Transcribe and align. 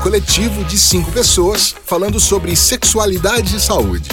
coletivo 0.00 0.64
de 0.64 0.78
cinco 0.78 1.12
pessoas 1.12 1.74
falando 1.84 2.18
sobre 2.18 2.56
sexualidade 2.56 3.56
e 3.56 3.60
saúde. 3.60 4.08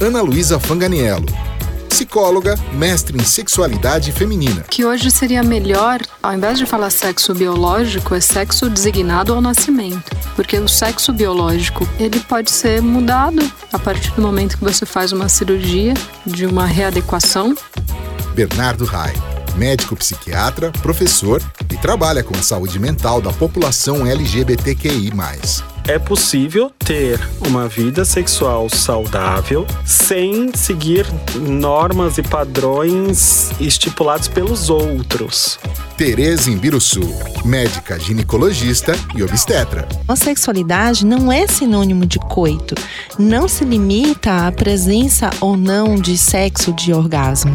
Ana 0.00 0.22
Luísa 0.22 0.60
Fanganiello, 0.60 1.26
psicóloga, 1.88 2.56
mestre 2.72 3.18
em 3.18 3.24
sexualidade 3.24 4.12
feminina. 4.12 4.62
Que 4.70 4.84
hoje 4.84 5.10
seria 5.10 5.42
melhor, 5.42 6.00
ao 6.22 6.32
invés 6.32 6.58
de 6.58 6.66
falar 6.66 6.90
sexo 6.90 7.34
biológico, 7.34 8.14
é 8.14 8.20
sexo 8.20 8.70
designado 8.70 9.34
ao 9.34 9.40
nascimento. 9.40 10.16
Porque 10.36 10.58
o 10.58 10.68
sexo 10.68 11.12
biológico, 11.12 11.88
ele 11.98 12.20
pode 12.20 12.50
ser 12.50 12.80
mudado 12.80 13.50
a 13.72 13.78
partir 13.78 14.12
do 14.12 14.22
momento 14.22 14.56
que 14.56 14.64
você 14.64 14.86
faz 14.86 15.10
uma 15.10 15.28
cirurgia 15.28 15.94
de 16.24 16.46
uma 16.46 16.66
readequação. 16.66 17.56
Bernardo 18.34 18.84
Rai, 18.84 19.14
médico 19.56 19.96
psiquiatra, 19.96 20.70
professor 20.82 21.42
e 21.72 21.76
trabalha 21.76 22.22
com 22.22 22.36
a 22.36 22.42
saúde 22.42 22.78
mental 22.78 23.20
da 23.20 23.32
população 23.32 24.06
LGBTQI+ 24.06 25.12
é 25.88 26.00
possível 26.00 26.70
ter 26.78 27.20
uma 27.46 27.68
vida 27.68 28.04
sexual 28.04 28.68
saudável 28.68 29.64
sem 29.84 30.52
seguir 30.54 31.06
normas 31.40 32.18
e 32.18 32.22
padrões 32.22 33.52
estipulados 33.60 34.26
pelos 34.26 34.68
outros. 34.68 35.58
Tereza 35.96 36.50
Imbiruçu, 36.50 37.00
médica 37.44 37.98
ginecologista 37.98 38.94
e 39.14 39.22
obstetra. 39.22 39.88
A 40.08 40.16
sexualidade 40.16 41.06
não 41.06 41.32
é 41.32 41.46
sinônimo 41.46 42.04
de 42.04 42.18
coito. 42.18 42.74
Não 43.16 43.48
se 43.48 43.64
limita 43.64 44.46
à 44.46 44.52
presença 44.52 45.30
ou 45.40 45.56
não 45.56 45.94
de 45.94 46.18
sexo 46.18 46.72
de 46.72 46.92
orgasmo. 46.92 47.54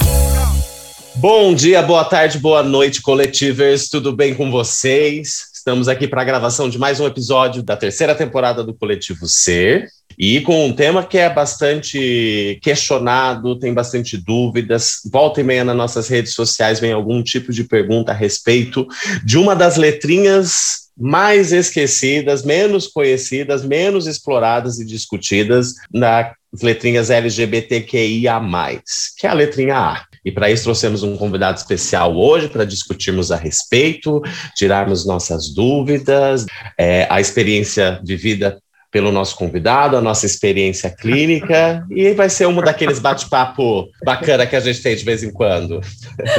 Bom 1.21 1.53
dia, 1.53 1.83
boa 1.83 2.03
tarde, 2.03 2.39
boa 2.39 2.63
noite, 2.63 2.99
coletivers. 2.99 3.87
Tudo 3.87 4.11
bem 4.11 4.33
com 4.33 4.49
vocês? 4.49 5.51
Estamos 5.53 5.87
aqui 5.87 6.07
para 6.07 6.23
a 6.23 6.25
gravação 6.25 6.67
de 6.67 6.79
mais 6.79 6.99
um 6.99 7.05
episódio 7.05 7.61
da 7.61 7.77
terceira 7.77 8.15
temporada 8.15 8.63
do 8.63 8.73
Coletivo 8.73 9.27
C. 9.27 9.85
E 10.17 10.41
com 10.41 10.65
um 10.65 10.73
tema 10.73 11.05
que 11.05 11.19
é 11.19 11.29
bastante 11.29 12.57
questionado, 12.63 13.59
tem 13.59 13.71
bastante 13.71 14.17
dúvidas. 14.17 14.93
Volta 15.11 15.41
e 15.41 15.43
meia 15.43 15.63
nas 15.63 15.75
nossas 15.75 16.07
redes 16.07 16.33
sociais 16.33 16.79
vem 16.79 16.91
algum 16.91 17.21
tipo 17.21 17.53
de 17.53 17.65
pergunta 17.65 18.11
a 18.11 18.15
respeito 18.15 18.87
de 19.23 19.37
uma 19.37 19.55
das 19.55 19.77
letrinhas 19.77 20.89
mais 20.97 21.51
esquecidas, 21.53 22.43
menos 22.43 22.87
conhecidas, 22.87 23.63
menos 23.63 24.07
exploradas 24.07 24.79
e 24.79 24.85
discutidas 24.85 25.75
nas 25.93 26.33
letrinhas 26.63 27.11
LGBTQIA, 27.11 28.41
que 29.19 29.27
é 29.27 29.29
a 29.29 29.33
letrinha 29.33 29.77
A. 29.77 30.10
E 30.23 30.31
para 30.31 30.51
isso 30.51 30.63
trouxemos 30.63 31.03
um 31.03 31.17
convidado 31.17 31.57
especial 31.57 32.15
hoje 32.15 32.47
para 32.47 32.65
discutirmos 32.65 33.31
a 33.31 33.35
respeito, 33.35 34.21
tirarmos 34.55 35.05
nossas 35.05 35.53
dúvidas, 35.53 36.45
é, 36.77 37.07
a 37.09 37.19
experiência 37.19 37.99
vivida 38.03 38.61
pelo 38.91 39.11
nosso 39.11 39.37
convidado, 39.37 39.95
a 39.95 40.01
nossa 40.01 40.25
experiência 40.25 40.89
clínica, 40.89 41.85
e 41.89 42.13
vai 42.13 42.29
ser 42.29 42.45
um 42.47 42.55
daqueles 42.61 42.99
bate-papo 42.99 43.87
bacana 44.03 44.45
que 44.45 44.55
a 44.55 44.59
gente 44.59 44.83
tem 44.83 44.95
de 44.95 45.05
vez 45.05 45.23
em 45.23 45.31
quando. 45.31 45.79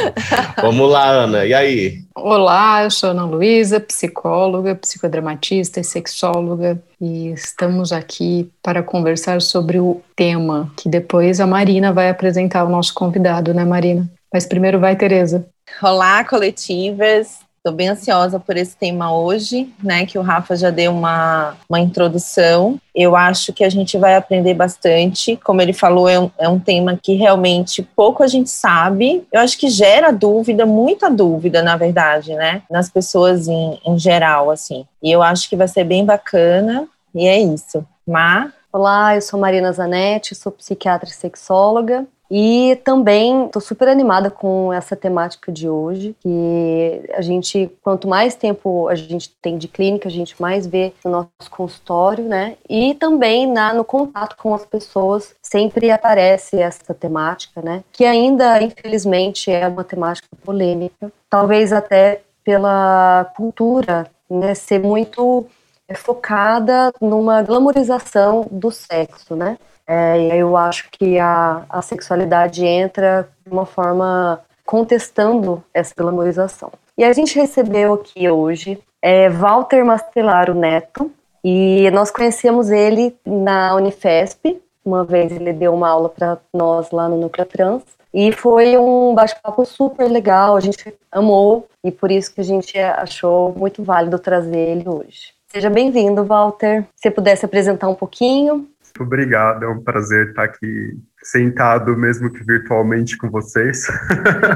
Vamos 0.61 0.91
lá, 0.91 1.09
Ana, 1.09 1.47
e 1.47 1.55
aí? 1.55 2.03
Olá, 2.15 2.85
eu 2.85 2.91
sou 2.91 3.11
Ana 3.11 3.25
Luísa, 3.25 3.81
psicóloga, 3.81 4.75
psicodramatista 4.75 5.81
e 5.81 5.85
sexóloga, 5.85 6.81
e 7.01 7.33
estamos 7.33 7.91
aqui 7.91 8.51
para 8.63 8.83
conversar 8.83 9.41
sobre 9.41 9.81
o 9.81 10.03
tema, 10.15 10.71
que 10.77 10.91
depois 10.91 11.41
a 11.41 11.47
Marina 11.47 11.93
vai 11.93 12.11
apresentar 12.11 12.65
o 12.65 12.69
nosso 12.69 12.93
convidado, 12.93 13.55
né, 13.55 13.65
Marina? 13.65 14.07
Mas 14.33 14.47
primeiro 14.47 14.79
vai 14.79 14.95
Tereza. 14.95 15.47
Olá, 15.83 16.23
coletivas. 16.25 17.41
Estou 17.65 17.77
bem 17.77 17.91
ansiosa 17.91 18.41
por 18.41 18.57
esse 18.57 18.77
tema 18.77 19.17
hoje, 19.17 19.73
né? 19.81 20.05
Que 20.05 20.19
o 20.19 20.23
Rafa 20.23 20.57
já 20.57 20.69
deu 20.69 20.91
uma, 20.91 21.55
uma 21.69 21.79
introdução. 21.79 22.77
Eu 22.93 23.15
acho 23.15 23.53
que 23.53 23.63
a 23.63 23.69
gente 23.69 23.97
vai 23.97 24.17
aprender 24.17 24.53
bastante. 24.53 25.37
Como 25.37 25.63
ele 25.63 25.73
falou, 25.73 26.09
é 26.09 26.19
um, 26.19 26.29
é 26.39 26.49
um 26.49 26.59
tema 26.59 26.99
que 27.01 27.15
realmente 27.15 27.81
pouco 27.81 28.25
a 28.25 28.27
gente 28.27 28.51
sabe. 28.51 29.25
Eu 29.31 29.41
acho 29.41 29.57
que 29.57 29.69
gera 29.69 30.11
dúvida, 30.11 30.67
muita 30.67 31.09
dúvida, 31.09 31.63
na 31.63 31.77
verdade, 31.77 32.35
né? 32.35 32.63
Nas 32.69 32.91
pessoas 32.91 33.47
em, 33.47 33.81
em 33.87 33.97
geral, 33.97 34.51
assim. 34.51 34.85
E 35.01 35.13
eu 35.13 35.23
acho 35.23 35.49
que 35.49 35.55
vai 35.55 35.69
ser 35.69 35.85
bem 35.85 36.05
bacana. 36.05 36.89
E 37.15 37.29
é 37.29 37.39
isso. 37.39 37.87
Má? 38.05 38.53
Olá, 38.73 39.15
eu 39.15 39.23
sou 39.23 39.39
Marina 39.39 39.73
Zanetti, 39.73 40.35
sou 40.35 40.51
psiquiatra 40.51 41.09
e 41.09 41.13
sexóloga. 41.13 42.09
E 42.35 42.77
também 42.77 43.45
estou 43.45 43.61
super 43.61 43.89
animada 43.89 44.31
com 44.31 44.73
essa 44.73 44.97
temática 44.97 45.53
de 45.53 45.69
hoje, 45.69 46.17
que 46.19 47.03
a 47.13 47.21
gente, 47.21 47.71
quanto 47.83 48.09
mais 48.09 48.35
tempo 48.35 48.89
a 48.89 48.95
gente 48.95 49.29
tem 49.43 49.59
de 49.59 49.69
clínica, 49.69 50.09
a 50.09 50.11
gente 50.11 50.41
mais 50.41 50.67
vê 50.67 50.95
no 51.05 51.11
nosso 51.11 51.51
consultório, 51.51 52.25
né? 52.25 52.57
E 52.67 52.95
também 52.95 53.47
na, 53.47 53.75
no 53.75 53.85
contato 53.85 54.35
com 54.39 54.55
as 54.55 54.65
pessoas, 54.65 55.35
sempre 55.43 55.91
aparece 55.91 56.59
essa 56.59 56.95
temática, 56.95 57.61
né? 57.61 57.85
Que 57.93 58.07
ainda, 58.07 58.63
infelizmente, 58.63 59.51
é 59.51 59.69
uma 59.69 59.85
temática 59.85 60.29
polêmica, 60.43 61.13
talvez 61.29 61.71
até 61.71 62.23
pela 62.43 63.31
cultura, 63.37 64.11
né? 64.31 64.55
Ser 64.55 64.81
muito 64.81 65.47
focada 65.95 66.91
numa 66.99 67.43
glamorização 67.43 68.47
do 68.51 68.71
sexo, 68.71 69.37
né? 69.37 69.59
É, 69.95 70.37
eu 70.39 70.57
acho 70.57 70.89
que 70.91 71.19
a, 71.19 71.67
a 71.69 71.83
sexualidade 71.83 72.65
entra 72.65 73.29
de 73.45 73.53
uma 73.53 73.67
forma 73.67 74.41
contestando 74.65 75.63
essa 75.75 75.93
glamorização. 75.95 76.73
E 76.97 77.05
a 77.05 77.13
gente 77.13 77.39
recebeu 77.39 77.93
aqui 77.93 78.27
hoje 78.31 78.83
é, 79.03 79.29
Walter 79.29 79.85
Mastelaro 79.85 80.55
Neto, 80.55 81.13
e 81.45 81.91
nós 81.91 82.11
conhecemos 82.11 82.71
ele 82.71 83.15
na 83.27 83.75
Unifesp. 83.75 84.59
Uma 84.83 85.05
vez 85.05 85.31
ele 85.31 85.53
deu 85.53 85.75
uma 85.75 85.91
aula 85.91 86.09
para 86.09 86.39
nós 86.55 86.91
lá 86.91 87.07
no 87.07 87.19
Núcleo 87.19 87.45
Trans. 87.45 87.83
E 88.15 88.33
foi 88.33 88.79
um 88.79 89.15
bate-papo 89.15 89.67
super 89.67 90.11
legal, 90.11 90.57
a 90.57 90.61
gente 90.61 90.95
amou 91.11 91.67
e 91.85 91.91
por 91.91 92.11
isso 92.11 92.35
que 92.35 92.41
a 92.41 92.45
gente 92.45 92.79
achou 92.79 93.53
muito 93.55 93.83
válido 93.83 94.19
trazer 94.19 94.59
ele 94.59 94.89
hoje. 94.89 95.35
Seja 95.49 95.69
bem-vindo, 95.69 96.25
Walter. 96.25 96.87
Se 96.97 97.11
pudesse 97.11 97.45
apresentar 97.45 97.87
um 97.87 97.95
pouquinho. 97.95 98.67
Obrigado, 99.01 99.65
é 99.65 99.69
um 99.69 99.83
prazer 99.83 100.29
estar 100.29 100.45
aqui 100.45 100.99
sentado, 101.23 101.97
mesmo 101.97 102.31
que 102.31 102.45
virtualmente, 102.45 103.17
com 103.17 103.31
vocês. 103.31 103.87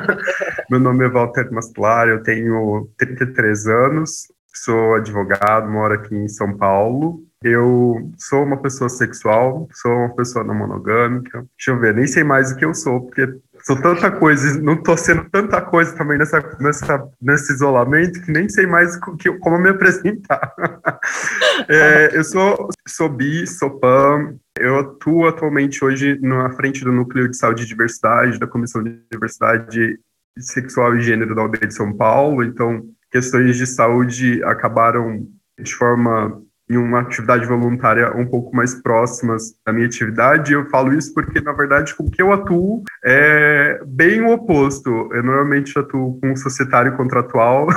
Meu 0.70 0.80
nome 0.80 1.04
é 1.04 1.08
Walter 1.08 1.50
Mastlar, 1.52 2.08
eu 2.08 2.22
tenho 2.22 2.88
33 2.98 3.66
anos, 3.66 4.28
sou 4.52 4.94
advogado, 4.94 5.70
moro 5.70 5.94
aqui 5.94 6.14
em 6.14 6.28
São 6.28 6.56
Paulo. 6.56 7.22
Eu 7.42 8.10
sou 8.18 8.42
uma 8.42 8.56
pessoa 8.56 8.88
sexual, 8.88 9.68
sou 9.72 9.92
uma 9.92 10.14
pessoa 10.14 10.44
não 10.44 10.54
monogâmica. 10.54 11.46
Deixa 11.56 11.70
eu 11.70 11.78
ver, 11.78 11.94
nem 11.94 12.06
sei 12.06 12.24
mais 12.24 12.50
o 12.50 12.56
que 12.56 12.64
eu 12.64 12.74
sou, 12.74 13.02
porque 13.02 13.28
sou 13.66 13.82
tanta 13.82 14.12
coisa, 14.12 14.60
não 14.62 14.80
tô 14.80 14.96
sendo 14.96 15.28
tanta 15.28 15.60
coisa 15.60 15.92
também 15.96 16.16
nessa, 16.16 16.40
nessa, 16.60 17.08
nesse 17.20 17.52
isolamento 17.52 18.22
que 18.22 18.30
nem 18.30 18.48
sei 18.48 18.64
mais 18.64 18.96
que, 19.18 19.32
como 19.38 19.58
me 19.58 19.70
apresentar. 19.70 20.54
é, 21.68 22.16
eu 22.16 22.22
sou, 22.22 22.68
sou 22.86 23.08
bi, 23.08 23.44
sou 23.44 23.80
PAM, 23.80 24.36
eu 24.56 24.78
atuo 24.78 25.26
atualmente 25.26 25.84
hoje 25.84 26.16
na 26.22 26.50
frente 26.50 26.84
do 26.84 26.92
Núcleo 26.92 27.28
de 27.28 27.36
Saúde 27.36 27.64
e 27.64 27.66
Diversidade, 27.66 28.38
da 28.38 28.46
Comissão 28.46 28.84
de 28.84 29.00
Diversidade 29.10 29.98
Sexual 30.38 30.96
e 30.96 31.00
Gênero 31.00 31.34
da 31.34 31.42
UB 31.42 31.58
de 31.58 31.74
São 31.74 31.92
Paulo, 31.92 32.44
então 32.44 32.84
questões 33.10 33.56
de 33.56 33.66
saúde 33.66 34.44
acabaram 34.44 35.26
de 35.58 35.74
forma 35.74 36.40
em 36.68 36.76
uma 36.76 37.00
atividade 37.00 37.46
voluntária 37.46 38.14
um 38.16 38.26
pouco 38.26 38.54
mais 38.54 38.74
próximas 38.74 39.54
da 39.64 39.72
minha 39.72 39.86
atividade. 39.86 40.52
Eu 40.52 40.68
falo 40.68 40.92
isso 40.92 41.14
porque, 41.14 41.40
na 41.40 41.52
verdade, 41.52 41.94
com 41.94 42.04
o 42.04 42.10
que 42.10 42.20
eu 42.20 42.32
atuo 42.32 42.82
é 43.04 43.80
bem 43.86 44.20
o 44.20 44.32
oposto. 44.32 44.90
Eu 45.12 45.22
normalmente 45.22 45.78
atuo 45.78 46.18
com 46.20 46.34
societário 46.36 46.96
contratual, 46.96 47.68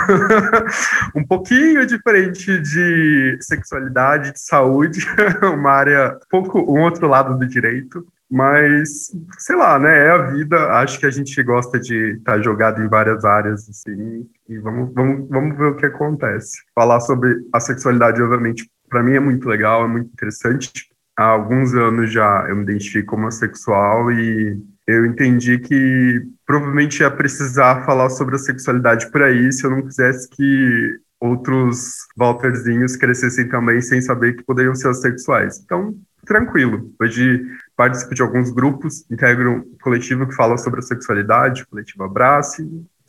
um 1.15 1.25
pouquinho 1.25 1.86
diferente 1.86 2.59
de 2.59 3.38
sexualidade, 3.41 4.33
de 4.33 4.39
saúde, 4.41 5.06
uma 5.44 5.71
área 5.71 6.18
pouco 6.30 6.59
um 6.59 6.81
outro 6.81 7.07
lado 7.07 7.38
do 7.38 7.47
direito. 7.47 8.06
Mas, 8.31 9.12
sei 9.39 9.56
lá, 9.56 9.80
né? 9.80 10.06
É 10.06 10.12
a 10.12 10.18
vida. 10.18 10.71
Acho 10.74 11.00
que 11.00 11.06
a 11.07 11.09
gente 11.09 11.41
gosta 11.41 11.80
de 11.80 12.18
estar 12.18 12.33
tá 12.33 12.41
jogado 12.41 12.81
em 12.81 12.88
várias 12.88 13.25
áreas, 13.25 13.68
assim, 13.68 14.30
e 14.47 14.57
vamos, 14.59 14.94
vamos, 14.94 15.27
vamos 15.27 15.57
ver 15.57 15.65
o 15.65 15.75
que 15.75 15.88
acontece. 15.88 16.62
Falar 16.75 17.00
sobre 17.00 17.36
a 17.51 17.59
sexualidade, 17.59 18.21
obviamente, 18.21 18.69
para 18.89 19.03
mim 19.03 19.13
é 19.13 19.19
muito 19.19 19.47
legal, 19.47 19.86
é 19.86 19.88
muito 19.88 20.12
interessante. 20.12 20.89
há 21.18 21.25
alguns 21.25 21.74
anos 21.74 22.12
já 22.12 22.45
eu 22.47 22.56
me 22.56 22.63
identifico 22.63 23.12
como 23.12 23.24
homossexual 23.24 24.12
e 24.12 24.57
eu 24.88 25.06
entendi 25.06 25.59
que 25.59 26.21
provavelmente 26.45 27.01
ia 27.01 27.12
precisar 27.12 27.86
falar 27.86 28.09
sobre 28.09 28.36
a 28.36 28.39
sexualidade 28.39 29.12
por 29.12 29.21
aí 29.21 29.51
se 29.51 29.65
eu 29.65 29.69
não 29.69 29.83
quisesse 29.83 30.30
que 30.30 31.00
outros 31.19 32.07
Walterzinhos 32.18 32.95
crescessem 32.95 33.47
também 33.50 33.81
sem 33.81 34.01
saber 34.01 34.36
que 34.36 34.44
poderiam 34.44 34.74
ser 34.74 34.89
assexuais. 34.89 35.59
Então, 35.63 35.95
tranquilo. 36.25 36.91
Hoje 37.00 37.45
participo 37.75 38.15
de 38.15 38.21
alguns 38.21 38.51
grupos, 38.51 39.06
integro 39.12 39.51
um 39.51 39.77
coletivo 39.81 40.27
que 40.27 40.36
fala 40.36 40.57
sobre 40.57 40.80
a 40.80 40.83
sexualidade, 40.83 41.65
coletivo 41.68 42.03
Abraço. 42.03 42.63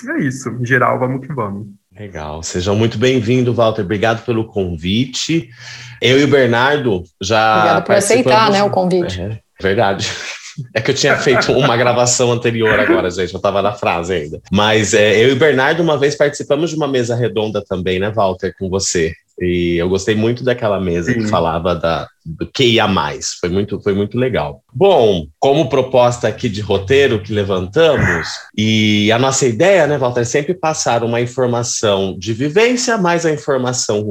É 0.09 0.19
isso. 0.19 0.49
Em 0.51 0.67
geral, 0.67 0.99
vamos 0.99 1.27
que 1.27 1.33
vamos. 1.33 1.69
Legal. 2.01 2.43
Sejam 2.43 2.75
muito 2.75 2.97
bem-vindos, 2.97 3.55
Walter. 3.55 3.85
Obrigado 3.85 4.25
pelo 4.25 4.47
convite. 4.47 5.51
Eu 6.01 6.19
e 6.19 6.25
o 6.25 6.29
Bernardo 6.29 7.05
já. 7.21 7.59
Obrigado 7.59 7.85
por 7.85 7.95
aceitar 7.95 8.51
né, 8.51 8.63
o 8.63 8.71
convite. 8.71 9.21
É, 9.21 9.39
verdade. 9.61 10.11
É 10.75 10.81
que 10.81 10.91
eu 10.91 10.95
tinha 10.95 11.17
feito 11.17 11.53
uma 11.53 11.77
gravação 11.77 12.33
anterior 12.33 12.79
agora, 12.79 13.11
gente. 13.11 13.33
Eu 13.33 13.39
estava 13.39 13.63
na 13.63 13.73
frase 13.73 14.13
ainda. 14.13 14.41
Mas 14.51 14.95
é, 14.95 15.23
eu 15.25 15.31
e 15.31 15.33
o 15.33 15.37
Bernardo, 15.37 15.83
uma 15.83 15.99
vez 15.99 16.15
participamos 16.15 16.71
de 16.71 16.77
uma 16.77 16.89
mesa 16.89 17.15
redonda 17.15 17.63
também, 17.67 17.99
né, 17.99 18.11
Walter, 18.11 18.55
com 18.59 18.69
você. 18.69 19.13
E 19.41 19.77
eu 19.79 19.89
gostei 19.89 20.15
muito 20.15 20.45
daquela 20.45 20.79
mesa 20.79 21.13
Sim. 21.13 21.21
que 21.21 21.27
falava 21.27 21.75
da, 21.75 22.07
do 22.25 22.47
que 22.47 22.65
ia 22.65 22.87
mais. 22.87 23.33
Foi 23.41 23.49
muito, 23.49 23.81
foi 23.81 23.95
muito 23.95 24.19
legal. 24.19 24.63
Bom, 24.73 25.27
como 25.39 25.71
proposta 25.71 26.29
aqui 26.29 26.49
de 26.49 26.61
roteiro 26.61 27.23
que 27.23 27.33
levantamos, 27.33 28.29
e 28.57 29.11
a 29.11 29.19
nossa 29.19 29.47
ideia, 29.47 29.87
né, 29.87 29.97
Walter, 29.97 30.21
é 30.21 30.25
sempre 30.25 30.53
passar 30.53 31.03
uma 31.03 31.23
informação 31.23 32.15
de 32.19 32.35
vivência, 32.35 32.99
mais 32.99 33.25
a 33.25 33.33
informação 33.33 34.07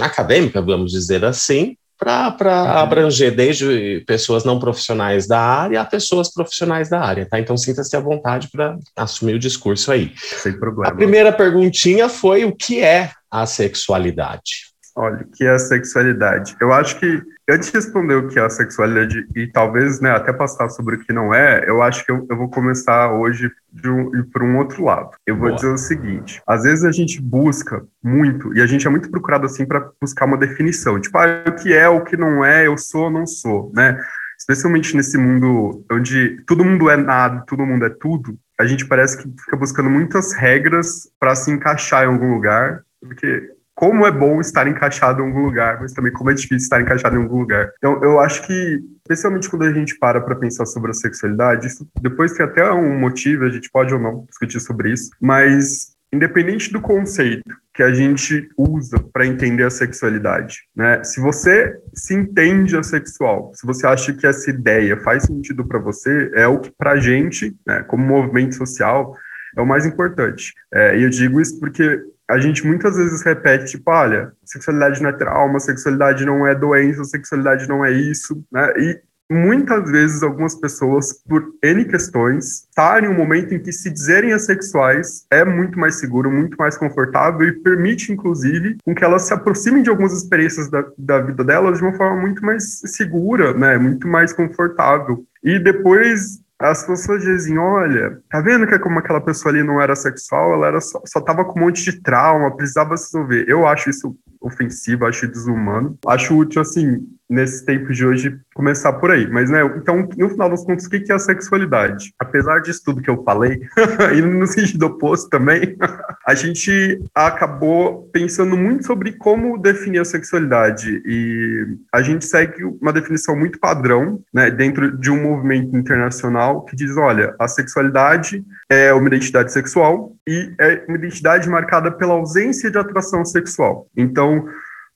acadêmica, 0.00 0.62
vamos 0.62 0.92
dizer 0.92 1.24
assim, 1.26 1.76
para 2.00 2.62
uhum. 2.62 2.78
abranger 2.78 3.34
desde 3.34 4.02
pessoas 4.06 4.42
não 4.42 4.58
profissionais 4.58 5.28
da 5.28 5.38
área 5.38 5.80
a 5.80 5.84
pessoas 5.84 6.32
profissionais 6.32 6.88
da 6.88 7.00
área, 7.00 7.26
tá? 7.28 7.38
Então 7.38 7.56
sinta-se 7.56 7.94
à 7.94 8.00
vontade 8.00 8.48
para 8.50 8.78
assumir 8.96 9.34
o 9.34 9.38
discurso 9.38 9.92
aí. 9.92 10.12
Sem 10.16 10.58
problema. 10.58 10.92
A 10.92 10.96
primeira 10.96 11.30
perguntinha 11.32 12.08
foi 12.08 12.44
o 12.44 12.56
que 12.56 12.80
é 12.80 13.10
a 13.30 13.44
sexualidade? 13.44 14.69
Olha, 15.00 15.22
o 15.22 15.30
que 15.30 15.44
é 15.44 15.52
a 15.52 15.58
sexualidade? 15.58 16.54
Eu 16.60 16.74
acho 16.74 17.00
que 17.00 17.22
antes 17.48 17.70
de 17.70 17.78
responder 17.78 18.16
o 18.16 18.28
que 18.28 18.38
é 18.38 18.42
a 18.42 18.50
sexualidade 18.50 19.26
e 19.34 19.46
talvez 19.46 19.98
né, 19.98 20.10
até 20.10 20.30
passar 20.30 20.68
sobre 20.68 20.96
o 20.96 20.98
que 20.98 21.10
não 21.10 21.32
é, 21.32 21.64
eu 21.66 21.80
acho 21.80 22.04
que 22.04 22.12
eu, 22.12 22.26
eu 22.28 22.36
vou 22.36 22.50
começar 22.50 23.10
hoje 23.10 23.50
de 23.72 23.88
um, 23.88 24.22
para 24.30 24.44
um 24.44 24.58
outro 24.58 24.84
lado. 24.84 25.12
Eu 25.26 25.36
vou 25.36 25.46
Boa. 25.46 25.54
dizer 25.54 25.72
o 25.72 25.78
seguinte: 25.78 26.42
às 26.46 26.64
vezes 26.64 26.84
a 26.84 26.92
gente 26.92 27.18
busca 27.18 27.82
muito, 28.04 28.54
e 28.54 28.60
a 28.60 28.66
gente 28.66 28.86
é 28.86 28.90
muito 28.90 29.10
procurado 29.10 29.46
assim 29.46 29.64
para 29.64 29.90
buscar 29.98 30.26
uma 30.26 30.36
definição, 30.36 31.00
tipo, 31.00 31.16
ah, 31.16 31.44
o 31.46 31.52
que 31.52 31.72
é, 31.72 31.88
o 31.88 32.04
que 32.04 32.14
não 32.14 32.44
é, 32.44 32.66
eu 32.66 32.76
sou 32.76 33.04
ou 33.04 33.10
não 33.10 33.26
sou, 33.26 33.72
né? 33.74 33.98
Especialmente 34.38 34.94
nesse 34.94 35.16
mundo 35.16 35.82
onde 35.90 36.42
todo 36.46 36.62
mundo 36.62 36.90
é 36.90 36.96
nada, 36.98 37.42
todo 37.46 37.64
mundo 37.64 37.86
é 37.86 37.90
tudo, 37.90 38.38
a 38.60 38.66
gente 38.66 38.86
parece 38.86 39.16
que 39.16 39.42
fica 39.42 39.56
buscando 39.56 39.88
muitas 39.88 40.34
regras 40.34 41.08
para 41.18 41.34
se 41.34 41.50
encaixar 41.50 42.04
em 42.04 42.08
algum 42.08 42.34
lugar, 42.34 42.82
porque 43.00 43.50
como 43.80 44.06
é 44.06 44.12
bom 44.12 44.42
estar 44.42 44.68
encaixado 44.68 45.22
em 45.22 45.26
algum 45.26 45.42
lugar, 45.42 45.80
mas 45.80 45.94
também 45.94 46.12
como 46.12 46.30
é 46.30 46.34
difícil 46.34 46.58
estar 46.58 46.82
encaixado 46.82 47.16
em 47.16 47.22
algum 47.22 47.38
lugar. 47.38 47.72
Então, 47.78 47.98
eu 48.04 48.20
acho 48.20 48.46
que, 48.46 48.78
especialmente 48.98 49.48
quando 49.48 49.62
a 49.62 49.72
gente 49.72 49.98
para 49.98 50.20
para 50.20 50.36
pensar 50.36 50.66
sobre 50.66 50.90
a 50.90 50.94
sexualidade, 50.94 51.66
isso 51.66 51.88
depois 51.98 52.34
tem 52.34 52.44
até 52.44 52.70
um 52.70 52.98
motivo, 52.98 53.46
a 53.46 53.48
gente 53.48 53.70
pode 53.70 53.94
ou 53.94 53.98
não 53.98 54.26
discutir 54.28 54.60
sobre 54.60 54.92
isso, 54.92 55.08
mas 55.18 55.96
independente 56.12 56.70
do 56.70 56.78
conceito 56.78 57.42
que 57.72 57.82
a 57.82 57.90
gente 57.90 58.50
usa 58.54 58.98
para 59.14 59.26
entender 59.26 59.64
a 59.64 59.70
sexualidade, 59.70 60.58
né? 60.76 61.02
Se 61.02 61.18
você 61.18 61.74
se 61.94 62.12
entende 62.12 62.76
assexual, 62.76 63.50
se 63.54 63.66
você 63.66 63.86
acha 63.86 64.12
que 64.12 64.26
essa 64.26 64.50
ideia 64.50 64.98
faz 64.98 65.22
sentido 65.22 65.66
para 65.66 65.78
você, 65.78 66.30
é 66.34 66.46
o 66.46 66.58
que 66.58 66.70
para 66.76 66.92
a 66.92 67.00
gente, 67.00 67.56
né, 67.66 67.82
como 67.84 68.04
movimento 68.04 68.56
social, 68.56 69.16
é 69.56 69.62
o 69.62 69.66
mais 69.66 69.86
importante. 69.86 70.52
É, 70.70 70.98
e 70.98 71.02
eu 71.02 71.08
digo 71.08 71.40
isso 71.40 71.58
porque 71.58 72.02
a 72.30 72.38
gente 72.38 72.66
muitas 72.66 72.96
vezes 72.96 73.22
repete, 73.22 73.72
tipo, 73.72 73.90
olha, 73.90 74.32
sexualidade 74.44 75.02
não 75.02 75.10
é 75.10 75.12
trauma, 75.12 75.58
sexualidade 75.58 76.24
não 76.24 76.46
é 76.46 76.54
doença, 76.54 77.04
sexualidade 77.04 77.68
não 77.68 77.84
é 77.84 77.90
isso, 77.90 78.42
né? 78.52 78.72
E 78.78 79.00
muitas 79.30 79.90
vezes 79.90 80.22
algumas 80.22 80.54
pessoas, 80.54 81.12
por 81.28 81.44
N 81.62 81.84
questões, 81.84 82.64
estarem 82.68 83.08
em 83.08 83.12
um 83.12 83.16
momento 83.16 83.54
em 83.54 83.60
que 83.60 83.72
se 83.72 83.90
dizerem 83.90 84.32
assexuais 84.32 85.24
é 85.30 85.44
muito 85.44 85.78
mais 85.78 86.00
seguro, 86.00 86.30
muito 86.30 86.56
mais 86.56 86.76
confortável 86.76 87.46
e 87.46 87.52
permite, 87.52 88.12
inclusive, 88.12 88.76
com 88.84 88.94
que 88.94 89.04
elas 89.04 89.22
se 89.22 89.34
aproximem 89.34 89.82
de 89.82 89.90
algumas 89.90 90.12
experiências 90.12 90.68
da, 90.68 90.84
da 90.98 91.20
vida 91.20 91.44
delas 91.44 91.78
de 91.78 91.84
uma 91.84 91.94
forma 91.94 92.20
muito 92.20 92.44
mais 92.44 92.80
segura, 92.86 93.52
né? 93.54 93.76
Muito 93.78 94.06
mais 94.08 94.32
confortável. 94.32 95.24
E 95.42 95.58
depois 95.58 96.40
as 96.60 96.86
pessoas 96.86 97.22
dizem, 97.22 97.56
olha, 97.58 98.20
tá 98.28 98.40
vendo 98.42 98.66
que 98.66 98.74
é 98.74 98.78
como 98.78 98.98
aquela 98.98 99.20
pessoa 99.20 99.50
ali 99.50 99.62
não 99.62 99.80
era 99.80 99.96
sexual, 99.96 100.52
ela 100.52 100.66
era 100.66 100.80
só, 100.80 101.00
só 101.06 101.20
tava 101.20 101.42
com 101.44 101.58
um 101.58 101.64
monte 101.64 101.82
de 101.82 102.02
trauma, 102.02 102.54
precisava 102.54 102.96
se 102.98 103.16
resolver. 103.16 103.46
Eu 103.48 103.66
acho 103.66 103.88
isso 103.88 104.14
ofensivo, 104.40 105.06
acho 105.06 105.28
desumano. 105.28 105.98
Acho 106.06 106.36
útil, 106.36 106.62
assim, 106.62 107.06
nesse 107.28 107.64
tempo 107.64 107.92
de 107.92 108.04
hoje, 108.04 108.36
começar 108.54 108.92
por 108.94 109.10
aí. 109.10 109.28
Mas, 109.30 109.48
né, 109.48 109.60
então, 109.76 110.08
no 110.16 110.28
final 110.28 110.50
das 110.50 110.64
contas, 110.64 110.86
o 110.86 110.90
que 110.90 111.10
é 111.10 111.14
a 111.14 111.18
sexualidade? 111.18 112.12
Apesar 112.18 112.60
disso 112.60 112.82
tudo 112.84 113.00
que 113.00 113.08
eu 113.08 113.22
falei, 113.22 113.60
e 114.16 114.20
no 114.20 114.46
sentido 114.46 114.86
oposto 114.86 115.30
também, 115.30 115.76
a 116.26 116.34
gente 116.34 117.00
acabou 117.14 118.08
pensando 118.12 118.56
muito 118.56 118.84
sobre 118.84 119.12
como 119.12 119.56
definir 119.58 120.00
a 120.00 120.04
sexualidade. 120.04 121.00
E 121.06 121.76
a 121.92 122.02
gente 122.02 122.24
segue 122.24 122.64
uma 122.64 122.92
definição 122.92 123.36
muito 123.36 123.60
padrão, 123.60 124.20
né, 124.34 124.50
dentro 124.50 124.98
de 124.98 125.10
um 125.10 125.22
movimento 125.22 125.76
internacional 125.76 126.64
que 126.64 126.74
diz, 126.74 126.96
olha, 126.96 127.34
a 127.38 127.46
sexualidade 127.46 128.44
é 128.68 128.92
uma 128.92 129.06
identidade 129.06 129.52
sexual 129.52 130.16
e 130.30 130.54
é 130.60 130.84
uma 130.86 130.96
identidade 130.96 131.48
marcada 131.48 131.90
pela 131.90 132.14
ausência 132.14 132.70
de 132.70 132.78
atração 132.78 133.24
sexual. 133.24 133.88
Então, 133.96 134.46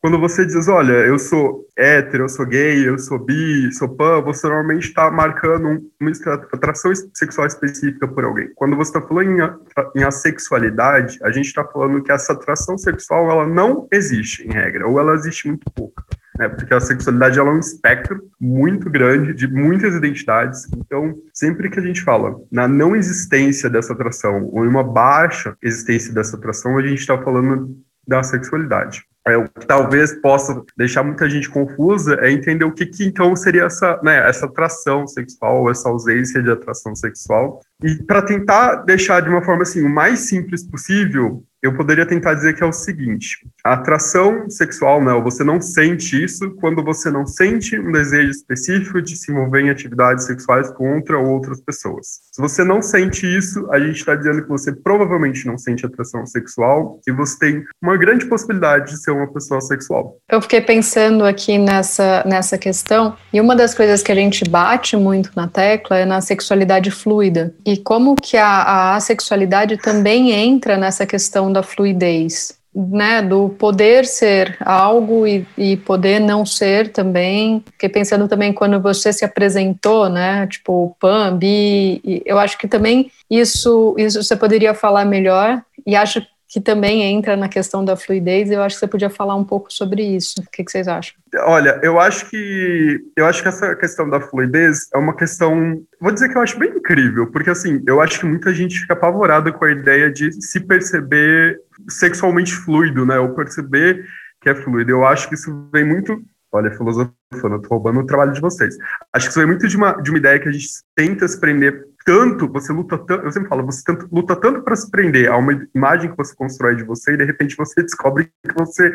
quando 0.00 0.20
você 0.20 0.46
diz, 0.46 0.68
olha, 0.68 0.92
eu 0.92 1.18
sou 1.18 1.66
hétero, 1.76 2.24
eu 2.24 2.28
sou 2.28 2.46
gay, 2.46 2.88
eu 2.88 2.96
sou 2.98 3.18
bi, 3.18 3.72
sou 3.72 3.88
pan, 3.88 4.20
você 4.20 4.46
normalmente 4.46 4.88
está 4.88 5.10
marcando 5.10 5.82
uma 6.00 6.12
atração 6.52 6.92
sexual 7.12 7.48
específica 7.48 8.06
por 8.06 8.24
alguém. 8.24 8.48
Quando 8.54 8.76
você 8.76 8.96
está 8.96 9.00
falando 9.00 9.30
em, 9.32 10.00
em 10.00 10.04
assexualidade, 10.04 11.18
a 11.20 11.32
gente 11.32 11.46
está 11.46 11.64
falando 11.64 12.00
que 12.00 12.12
essa 12.12 12.32
atração 12.32 12.78
sexual 12.78 13.28
ela 13.28 13.46
não 13.46 13.88
existe, 13.90 14.46
em 14.46 14.52
regra, 14.52 14.86
ou 14.86 15.00
ela 15.00 15.14
existe 15.14 15.48
muito 15.48 15.68
pouca. 15.72 16.04
Né, 16.38 16.48
porque 16.48 16.74
a 16.74 16.80
sexualidade 16.80 17.38
ela 17.38 17.50
é 17.50 17.52
um 17.52 17.60
espectro 17.60 18.20
muito 18.40 18.90
grande 18.90 19.32
de 19.32 19.46
muitas 19.46 19.94
identidades. 19.94 20.66
Então, 20.76 21.14
sempre 21.32 21.70
que 21.70 21.78
a 21.78 21.82
gente 21.82 22.02
fala 22.02 22.36
na 22.50 22.66
não 22.66 22.96
existência 22.96 23.70
dessa 23.70 23.92
atração 23.92 24.48
ou 24.52 24.64
em 24.64 24.68
uma 24.68 24.82
baixa 24.82 25.56
existência 25.62 26.12
dessa 26.12 26.36
atração, 26.36 26.76
a 26.76 26.82
gente 26.82 26.98
está 26.98 27.16
falando 27.16 27.76
da 28.06 28.22
sexualidade. 28.22 29.04
É, 29.26 29.38
o 29.38 29.48
que 29.48 29.66
talvez 29.66 30.12
possa 30.20 30.62
deixar 30.76 31.02
muita 31.02 31.30
gente 31.30 31.48
confusa 31.48 32.18
é 32.20 32.30
entender 32.30 32.64
o 32.64 32.72
que, 32.72 32.84
que 32.84 33.04
então 33.06 33.34
seria 33.34 33.64
essa, 33.64 33.98
né, 34.02 34.28
essa 34.28 34.44
atração 34.44 35.06
sexual, 35.06 35.70
essa 35.70 35.88
ausência 35.88 36.42
de 36.42 36.50
atração 36.50 36.94
sexual. 36.94 37.60
E 37.82 37.94
para 38.02 38.20
tentar 38.20 38.82
deixar 38.82 39.20
de 39.20 39.30
uma 39.30 39.42
forma 39.42 39.62
assim 39.62 39.82
o 39.82 39.88
mais 39.88 40.20
simples 40.28 40.62
possível, 40.62 41.42
eu 41.64 41.74
poderia 41.74 42.04
tentar 42.04 42.34
dizer 42.34 42.54
que 42.54 42.62
é 42.62 42.66
o 42.66 42.72
seguinte: 42.72 43.38
a 43.64 43.72
atração 43.72 44.50
sexual, 44.50 45.02
né, 45.02 45.18
você 45.22 45.42
não 45.42 45.62
sente 45.62 46.22
isso 46.22 46.50
quando 46.60 46.84
você 46.84 47.10
não 47.10 47.26
sente 47.26 47.78
um 47.78 47.90
desejo 47.90 48.28
específico 48.28 49.00
de 49.00 49.16
se 49.16 49.32
envolver 49.32 49.62
em 49.62 49.70
atividades 49.70 50.26
sexuais 50.26 50.70
contra 50.70 51.18
outras 51.18 51.62
pessoas. 51.62 52.20
Se 52.30 52.40
você 52.40 52.62
não 52.62 52.82
sente 52.82 53.26
isso, 53.26 53.66
a 53.72 53.80
gente 53.80 53.96
está 53.96 54.14
dizendo 54.14 54.42
que 54.42 54.48
você 54.48 54.72
provavelmente 54.72 55.46
não 55.46 55.56
sente 55.56 55.86
atração 55.86 56.26
sexual 56.26 57.00
e 57.08 57.12
você 57.12 57.38
tem 57.38 57.64
uma 57.80 57.96
grande 57.96 58.26
possibilidade 58.26 58.92
de 58.92 59.02
ser 59.02 59.12
uma 59.12 59.32
pessoa 59.32 59.62
sexual. 59.62 60.18
Eu 60.30 60.42
fiquei 60.42 60.60
pensando 60.60 61.24
aqui 61.24 61.56
nessa, 61.56 62.22
nessa 62.26 62.58
questão, 62.58 63.16
e 63.32 63.40
uma 63.40 63.56
das 63.56 63.74
coisas 63.74 64.02
que 64.02 64.12
a 64.12 64.14
gente 64.14 64.44
bate 64.44 64.98
muito 64.98 65.30
na 65.34 65.48
tecla 65.48 65.98
é 65.98 66.04
na 66.04 66.20
sexualidade 66.20 66.90
fluida. 66.90 67.54
E 67.64 67.78
como 67.78 68.14
que 68.16 68.36
a, 68.36 68.46
a 68.46 68.96
assexualidade 68.96 69.78
também 69.78 70.32
entra 70.32 70.76
nessa 70.76 71.06
questão 71.06 71.53
da 71.54 71.62
fluidez, 71.62 72.58
né, 72.74 73.22
do 73.22 73.50
poder 73.50 74.04
ser 74.04 74.56
algo 74.60 75.26
e, 75.26 75.46
e, 75.56 75.76
poder 75.76 76.20
não 76.20 76.44
ser 76.44 76.90
também. 76.90 77.62
Fiquei 77.72 77.88
pensando 77.88 78.26
também 78.26 78.52
quando 78.52 78.80
você 78.80 79.12
se 79.12 79.24
apresentou, 79.24 80.08
né, 80.08 80.46
tipo 80.48 80.96
Pan, 81.00 81.36
Bi, 81.36 82.22
eu 82.26 82.38
acho 82.38 82.58
que 82.58 82.66
também 82.66 83.10
isso, 83.30 83.94
isso 83.96 84.22
você 84.22 84.34
poderia 84.34 84.74
falar 84.74 85.04
melhor. 85.04 85.62
E 85.86 85.94
acho 85.94 86.20
que 86.54 86.60
também 86.60 87.02
entra 87.02 87.36
na 87.36 87.48
questão 87.48 87.84
da 87.84 87.96
fluidez. 87.96 88.48
Eu 88.48 88.62
acho 88.62 88.76
que 88.76 88.78
você 88.78 88.86
podia 88.86 89.10
falar 89.10 89.34
um 89.34 89.42
pouco 89.42 89.72
sobre 89.72 90.04
isso. 90.04 90.36
O 90.38 90.48
que, 90.52 90.62
que, 90.62 90.70
vocês 90.70 90.86
acham? 90.86 91.12
Olha, 91.46 91.80
eu 91.82 91.98
acho 91.98 92.30
que 92.30 93.00
eu 93.16 93.26
acho 93.26 93.42
que 93.42 93.48
essa 93.48 93.74
questão 93.74 94.08
da 94.08 94.20
fluidez 94.20 94.88
é 94.94 94.98
uma 94.98 95.16
questão, 95.16 95.82
vou 96.00 96.12
dizer 96.12 96.28
que 96.28 96.38
eu 96.38 96.42
acho 96.42 96.56
bem 96.56 96.70
incrível, 96.70 97.26
porque 97.32 97.50
assim, 97.50 97.82
eu 97.88 98.00
acho 98.00 98.20
que 98.20 98.26
muita 98.26 98.54
gente 98.54 98.78
fica 98.78 98.92
apavorada 98.92 99.50
com 99.50 99.64
a 99.64 99.72
ideia 99.72 100.08
de 100.12 100.30
se 100.30 100.60
perceber 100.60 101.58
sexualmente 101.88 102.54
fluido, 102.54 103.04
né? 103.04 103.18
Ou 103.18 103.34
perceber 103.34 104.04
que 104.40 104.48
é 104.48 104.54
fluido. 104.54 104.92
Eu 104.92 105.04
acho 105.04 105.28
que 105.28 105.34
isso 105.34 105.68
vem 105.72 105.84
muito 105.84 106.22
olha, 106.56 106.70
filosofando, 106.70 107.14
eu 107.32 107.60
tô 107.60 107.68
roubando 107.68 108.00
o 108.00 108.06
trabalho 108.06 108.32
de 108.32 108.40
vocês. 108.40 108.76
Acho 109.12 109.26
que 109.26 109.30
isso 109.30 109.40
é 109.40 109.46
muito 109.46 109.66
de 109.66 109.76
uma, 109.76 109.92
de 110.00 110.10
uma 110.10 110.18
ideia 110.18 110.38
que 110.38 110.48
a 110.48 110.52
gente 110.52 110.68
tenta 110.94 111.26
se 111.26 111.38
prender 111.38 111.84
tanto, 112.04 112.46
você 112.48 112.72
luta 112.72 112.98
tanto, 112.98 113.24
eu 113.24 113.32
sempre 113.32 113.48
falo, 113.48 113.64
você 113.64 113.82
tanto, 113.82 114.06
luta 114.12 114.36
tanto 114.36 114.62
para 114.62 114.76
se 114.76 114.90
prender 114.90 115.30
a 115.30 115.38
uma 115.38 115.66
imagem 115.74 116.10
que 116.10 116.16
você 116.16 116.34
constrói 116.36 116.76
de 116.76 116.84
você 116.84 117.14
e 117.14 117.16
de 117.16 117.24
repente 117.24 117.56
você 117.56 117.80
descobre 117.82 118.30
que 118.46 118.54
você 118.54 118.92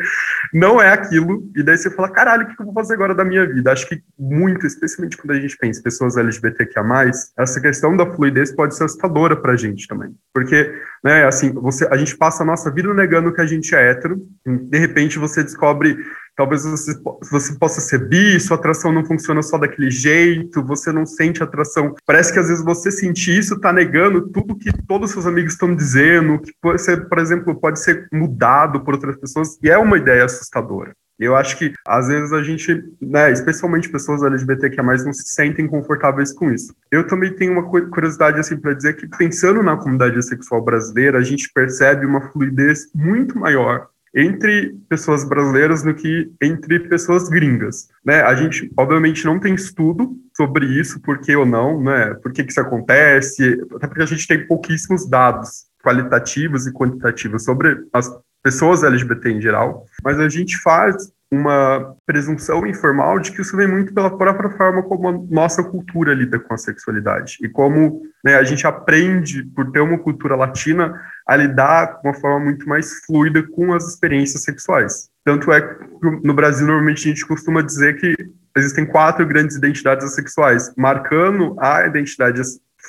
não 0.54 0.80
é 0.80 0.92
aquilo 0.92 1.42
e 1.56 1.62
daí 1.62 1.76
você 1.76 1.90
fala, 1.90 2.08
caralho, 2.08 2.44
o 2.44 2.46
que 2.54 2.60
eu 2.60 2.66
vou 2.66 2.74
fazer 2.74 2.94
agora 2.94 3.14
da 3.14 3.24
minha 3.24 3.46
vida? 3.46 3.72
Acho 3.72 3.88
que 3.88 4.00
muito, 4.16 4.64
especialmente 4.66 5.16
quando 5.16 5.32
a 5.32 5.40
gente 5.40 5.56
pensa 5.56 5.80
em 5.80 5.82
pessoas 5.82 6.16
LGBTQIA+, 6.16 7.10
essa 7.36 7.60
questão 7.60 7.96
da 7.96 8.06
fluidez 8.06 8.52
pode 8.54 8.76
ser 8.76 8.84
assustadora 8.84 9.36
pra 9.36 9.56
gente 9.56 9.88
também, 9.88 10.14
porque, 10.32 10.72
né, 11.02 11.26
assim, 11.26 11.52
você, 11.52 11.88
a 11.90 11.96
gente 11.96 12.16
passa 12.16 12.44
a 12.44 12.46
nossa 12.46 12.70
vida 12.70 12.94
negando 12.94 13.32
que 13.32 13.40
a 13.40 13.46
gente 13.46 13.74
é 13.74 13.90
hétero, 13.90 14.22
de 14.46 14.78
repente 14.78 15.18
você 15.18 15.42
descobre 15.42 15.98
Talvez 16.40 16.64
você, 16.64 16.98
você 17.30 17.54
possa 17.58 17.82
ser 17.82 18.08
bi, 18.08 18.40
sua 18.40 18.56
atração 18.56 18.90
não 18.90 19.04
funciona 19.04 19.42
só 19.42 19.58
daquele 19.58 19.90
jeito, 19.90 20.64
você 20.64 20.90
não 20.90 21.04
sente 21.04 21.42
atração. 21.42 21.94
Parece 22.06 22.32
que 22.32 22.38
às 22.38 22.48
vezes 22.48 22.64
você 22.64 22.90
sentir 22.90 23.38
isso 23.38 23.56
está 23.56 23.70
negando 23.70 24.22
tudo 24.22 24.56
que 24.56 24.72
todos 24.86 25.10
os 25.10 25.12
seus 25.12 25.26
amigos 25.26 25.52
estão 25.52 25.76
dizendo, 25.76 26.40
que 26.40 26.78
ser, 26.78 27.06
por 27.10 27.18
exemplo, 27.18 27.54
pode 27.54 27.78
ser 27.78 28.08
mudado 28.10 28.80
por 28.80 28.94
outras 28.94 29.18
pessoas, 29.18 29.58
e 29.62 29.68
é 29.68 29.76
uma 29.76 29.98
ideia 29.98 30.24
assustadora. 30.24 30.92
Eu 31.18 31.36
acho 31.36 31.58
que, 31.58 31.74
às 31.86 32.08
vezes, 32.08 32.32
a 32.32 32.42
gente, 32.42 32.82
né, 33.02 33.30
especialmente 33.30 33.90
pessoas 33.90 34.22
LGBTQ+, 34.22 34.80
não 34.80 35.12
se 35.12 35.34
sentem 35.34 35.66
confortáveis 35.66 36.32
com 36.32 36.50
isso. 36.50 36.74
Eu 36.90 37.06
também 37.06 37.34
tenho 37.34 37.52
uma 37.52 37.70
curiosidade, 37.90 38.40
assim, 38.40 38.56
para 38.56 38.72
dizer 38.72 38.94
que, 38.94 39.06
pensando 39.06 39.62
na 39.62 39.76
comunidade 39.76 40.22
sexual 40.22 40.64
brasileira, 40.64 41.18
a 41.18 41.22
gente 41.22 41.50
percebe 41.52 42.06
uma 42.06 42.32
fluidez 42.32 42.90
muito 42.94 43.38
maior 43.38 43.90
entre 44.14 44.74
pessoas 44.88 45.24
brasileiras 45.24 45.82
do 45.82 45.94
que 45.94 46.30
entre 46.42 46.80
pessoas 46.80 47.28
gringas, 47.28 47.88
né? 48.04 48.22
A 48.22 48.34
gente, 48.34 48.70
obviamente, 48.76 49.24
não 49.24 49.38
tem 49.38 49.54
estudo 49.54 50.16
sobre 50.36 50.66
isso, 50.66 51.00
por 51.00 51.20
que 51.20 51.34
ou 51.36 51.46
não, 51.46 51.80
né? 51.82 52.14
Por 52.14 52.32
que, 52.32 52.42
que 52.42 52.50
isso 52.50 52.60
acontece, 52.60 53.60
até 53.74 53.86
porque 53.86 54.02
a 54.02 54.06
gente 54.06 54.26
tem 54.26 54.46
pouquíssimos 54.46 55.08
dados 55.08 55.66
qualitativos 55.82 56.66
e 56.66 56.72
quantitativos 56.72 57.44
sobre 57.44 57.76
as 57.92 58.10
pessoas 58.42 58.82
LGBT 58.82 59.30
em 59.30 59.40
geral, 59.40 59.84
mas 60.02 60.18
a 60.18 60.28
gente 60.28 60.58
faz 60.58 61.12
uma 61.32 61.94
presunção 62.04 62.66
informal 62.66 63.20
de 63.20 63.30
que 63.30 63.40
isso 63.40 63.56
vem 63.56 63.68
muito 63.68 63.94
pela 63.94 64.16
própria 64.16 64.50
forma 64.50 64.82
como 64.82 65.08
a 65.08 65.12
nossa 65.30 65.62
cultura 65.62 66.12
lida 66.12 66.40
com 66.40 66.52
a 66.52 66.58
sexualidade 66.58 67.38
e 67.40 67.48
como 67.48 68.02
né, 68.24 68.34
a 68.34 68.42
gente 68.42 68.66
aprende, 68.66 69.44
por 69.54 69.70
ter 69.70 69.80
uma 69.80 69.98
cultura 69.98 70.34
latina, 70.34 71.00
a 71.26 71.36
lidar 71.36 72.00
de 72.00 72.08
uma 72.08 72.14
forma 72.14 72.40
muito 72.46 72.68
mais 72.68 73.04
fluida 73.06 73.42
com 73.42 73.72
as 73.72 73.86
experiências 73.86 74.42
sexuais. 74.42 75.08
Tanto 75.24 75.52
é 75.52 75.60
que 75.60 75.84
no 76.24 76.34
Brasil, 76.34 76.66
normalmente, 76.66 77.08
a 77.08 77.12
gente 77.12 77.26
costuma 77.26 77.62
dizer 77.62 77.96
que 78.00 78.16
existem 78.56 78.84
quatro 78.84 79.24
grandes 79.24 79.56
identidades 79.56 80.12
sexuais, 80.12 80.72
marcando 80.76 81.54
a 81.60 81.86
identidade 81.86 82.40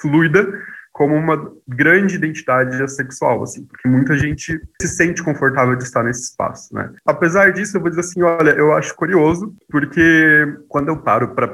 fluida 0.01 0.47
como 0.91 1.15
uma 1.15 1.51
grande 1.67 2.15
identidade 2.15 2.89
sexual, 2.91 3.43
assim, 3.43 3.65
porque 3.65 3.87
muita 3.87 4.17
gente 4.17 4.59
se 4.81 4.87
sente 4.87 5.23
confortável 5.23 5.75
de 5.75 5.83
estar 5.83 6.03
nesse 6.03 6.23
espaço, 6.23 6.73
né? 6.73 6.91
Apesar 7.05 7.51
disso, 7.53 7.77
eu 7.77 7.81
vou 7.81 7.89
dizer 7.89 8.01
assim, 8.01 8.21
olha, 8.21 8.51
eu 8.51 8.73
acho 8.73 8.95
curioso, 8.95 9.55
porque 9.69 10.45
quando 10.67 10.89
eu 10.89 10.97
paro 10.97 11.33
para 11.33 11.47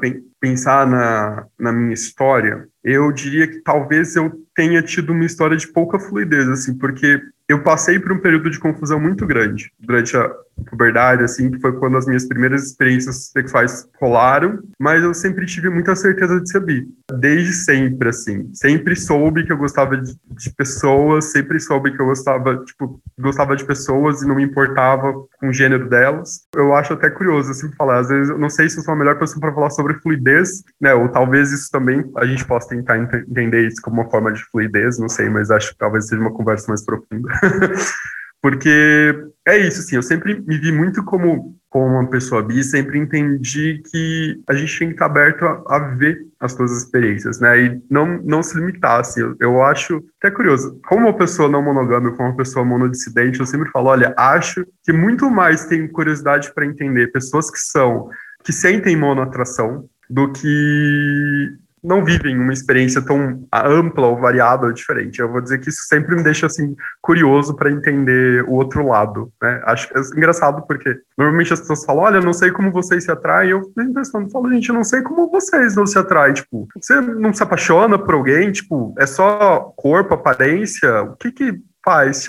pensar 0.48 0.88
na, 0.88 1.46
na 1.60 1.72
minha 1.72 1.94
história, 1.94 2.68
eu 2.84 3.12
diria 3.12 3.48
que 3.48 3.60
talvez 3.60 4.16
eu 4.16 4.32
tenha 4.56 4.82
tido 4.82 5.12
uma 5.12 5.26
história 5.26 5.58
de 5.58 5.68
pouca 5.68 6.00
fluidez, 6.00 6.48
assim, 6.48 6.78
porque 6.78 7.22
eu 7.48 7.64
passei 7.64 8.00
por 8.00 8.12
um 8.12 8.20
período 8.20 8.50
de 8.50 8.60
confusão 8.60 9.00
muito 9.00 9.26
grande 9.26 9.72
durante 9.80 10.18
a 10.18 10.30
puberdade, 10.70 11.24
assim, 11.24 11.52
que 11.52 11.60
foi 11.60 11.78
quando 11.78 11.98
as 11.98 12.06
minhas 12.06 12.26
primeiras 12.28 12.64
experiências 12.64 13.30
sexuais 13.32 13.88
rolaram, 14.02 14.60
mas 14.80 15.04
eu 15.04 15.14
sempre 15.14 15.46
tive 15.46 15.70
muita 15.70 15.96
certeza 15.96 16.42
de 16.42 16.60
bi, 16.60 16.88
desde 17.20 17.54
sempre, 17.54 18.10
assim, 18.10 18.50
sempre 18.54 18.96
soube 18.96 19.46
que 19.46 19.52
eu 19.52 19.58
gostava 19.58 19.98
de, 19.98 20.14
de 20.14 20.50
pessoas, 20.56 21.26
sempre 21.26 21.60
soube 21.60 21.96
que 21.96 22.02
eu 22.02 22.08
gostava, 22.08 22.64
tipo, 22.66 23.00
gostava 23.18 23.56
de 23.56 23.66
pessoas 23.66 24.22
e 24.22 24.28
não 24.28 24.36
me 24.36 24.44
importava 24.44 25.14
com 25.38 25.50
o 25.50 25.54
gênero 25.54 25.88
delas. 25.90 26.42
Eu 26.56 26.74
acho 26.74 26.94
até 26.94 27.10
curioso, 27.10 27.52
assim, 27.52 27.72
falar, 27.74 28.00
às 28.00 28.10
vezes 28.10 28.30
eu 28.30 28.38
não 28.38 28.50
sei 28.50 28.70
se 28.70 28.78
eu 28.78 28.84
sou 28.84 28.94
a 28.94 28.98
melhor 28.98 29.18
pessoa 29.18 29.40
para 29.40 29.54
falar 29.54 29.70
sobre 29.70 29.94
fluidez, 29.96 30.64
né, 30.82 30.94
ou 30.94 31.08
talvez 31.10 31.52
isso 31.52 31.70
também 31.72 32.04
a 32.18 32.26
gente 32.26 32.46
possa 32.46 32.70
tentar 32.70 32.98
entender 32.98 33.68
isso 33.68 33.82
como 33.82 34.02
uma 34.02 34.10
forma 34.10 34.32
de 34.32 34.44
fluidez, 34.46 34.98
não 35.00 35.10
sei, 35.10 35.30
mas 35.30 35.52
acho 35.52 35.72
que 35.72 35.78
talvez 35.78 36.08
seja 36.08 36.22
uma 36.22 36.34
conversa 36.34 36.68
mais 36.68 36.84
profunda. 36.84 37.30
Porque 38.42 39.14
é 39.48 39.58
isso, 39.58 39.82
assim, 39.82 39.96
eu 39.96 40.04
sempre 40.04 40.40
me 40.46 40.58
vi 40.58 40.72
muito 40.72 41.04
como, 41.04 41.56
como 41.70 41.86
uma 41.86 42.10
pessoa 42.10 42.44
bi, 42.44 42.64
sempre 42.64 43.00
entendi 43.00 43.82
que 43.92 44.42
a 44.48 44.54
gente 44.54 44.78
tem 44.78 44.88
que 44.90 44.94
estar 44.94 45.08
aberto 45.08 45.44
a, 45.44 45.76
a 45.76 45.80
ver 45.96 46.20
as 46.40 46.54
suas 46.54 46.72
experiências, 46.72 47.40
né, 47.40 47.60
e 47.60 47.82
não, 47.90 48.22
não 48.24 48.44
se 48.44 48.56
limitar, 48.56 49.00
assim, 49.00 49.22
eu, 49.22 49.36
eu 49.40 49.64
acho, 49.64 50.04
até 50.20 50.30
curioso, 50.30 50.80
como 50.88 51.08
uma 51.08 51.18
pessoa 51.18 51.50
não 51.50 51.64
monogâmica, 51.64 52.16
como 52.16 52.30
uma 52.30 52.38
pessoa 52.38 52.64
monodissidente, 52.64 53.40
eu 53.40 53.46
sempre 53.46 53.70
falo, 53.72 53.88
olha, 53.88 54.14
acho 54.18 54.66
que 54.84 54.94
muito 54.94 55.30
mais 55.30 55.66
tenho 55.66 55.92
curiosidade 55.92 56.54
para 56.54 56.66
entender 56.66 57.12
pessoas 57.12 57.50
que 57.50 57.60
são, 57.60 58.10
que 58.44 58.54
sentem 58.54 58.96
monoatração, 58.96 59.90
do 60.10 60.32
que 60.32 61.58
não 61.88 62.04
vivem 62.04 62.38
uma 62.38 62.52
experiência 62.52 63.02
tão 63.02 63.48
ampla 63.54 64.08
ou 64.08 64.20
variável 64.20 64.72
diferente. 64.72 65.20
Eu 65.20 65.32
vou 65.32 65.42
dizer 65.42 65.60
que 65.60 65.70
isso 65.70 65.84
sempre 65.88 66.16
me 66.16 66.24
deixa 66.24 66.46
assim 66.46 66.76
curioso 67.02 67.56
para 67.56 67.72
entender 67.72 68.44
o 68.44 68.54
outro 68.54 68.86
lado, 68.86 69.32
né? 69.42 69.62
Acho 69.66 69.88
é 69.98 70.02
engraçado 70.18 70.68
porque 70.68 71.00
normalmente 71.18 71.54
as 71.54 71.62
pessoas 71.62 71.86
falam, 71.86 72.04
olha, 72.04 72.20
não 72.20 72.34
sei 72.34 72.52
como 72.52 72.72
vocês 72.72 73.06
se 73.06 73.12
atraem, 73.12 73.52
eu 73.52 73.62
fico 73.62 73.94
pensando, 73.94 74.30
falo, 74.30 74.52
gente, 74.52 74.72
não 74.72 74.84
sei 74.84 75.02
como 75.02 75.32
vocês 75.32 75.76
não 75.76 75.86
se 75.86 75.98
atraem, 75.98 76.34
tipo, 76.34 76.68
você 76.80 77.00
não 77.00 77.34
se 77.34 77.42
apaixona 77.42 77.98
por 77.98 78.16
alguém, 78.16 78.52
tipo, 78.52 78.94
é 79.00 79.06
só 79.06 79.74
corpo, 79.78 80.14
aparência, 80.14 81.04
o 81.04 81.16
que 81.16 81.32
que 81.32 81.62
faz 81.88 82.26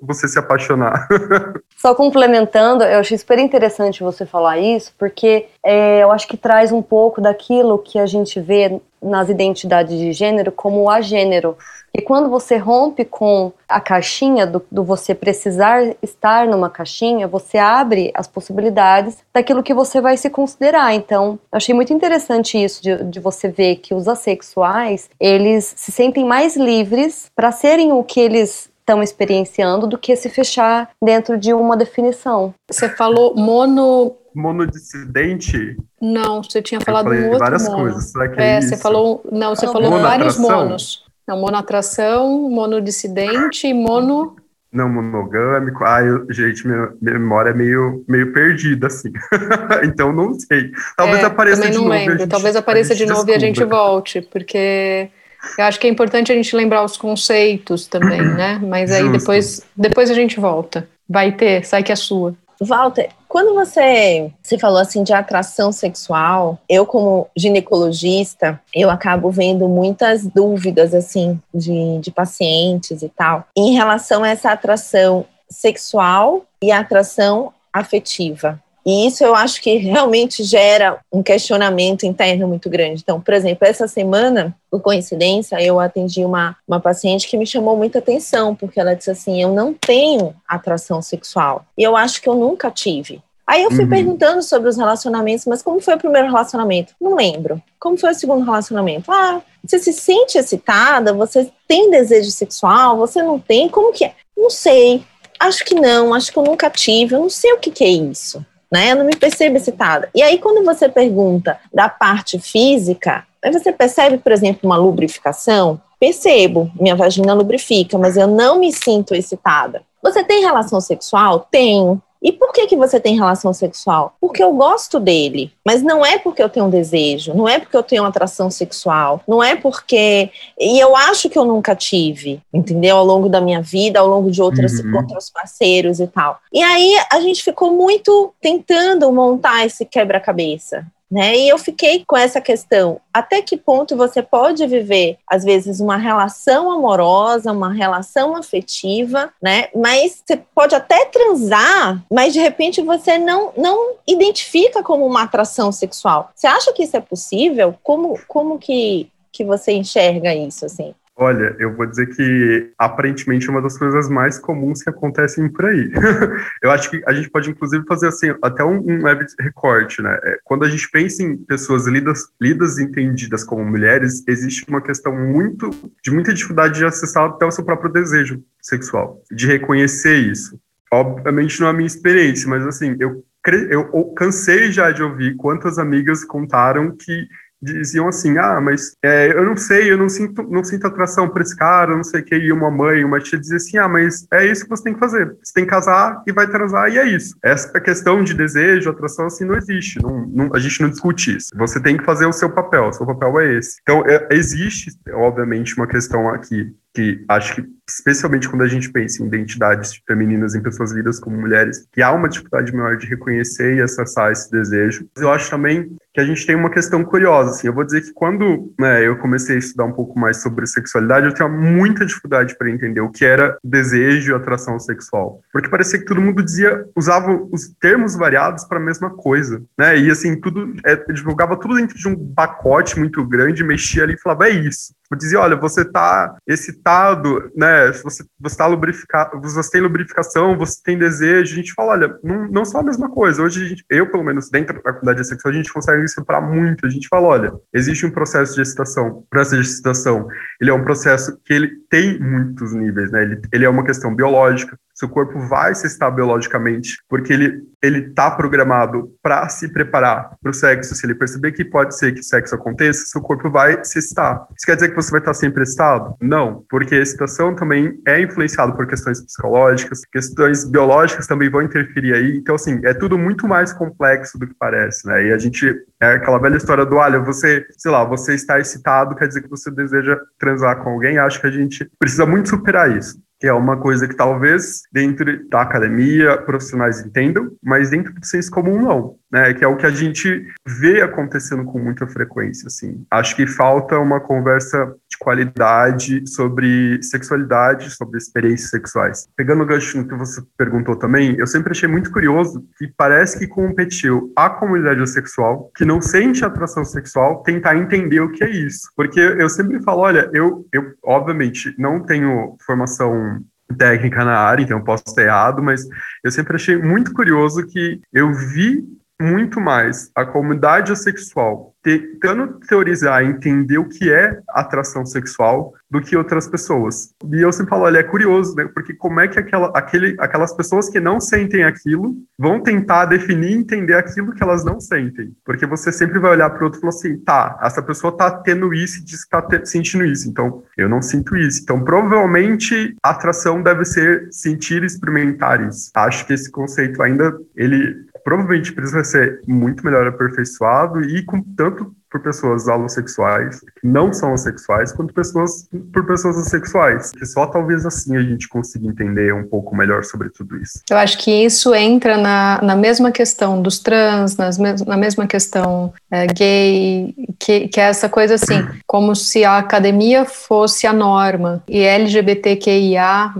você 0.00 0.28
se 0.28 0.38
apaixonar. 0.38 1.08
Só 1.76 1.96
complementando, 1.96 2.84
eu 2.84 3.00
achei 3.00 3.18
super 3.18 3.40
interessante 3.40 4.04
você 4.04 4.24
falar 4.24 4.58
isso, 4.58 4.92
porque 4.96 5.46
é, 5.64 6.04
eu 6.04 6.12
acho 6.12 6.28
que 6.28 6.36
traz 6.36 6.70
um 6.70 6.80
pouco 6.80 7.20
daquilo 7.20 7.76
que 7.78 7.98
a 7.98 8.06
gente 8.06 8.38
vê 8.38 8.80
nas 9.02 9.28
identidades 9.28 9.98
de 9.98 10.12
gênero 10.12 10.52
como 10.52 10.82
o 10.82 10.90
agênero. 10.90 11.56
E 11.92 12.00
quando 12.00 12.28
você 12.28 12.56
rompe 12.56 13.04
com 13.04 13.50
a 13.68 13.80
caixinha 13.80 14.46
do, 14.46 14.64
do, 14.70 14.84
você 14.84 15.12
precisar 15.12 15.82
estar 16.00 16.46
numa 16.46 16.70
caixinha, 16.70 17.26
você 17.26 17.58
abre 17.58 18.12
as 18.14 18.28
possibilidades 18.28 19.18
daquilo 19.34 19.62
que 19.62 19.74
você 19.74 20.00
vai 20.00 20.16
se 20.16 20.30
considerar. 20.30 20.94
Então, 20.94 21.38
achei 21.50 21.74
muito 21.74 21.92
interessante 21.92 22.62
isso 22.62 22.80
de, 22.80 23.02
de 23.04 23.18
você 23.18 23.48
ver 23.48 23.76
que 23.76 23.92
os 23.92 24.06
assexuais 24.06 25.10
eles 25.18 25.72
se 25.76 25.90
sentem 25.90 26.24
mais 26.24 26.56
livres 26.56 27.28
para 27.34 27.50
serem 27.50 27.92
o 27.92 28.04
que 28.04 28.20
eles 28.20 28.69
estão 28.80 29.02
experienciando 29.02 29.86
do 29.86 29.98
que 29.98 30.16
se 30.16 30.28
fechar 30.28 30.90
dentro 31.02 31.38
de 31.38 31.52
uma 31.52 31.76
definição. 31.76 32.54
Você 32.70 32.88
falou 32.88 33.34
mono 33.36 34.16
monodissidente? 34.34 35.76
Não, 36.00 36.42
você 36.42 36.62
tinha 36.62 36.80
falado 36.80 37.10
um 37.10 37.24
outro 37.24 37.38
várias 37.38 37.64
mono. 37.64 37.78
coisas. 37.78 38.10
Será 38.10 38.28
que 38.28 38.40
é, 38.40 38.44
é 38.44 38.58
isso? 38.58 38.68
você 38.68 38.76
falou, 38.76 39.22
não, 39.30 39.54
você 39.54 39.66
falou 39.66 39.90
vários 40.00 40.38
monos. 40.38 41.04
Não, 41.26 41.38
monoatração, 41.38 42.48
monodissidente 42.48 43.66
e 43.66 43.74
mono 43.74 44.36
não 44.72 44.88
monogâmico. 44.88 45.84
Ah, 45.84 46.02
eu, 46.02 46.26
gente, 46.30 46.66
minha, 46.66 46.92
memória 47.00 47.50
é 47.50 47.54
meio, 47.54 48.04
meio 48.08 48.32
perdida, 48.32 48.86
assim. 48.86 49.12
então 49.84 50.12
não 50.12 50.38
sei. 50.38 50.70
Talvez 50.96 51.22
é, 51.22 51.26
apareça 51.26 51.62
de 51.62 51.76
não 51.76 51.84
novo. 51.84 51.90
Lembro. 51.90 52.18
Gente, 52.18 52.28
Talvez 52.28 52.56
apareça 52.56 52.94
de 52.94 53.04
novo 53.04 53.24
desculpa. 53.24 53.32
e 53.32 53.34
a 53.34 53.38
gente 53.38 53.64
volte, 53.64 54.22
porque 54.22 55.10
eu 55.58 55.64
acho 55.64 55.78
que 55.78 55.86
é 55.86 55.90
importante 55.90 56.32
a 56.32 56.34
gente 56.34 56.54
lembrar 56.54 56.84
os 56.84 56.96
conceitos 56.96 57.86
também, 57.86 58.20
né? 58.20 58.60
Mas 58.62 58.90
aí 58.90 59.02
Justo. 59.02 59.18
depois, 59.18 59.66
depois 59.76 60.10
a 60.10 60.14
gente 60.14 60.38
volta. 60.38 60.88
Vai 61.08 61.32
ter, 61.32 61.64
sai 61.64 61.82
que 61.82 61.92
é 61.92 61.96
sua. 61.96 62.34
Walter, 62.60 63.08
quando 63.26 63.54
você, 63.54 64.30
você 64.42 64.58
falou 64.58 64.78
assim 64.78 65.02
de 65.02 65.14
atração 65.14 65.72
sexual, 65.72 66.58
eu 66.68 66.84
como 66.84 67.26
ginecologista, 67.34 68.60
eu 68.74 68.90
acabo 68.90 69.30
vendo 69.30 69.66
muitas 69.66 70.26
dúvidas 70.26 70.94
assim 70.94 71.40
de, 71.54 71.98
de 72.00 72.10
pacientes 72.10 73.02
e 73.02 73.08
tal, 73.08 73.46
em 73.56 73.72
relação 73.72 74.22
a 74.22 74.28
essa 74.28 74.50
atração 74.50 75.24
sexual 75.48 76.44
e 76.62 76.70
atração 76.70 77.52
afetiva. 77.72 78.60
E 78.84 79.06
isso 79.06 79.22
eu 79.22 79.34
acho 79.34 79.60
que 79.60 79.76
realmente 79.76 80.42
gera 80.42 80.98
um 81.12 81.22
questionamento 81.22 82.04
interno 82.06 82.48
muito 82.48 82.70
grande. 82.70 83.02
Então, 83.02 83.20
por 83.20 83.34
exemplo, 83.34 83.66
essa 83.66 83.86
semana, 83.86 84.56
por 84.70 84.80
coincidência, 84.80 85.60
eu 85.62 85.78
atendi 85.78 86.24
uma, 86.24 86.56
uma 86.66 86.80
paciente 86.80 87.28
que 87.28 87.36
me 87.36 87.46
chamou 87.46 87.76
muita 87.76 87.98
atenção, 87.98 88.54
porque 88.54 88.80
ela 88.80 88.94
disse 88.94 89.10
assim: 89.10 89.42
Eu 89.42 89.52
não 89.52 89.74
tenho 89.74 90.34
atração 90.48 91.02
sexual. 91.02 91.64
E 91.76 91.82
eu 91.82 91.96
acho 91.96 92.22
que 92.22 92.28
eu 92.28 92.34
nunca 92.34 92.70
tive. 92.70 93.20
Aí 93.46 93.64
eu 93.64 93.70
fui 93.72 93.82
Uhum. 93.82 93.90
perguntando 93.90 94.42
sobre 94.42 94.68
os 94.68 94.76
relacionamentos, 94.76 95.44
mas 95.44 95.60
como 95.60 95.80
foi 95.80 95.94
o 95.94 95.98
primeiro 95.98 96.28
relacionamento? 96.28 96.94
Não 97.00 97.16
lembro. 97.16 97.60
Como 97.80 97.98
foi 97.98 98.12
o 98.12 98.14
segundo 98.14 98.44
relacionamento? 98.44 99.10
Ah, 99.10 99.42
você 99.64 99.80
se 99.80 99.92
sente 99.92 100.38
excitada? 100.38 101.12
Você 101.12 101.50
tem 101.66 101.90
desejo 101.90 102.30
sexual? 102.30 102.96
Você 102.98 103.20
não 103.22 103.40
tem? 103.40 103.68
Como 103.68 103.92
que 103.92 104.04
é? 104.04 104.14
Não 104.36 104.48
sei. 104.50 105.02
Acho 105.38 105.64
que 105.64 105.74
não. 105.74 106.14
Acho 106.14 106.30
que 106.30 106.38
eu 106.38 106.44
nunca 106.44 106.70
tive. 106.70 107.16
Eu 107.16 107.20
não 107.20 107.28
sei 107.28 107.52
o 107.52 107.58
que, 107.58 107.72
que 107.72 107.82
é 107.82 107.88
isso. 107.88 108.44
Né? 108.70 108.92
Eu 108.92 108.96
não 108.96 109.04
me 109.04 109.16
percebo 109.16 109.56
excitada. 109.56 110.08
E 110.14 110.22
aí, 110.22 110.38
quando 110.38 110.64
você 110.64 110.88
pergunta 110.88 111.58
da 111.72 111.88
parte 111.88 112.38
física, 112.38 113.26
você 113.52 113.72
percebe, 113.72 114.18
por 114.18 114.32
exemplo, 114.32 114.60
uma 114.68 114.76
lubrificação? 114.76 115.80
Percebo, 115.98 116.70
minha 116.78 116.96
vagina 116.96 117.34
lubrifica, 117.34 117.98
mas 117.98 118.16
eu 118.16 118.26
não 118.26 118.58
me 118.58 118.72
sinto 118.72 119.14
excitada. 119.14 119.82
Você 120.02 120.24
tem 120.24 120.42
relação 120.42 120.80
sexual? 120.80 121.46
Tenho. 121.50 122.00
E 122.22 122.32
por 122.32 122.52
que, 122.52 122.66
que 122.66 122.76
você 122.76 123.00
tem 123.00 123.16
relação 123.16 123.52
sexual? 123.52 124.14
Porque 124.20 124.42
eu 124.42 124.52
gosto 124.52 125.00
dele, 125.00 125.52
mas 125.64 125.82
não 125.82 126.04
é 126.04 126.18
porque 126.18 126.42
eu 126.42 126.48
tenho 126.48 126.66
um 126.66 126.70
desejo, 126.70 127.32
não 127.32 127.48
é 127.48 127.58
porque 127.58 127.76
eu 127.76 127.82
tenho 127.82 128.02
uma 128.02 128.08
atração 128.08 128.50
sexual, 128.50 129.22
não 129.26 129.42
é 129.42 129.56
porque. 129.56 130.30
E 130.58 130.78
eu 130.78 130.94
acho 130.94 131.30
que 131.30 131.38
eu 131.38 131.44
nunca 131.44 131.74
tive, 131.74 132.40
entendeu? 132.52 132.96
Ao 132.96 133.04
longo 133.04 133.28
da 133.28 133.40
minha 133.40 133.62
vida, 133.62 134.00
ao 134.00 134.06
longo 134.06 134.30
de 134.30 134.42
outras, 134.42 134.72
uhum. 134.80 134.96
outros 134.96 135.30
parceiros 135.30 135.98
e 135.98 136.06
tal. 136.06 136.38
E 136.52 136.62
aí 136.62 136.94
a 137.10 137.20
gente 137.20 137.42
ficou 137.42 137.72
muito 137.72 138.34
tentando 138.40 139.10
montar 139.10 139.64
esse 139.64 139.84
quebra-cabeça. 139.84 140.86
Né? 141.10 141.36
E 141.36 141.48
eu 141.48 141.58
fiquei 141.58 142.04
com 142.06 142.16
essa 142.16 142.40
questão: 142.40 143.00
até 143.12 143.42
que 143.42 143.56
ponto 143.56 143.96
você 143.96 144.22
pode 144.22 144.64
viver, 144.66 145.18
às 145.26 145.42
vezes, 145.42 145.80
uma 145.80 145.96
relação 145.96 146.70
amorosa, 146.70 147.50
uma 147.50 147.72
relação 147.72 148.36
afetiva, 148.36 149.32
né? 149.42 149.68
Mas 149.74 150.22
você 150.24 150.36
pode 150.54 150.74
até 150.74 151.06
transar, 151.06 152.00
mas 152.10 152.32
de 152.32 152.38
repente 152.38 152.80
você 152.80 153.18
não, 153.18 153.52
não 153.56 153.94
identifica 154.06 154.82
como 154.84 155.04
uma 155.04 155.22
atração 155.22 155.72
sexual. 155.72 156.30
Você 156.34 156.46
acha 156.46 156.72
que 156.72 156.84
isso 156.84 156.96
é 156.96 157.00
possível? 157.00 157.74
Como, 157.82 158.18
como 158.28 158.58
que, 158.58 159.10
que 159.32 159.44
você 159.44 159.72
enxerga 159.72 160.32
isso, 160.32 160.64
assim? 160.64 160.94
Olha, 161.22 161.54
eu 161.58 161.76
vou 161.76 161.84
dizer 161.84 162.06
que 162.06 162.72
aparentemente 162.78 163.46
é 163.46 163.50
uma 163.50 163.60
das 163.60 163.76
coisas 163.76 164.08
mais 164.08 164.38
comuns 164.38 164.82
que 164.82 164.88
acontecem 164.88 165.50
por 165.50 165.66
aí. 165.66 165.92
eu 166.64 166.70
acho 166.70 166.88
que 166.88 167.02
a 167.06 167.12
gente 167.12 167.28
pode, 167.28 167.50
inclusive, 167.50 167.84
fazer 167.86 168.08
assim, 168.08 168.34
até 168.40 168.64
um, 168.64 168.78
um 168.78 169.02
leve 169.02 169.26
recorte, 169.38 170.00
né? 170.00 170.18
É, 170.24 170.38
quando 170.42 170.64
a 170.64 170.68
gente 170.70 170.90
pensa 170.90 171.22
em 171.22 171.36
pessoas 171.36 171.86
lidas, 171.86 172.26
lidas 172.40 172.78
e 172.78 172.84
entendidas 172.84 173.44
como 173.44 173.62
mulheres, 173.62 174.24
existe 174.26 174.64
uma 174.66 174.80
questão 174.80 175.14
muito 175.14 175.68
de 176.02 176.10
muita 176.10 176.32
dificuldade 176.32 176.78
de 176.78 176.86
acessar 176.86 177.26
até 177.26 177.44
o 177.44 177.50
seu 177.50 177.66
próprio 177.66 177.92
desejo 177.92 178.42
sexual, 178.58 179.22
de 179.30 179.46
reconhecer 179.46 180.16
isso. 180.16 180.58
Obviamente 180.90 181.60
não 181.60 181.66
é 181.66 181.70
a 181.70 181.74
minha 181.74 181.86
experiência, 181.86 182.48
mas 182.48 182.66
assim, 182.66 182.96
eu, 182.98 183.22
eu, 183.68 183.90
eu 183.92 184.04
cansei 184.16 184.72
já 184.72 184.90
de 184.90 185.02
ouvir 185.02 185.36
quantas 185.36 185.78
amigas 185.78 186.24
contaram 186.24 186.96
que 186.96 187.28
diziam 187.62 188.08
assim, 188.08 188.38
ah, 188.38 188.60
mas 188.60 188.96
é, 189.02 189.32
eu 189.32 189.44
não 189.44 189.56
sei, 189.56 189.90
eu 189.90 189.98
não 189.98 190.08
sinto, 190.08 190.42
não 190.44 190.64
sinto 190.64 190.86
atração 190.86 191.28
por 191.28 191.42
esse 191.42 191.56
cara, 191.56 191.94
não 191.94 192.04
sei 192.04 192.20
o 192.20 192.24
que, 192.24 192.34
e 192.34 192.52
uma 192.52 192.70
mãe, 192.70 193.04
uma 193.04 193.20
tia 193.20 193.38
dizia 193.38 193.56
assim, 193.56 193.78
ah, 193.78 193.88
mas 193.88 194.26
é 194.32 194.46
isso 194.46 194.64
que 194.64 194.70
você 194.70 194.84
tem 194.84 194.94
que 194.94 195.00
fazer, 195.00 195.36
você 195.42 195.52
tem 195.54 195.64
que 195.64 195.70
casar 195.70 196.22
e 196.26 196.32
vai 196.32 196.46
transar, 196.46 196.88
e 196.90 196.98
é 196.98 197.06
isso. 197.06 197.36
Essa 197.42 197.80
questão 197.80 198.22
de 198.24 198.34
desejo, 198.34 198.90
atração, 198.90 199.26
assim, 199.26 199.44
não 199.44 199.56
existe, 199.56 200.02
não, 200.02 200.26
não, 200.26 200.50
a 200.54 200.58
gente 200.58 200.80
não 200.80 200.90
discute 200.90 201.36
isso. 201.36 201.48
Você 201.56 201.80
tem 201.80 201.96
que 201.96 202.04
fazer 202.04 202.26
o 202.26 202.32
seu 202.32 202.50
papel, 202.50 202.88
o 202.88 202.92
seu 202.92 203.06
papel 203.06 203.40
é 203.40 203.54
esse. 203.58 203.78
Então, 203.82 204.02
é, 204.06 204.28
existe, 204.30 204.90
obviamente, 205.12 205.76
uma 205.76 205.86
questão 205.86 206.28
aqui 206.28 206.74
que 206.94 207.24
acho 207.28 207.56
que, 207.56 207.64
especialmente 207.88 208.48
quando 208.48 208.62
a 208.62 208.68
gente 208.68 208.90
pensa 208.90 209.22
em 209.22 209.26
identidades 209.26 210.00
femininas 210.06 210.54
em 210.54 210.62
pessoas 210.62 210.92
lidas 210.92 211.20
como 211.20 211.36
mulheres, 211.36 211.86
que 211.92 212.02
há 212.02 212.12
uma 212.12 212.28
dificuldade 212.28 212.74
maior 212.74 212.96
de 212.96 213.06
reconhecer 213.06 213.76
e 213.76 213.82
acessar 213.82 214.32
esse 214.32 214.50
desejo. 214.50 215.08
Eu 215.16 215.30
acho 215.30 215.50
também 215.50 215.96
que 216.12 216.20
a 216.20 216.24
gente 216.24 216.44
tem 216.44 216.56
uma 216.56 216.70
questão 216.70 217.04
curiosa, 217.04 217.50
assim, 217.50 217.68
eu 217.68 217.72
vou 217.72 217.84
dizer 217.84 218.00
que 218.00 218.12
quando 218.12 218.74
né, 218.78 219.06
eu 219.06 219.16
comecei 219.18 219.56
a 219.56 219.58
estudar 219.58 219.84
um 219.84 219.92
pouco 219.92 220.18
mais 220.18 220.42
sobre 220.42 220.66
sexualidade, 220.66 221.26
eu 221.26 221.34
tinha 221.34 221.48
muita 221.48 222.04
dificuldade 222.04 222.56
para 222.58 222.70
entender 222.70 223.00
o 223.00 223.10
que 223.10 223.24
era 223.24 223.56
desejo 223.62 224.32
e 224.32 224.34
atração 224.34 224.78
sexual, 224.80 225.40
porque 225.52 225.68
parecia 225.68 226.00
que 226.00 226.04
todo 226.04 226.20
mundo 226.20 226.42
dizia, 226.42 226.84
usava 226.96 227.32
os 227.52 227.68
termos 227.80 228.16
variados 228.16 228.64
para 228.64 228.78
a 228.78 228.82
mesma 228.82 229.10
coisa, 229.10 229.62
né, 229.78 229.96
e 229.98 230.10
assim, 230.10 230.40
tudo, 230.40 230.74
é, 230.84 230.96
divulgava 231.12 231.56
tudo 231.56 231.76
dentro 231.76 231.96
de 231.96 232.08
um 232.08 232.34
pacote 232.34 232.98
muito 232.98 233.24
grande, 233.24 233.62
mexia 233.62 234.02
ali 234.02 234.14
e 234.14 234.20
falava, 234.20 234.48
é 234.48 234.50
isso. 234.50 234.92
Eu 235.10 235.18
dizia, 235.18 235.40
olha, 235.40 235.56
você 235.56 235.82
está 235.82 236.36
excitado, 236.46 237.50
né? 237.56 237.92
Você 237.92 238.24
você 238.40 238.56
tá 238.56 238.66
lubrificado, 238.66 239.40
você 239.40 239.70
tem 239.70 239.80
lubrificação, 239.80 240.56
você 240.56 240.80
tem 240.82 240.98
desejo. 240.98 241.52
A 241.52 241.56
gente 241.56 241.74
fala, 241.74 241.92
olha, 241.92 242.18
não, 242.22 242.48
não 242.48 242.64
são 242.64 242.80
a 242.80 242.84
mesma 242.84 243.10
coisa. 243.10 243.42
Hoje 243.42 243.66
gente, 243.66 243.84
eu 243.90 244.10
pelo 244.10 244.24
menos 244.24 244.48
dentro 244.48 244.74
da 244.74 244.80
faculdade 244.80 245.26
sexual, 245.26 245.52
a 245.52 245.56
gente 245.56 245.72
consegue 245.72 246.06
separar 246.08 246.40
muito. 246.40 246.86
A 246.86 246.90
gente 246.90 247.08
fala, 247.08 247.26
olha, 247.26 247.52
existe 247.74 248.06
um 248.06 248.10
processo 248.10 248.54
de 248.54 248.62
excitação. 248.62 249.08
O 249.08 249.26
processo 249.28 249.62
de 249.62 249.68
excitação, 249.68 250.26
ele 250.60 250.70
é 250.70 250.74
um 250.74 250.84
processo 250.84 251.38
que 251.44 251.52
ele 251.52 251.70
tem 251.90 252.18
muitos 252.18 252.72
níveis, 252.72 253.10
né? 253.10 253.22
Ele, 253.22 253.40
ele 253.52 253.64
é 253.64 253.68
uma 253.68 253.84
questão 253.84 254.14
biológica, 254.14 254.78
seu 255.00 255.08
corpo 255.08 255.38
vai 255.48 255.74
se 255.74 255.86
estar 255.86 256.10
biologicamente, 256.10 257.02
porque 257.08 257.32
ele 257.32 257.70
ele 257.82 258.08
está 258.08 258.30
programado 258.30 259.10
para 259.22 259.48
se 259.48 259.72
preparar 259.72 260.36
para 260.40 260.50
o 260.50 260.54
sexo. 260.54 260.94
Se 260.94 261.06
ele 261.06 261.14
perceber 261.14 261.52
que 261.52 261.64
pode 261.64 261.96
ser 261.96 262.12
que 262.12 262.22
sexo 262.22 262.54
aconteça, 262.54 263.06
seu 263.06 263.20
corpo 263.20 263.50
vai 263.50 263.82
se 263.84 263.98
estar. 263.98 264.46
Isso 264.56 264.66
quer 264.66 264.74
dizer 264.74 264.90
que 264.90 264.96
você 264.96 265.10
vai 265.10 265.20
estar 265.20 265.34
sempre 265.34 265.62
excitado? 265.62 266.14
Não, 266.20 266.64
porque 266.68 266.94
a 266.94 267.00
excitação 267.00 267.54
também 267.54 267.98
é 268.06 268.20
influenciada 268.20 268.72
por 268.72 268.86
questões 268.86 269.20
psicológicas, 269.22 270.02
questões 270.12 270.64
biológicas 270.64 271.26
também 271.26 271.48
vão 271.48 271.62
interferir 271.62 272.14
aí. 272.14 272.36
Então, 272.36 272.54
assim, 272.54 272.80
é 272.84 272.92
tudo 272.92 273.18
muito 273.18 273.48
mais 273.48 273.72
complexo 273.72 274.38
do 274.38 274.46
que 274.46 274.54
parece, 274.58 275.06
né? 275.06 275.28
E 275.28 275.32
a 275.32 275.38
gente 275.38 275.74
é 276.00 276.12
aquela 276.12 276.38
velha 276.38 276.56
história 276.56 276.84
do, 276.84 276.96
olha, 276.96 277.18
você, 277.18 277.66
sei 277.78 277.90
lá, 277.90 278.04
você 278.04 278.34
está 278.34 278.60
excitado, 278.60 279.16
quer 279.16 279.28
dizer 279.28 279.42
que 279.42 279.50
você 279.50 279.70
deseja 279.70 280.18
transar 280.38 280.82
com 280.82 280.90
alguém. 280.90 281.18
Acho 281.18 281.40
que 281.40 281.46
a 281.46 281.50
gente 281.50 281.90
precisa 281.98 282.26
muito 282.26 282.50
superar 282.50 282.94
isso 282.94 283.18
que 283.40 283.46
é 283.46 283.52
uma 283.52 283.78
coisa 283.78 284.06
que 284.06 284.14
talvez 284.14 284.82
dentro 284.92 285.48
da 285.48 285.62
academia 285.62 286.36
profissionais 286.42 287.00
entendam, 287.00 287.50
mas 287.62 287.90
dentro 287.90 288.12
do 288.12 288.24
senso 288.24 288.50
comum 288.50 288.80
não 288.80 289.19
né, 289.30 289.54
que 289.54 289.64
é 289.64 289.68
o 289.68 289.76
que 289.76 289.86
a 289.86 289.90
gente 289.90 290.46
vê 290.66 291.00
acontecendo 291.02 291.64
com 291.64 291.78
muita 291.78 292.06
frequência, 292.06 292.66
assim. 292.66 293.04
Acho 293.10 293.36
que 293.36 293.46
falta 293.46 293.98
uma 293.98 294.20
conversa 294.20 294.94
de 295.08 295.16
qualidade 295.18 296.26
sobre 296.28 297.00
sexualidade, 297.02 297.90
sobre 297.90 298.18
experiências 298.18 298.70
sexuais. 298.70 299.28
Pegando 299.36 299.62
o 299.62 299.66
gancho 299.66 299.98
no 299.98 300.08
que 300.08 300.14
você 300.14 300.42
perguntou 300.56 300.96
também, 300.96 301.36
eu 301.38 301.46
sempre 301.46 301.70
achei 301.70 301.88
muito 301.88 302.10
curioso 302.10 302.64
que 302.76 302.88
parece 302.96 303.38
que 303.38 303.46
competiu 303.46 304.32
a 304.34 304.50
comunidade 304.50 305.08
sexual 305.08 305.70
que 305.76 305.84
não 305.84 306.00
sente 306.00 306.44
atração 306.44 306.84
sexual 306.84 307.42
tentar 307.42 307.76
entender 307.76 308.20
o 308.20 308.30
que 308.30 308.42
é 308.42 308.50
isso. 308.50 308.90
Porque 308.96 309.20
eu 309.20 309.48
sempre 309.48 309.82
falo, 309.82 310.00
olha, 310.00 310.28
eu, 310.32 310.66
eu 310.72 310.92
obviamente 311.02 311.74
não 311.78 312.00
tenho 312.00 312.56
formação 312.64 313.40
técnica 313.76 314.24
na 314.24 314.36
área, 314.36 314.62
então 314.62 314.78
eu 314.78 314.84
posso 314.84 315.04
estar 315.06 315.22
errado, 315.22 315.62
mas 315.62 315.86
eu 316.24 316.30
sempre 316.30 316.56
achei 316.56 316.76
muito 316.76 317.12
curioso 317.12 317.66
que 317.66 318.00
eu 318.12 318.32
vi 318.32 318.84
muito 319.20 319.60
mais 319.60 320.10
a 320.14 320.24
comunidade 320.24 320.96
sexual 320.96 321.70
tentando 321.82 322.60
teorizar 322.68 323.22
e 323.22 323.28
entender 323.28 323.78
o 323.78 323.88
que 323.88 324.12
é 324.12 324.40
atração 324.48 325.06
sexual 325.06 325.72
do 325.90 326.00
que 326.00 326.16
outras 326.16 326.46
pessoas. 326.46 327.14
E 327.32 327.40
eu 327.40 327.52
sempre 327.52 327.70
falo, 327.70 327.84
olha, 327.84 327.98
é 327.98 328.02
curioso, 328.02 328.54
né? 328.54 328.68
Porque 328.72 328.94
como 328.94 329.18
é 329.18 329.26
que 329.26 329.38
aquela, 329.38 329.68
aquele, 329.74 330.14
aquelas 330.18 330.52
pessoas 330.54 330.88
que 330.88 331.00
não 331.00 331.20
sentem 331.20 331.64
aquilo 331.64 332.14
vão 332.38 332.60
tentar 332.60 333.06
definir 333.06 333.50
e 333.50 333.54
entender 333.54 333.94
aquilo 333.94 334.32
que 334.32 334.42
elas 334.42 334.64
não 334.64 334.78
sentem? 334.78 335.34
Porque 335.44 335.66
você 335.66 335.90
sempre 335.90 336.18
vai 336.18 336.32
olhar 336.32 336.50
para 336.50 336.60
o 336.60 336.64
outro 336.64 336.78
e 336.78 336.80
falar 336.80 336.90
assim, 336.90 337.18
tá, 337.18 337.58
essa 337.62 337.82
pessoa 337.82 338.16
tá 338.16 338.30
tendo 338.30 338.72
isso 338.72 339.00
e 339.00 339.04
diz 339.04 339.24
que 339.24 339.30
tá 339.30 339.64
sentindo 339.64 340.04
isso, 340.04 340.28
então 340.28 340.62
eu 340.76 340.88
não 340.88 341.02
sinto 341.02 341.36
isso. 341.36 341.60
Então, 341.62 341.82
provavelmente, 341.82 342.94
atração 343.02 343.62
deve 343.62 343.84
ser 343.84 344.28
sentir 344.30 344.82
e 344.82 344.86
experimentar 344.86 345.66
isso. 345.66 345.90
Acho 345.94 346.26
que 346.26 346.34
esse 346.34 346.50
conceito 346.50 347.02
ainda, 347.02 347.36
ele 347.56 348.09
provavelmente 348.24 348.72
precisa 348.72 349.04
ser 349.04 349.42
muito 349.46 349.84
melhor 349.84 350.06
aperfeiçoado 350.06 351.02
e 351.02 351.24
com 351.24 351.42
tanto 351.42 351.94
por 352.10 352.20
pessoas 352.20 352.68
alossexuais, 352.68 353.60
que 353.60 353.86
não 353.86 354.12
são 354.12 354.34
assexuais, 354.34 354.92
quanto 354.92 355.14
pessoas 355.14 355.68
por 355.92 356.06
pessoas 356.06 356.36
assexuais. 356.38 357.12
Que 357.12 357.24
só 357.24 357.46
talvez 357.46 357.86
assim 357.86 358.16
a 358.16 358.22
gente 358.22 358.48
consiga 358.48 358.86
entender 358.86 359.32
um 359.32 359.46
pouco 359.46 359.76
melhor 359.76 360.04
sobre 360.04 360.28
tudo 360.30 360.56
isso. 360.56 360.80
Eu 360.90 360.96
acho 360.96 361.18
que 361.18 361.30
isso 361.30 361.74
entra 361.74 362.16
na, 362.16 362.60
na 362.62 362.76
mesma 362.76 363.12
questão 363.12 363.62
dos 363.62 363.78
trans, 363.78 364.36
nas 364.36 364.58
mes 364.58 364.84
na 364.84 364.96
mesma 364.96 365.26
questão 365.26 365.92
é, 366.10 366.26
gay, 366.26 367.14
que, 367.38 367.68
que 367.68 367.80
é 367.80 367.84
essa 367.84 368.08
coisa 368.08 368.34
assim, 368.34 368.66
como 368.86 369.14
se 369.14 369.44
a 369.44 369.58
academia 369.58 370.24
fosse 370.24 370.86
a 370.86 370.92
norma 370.92 371.62
e 371.68 371.80
LGBTQIA 371.80 373.32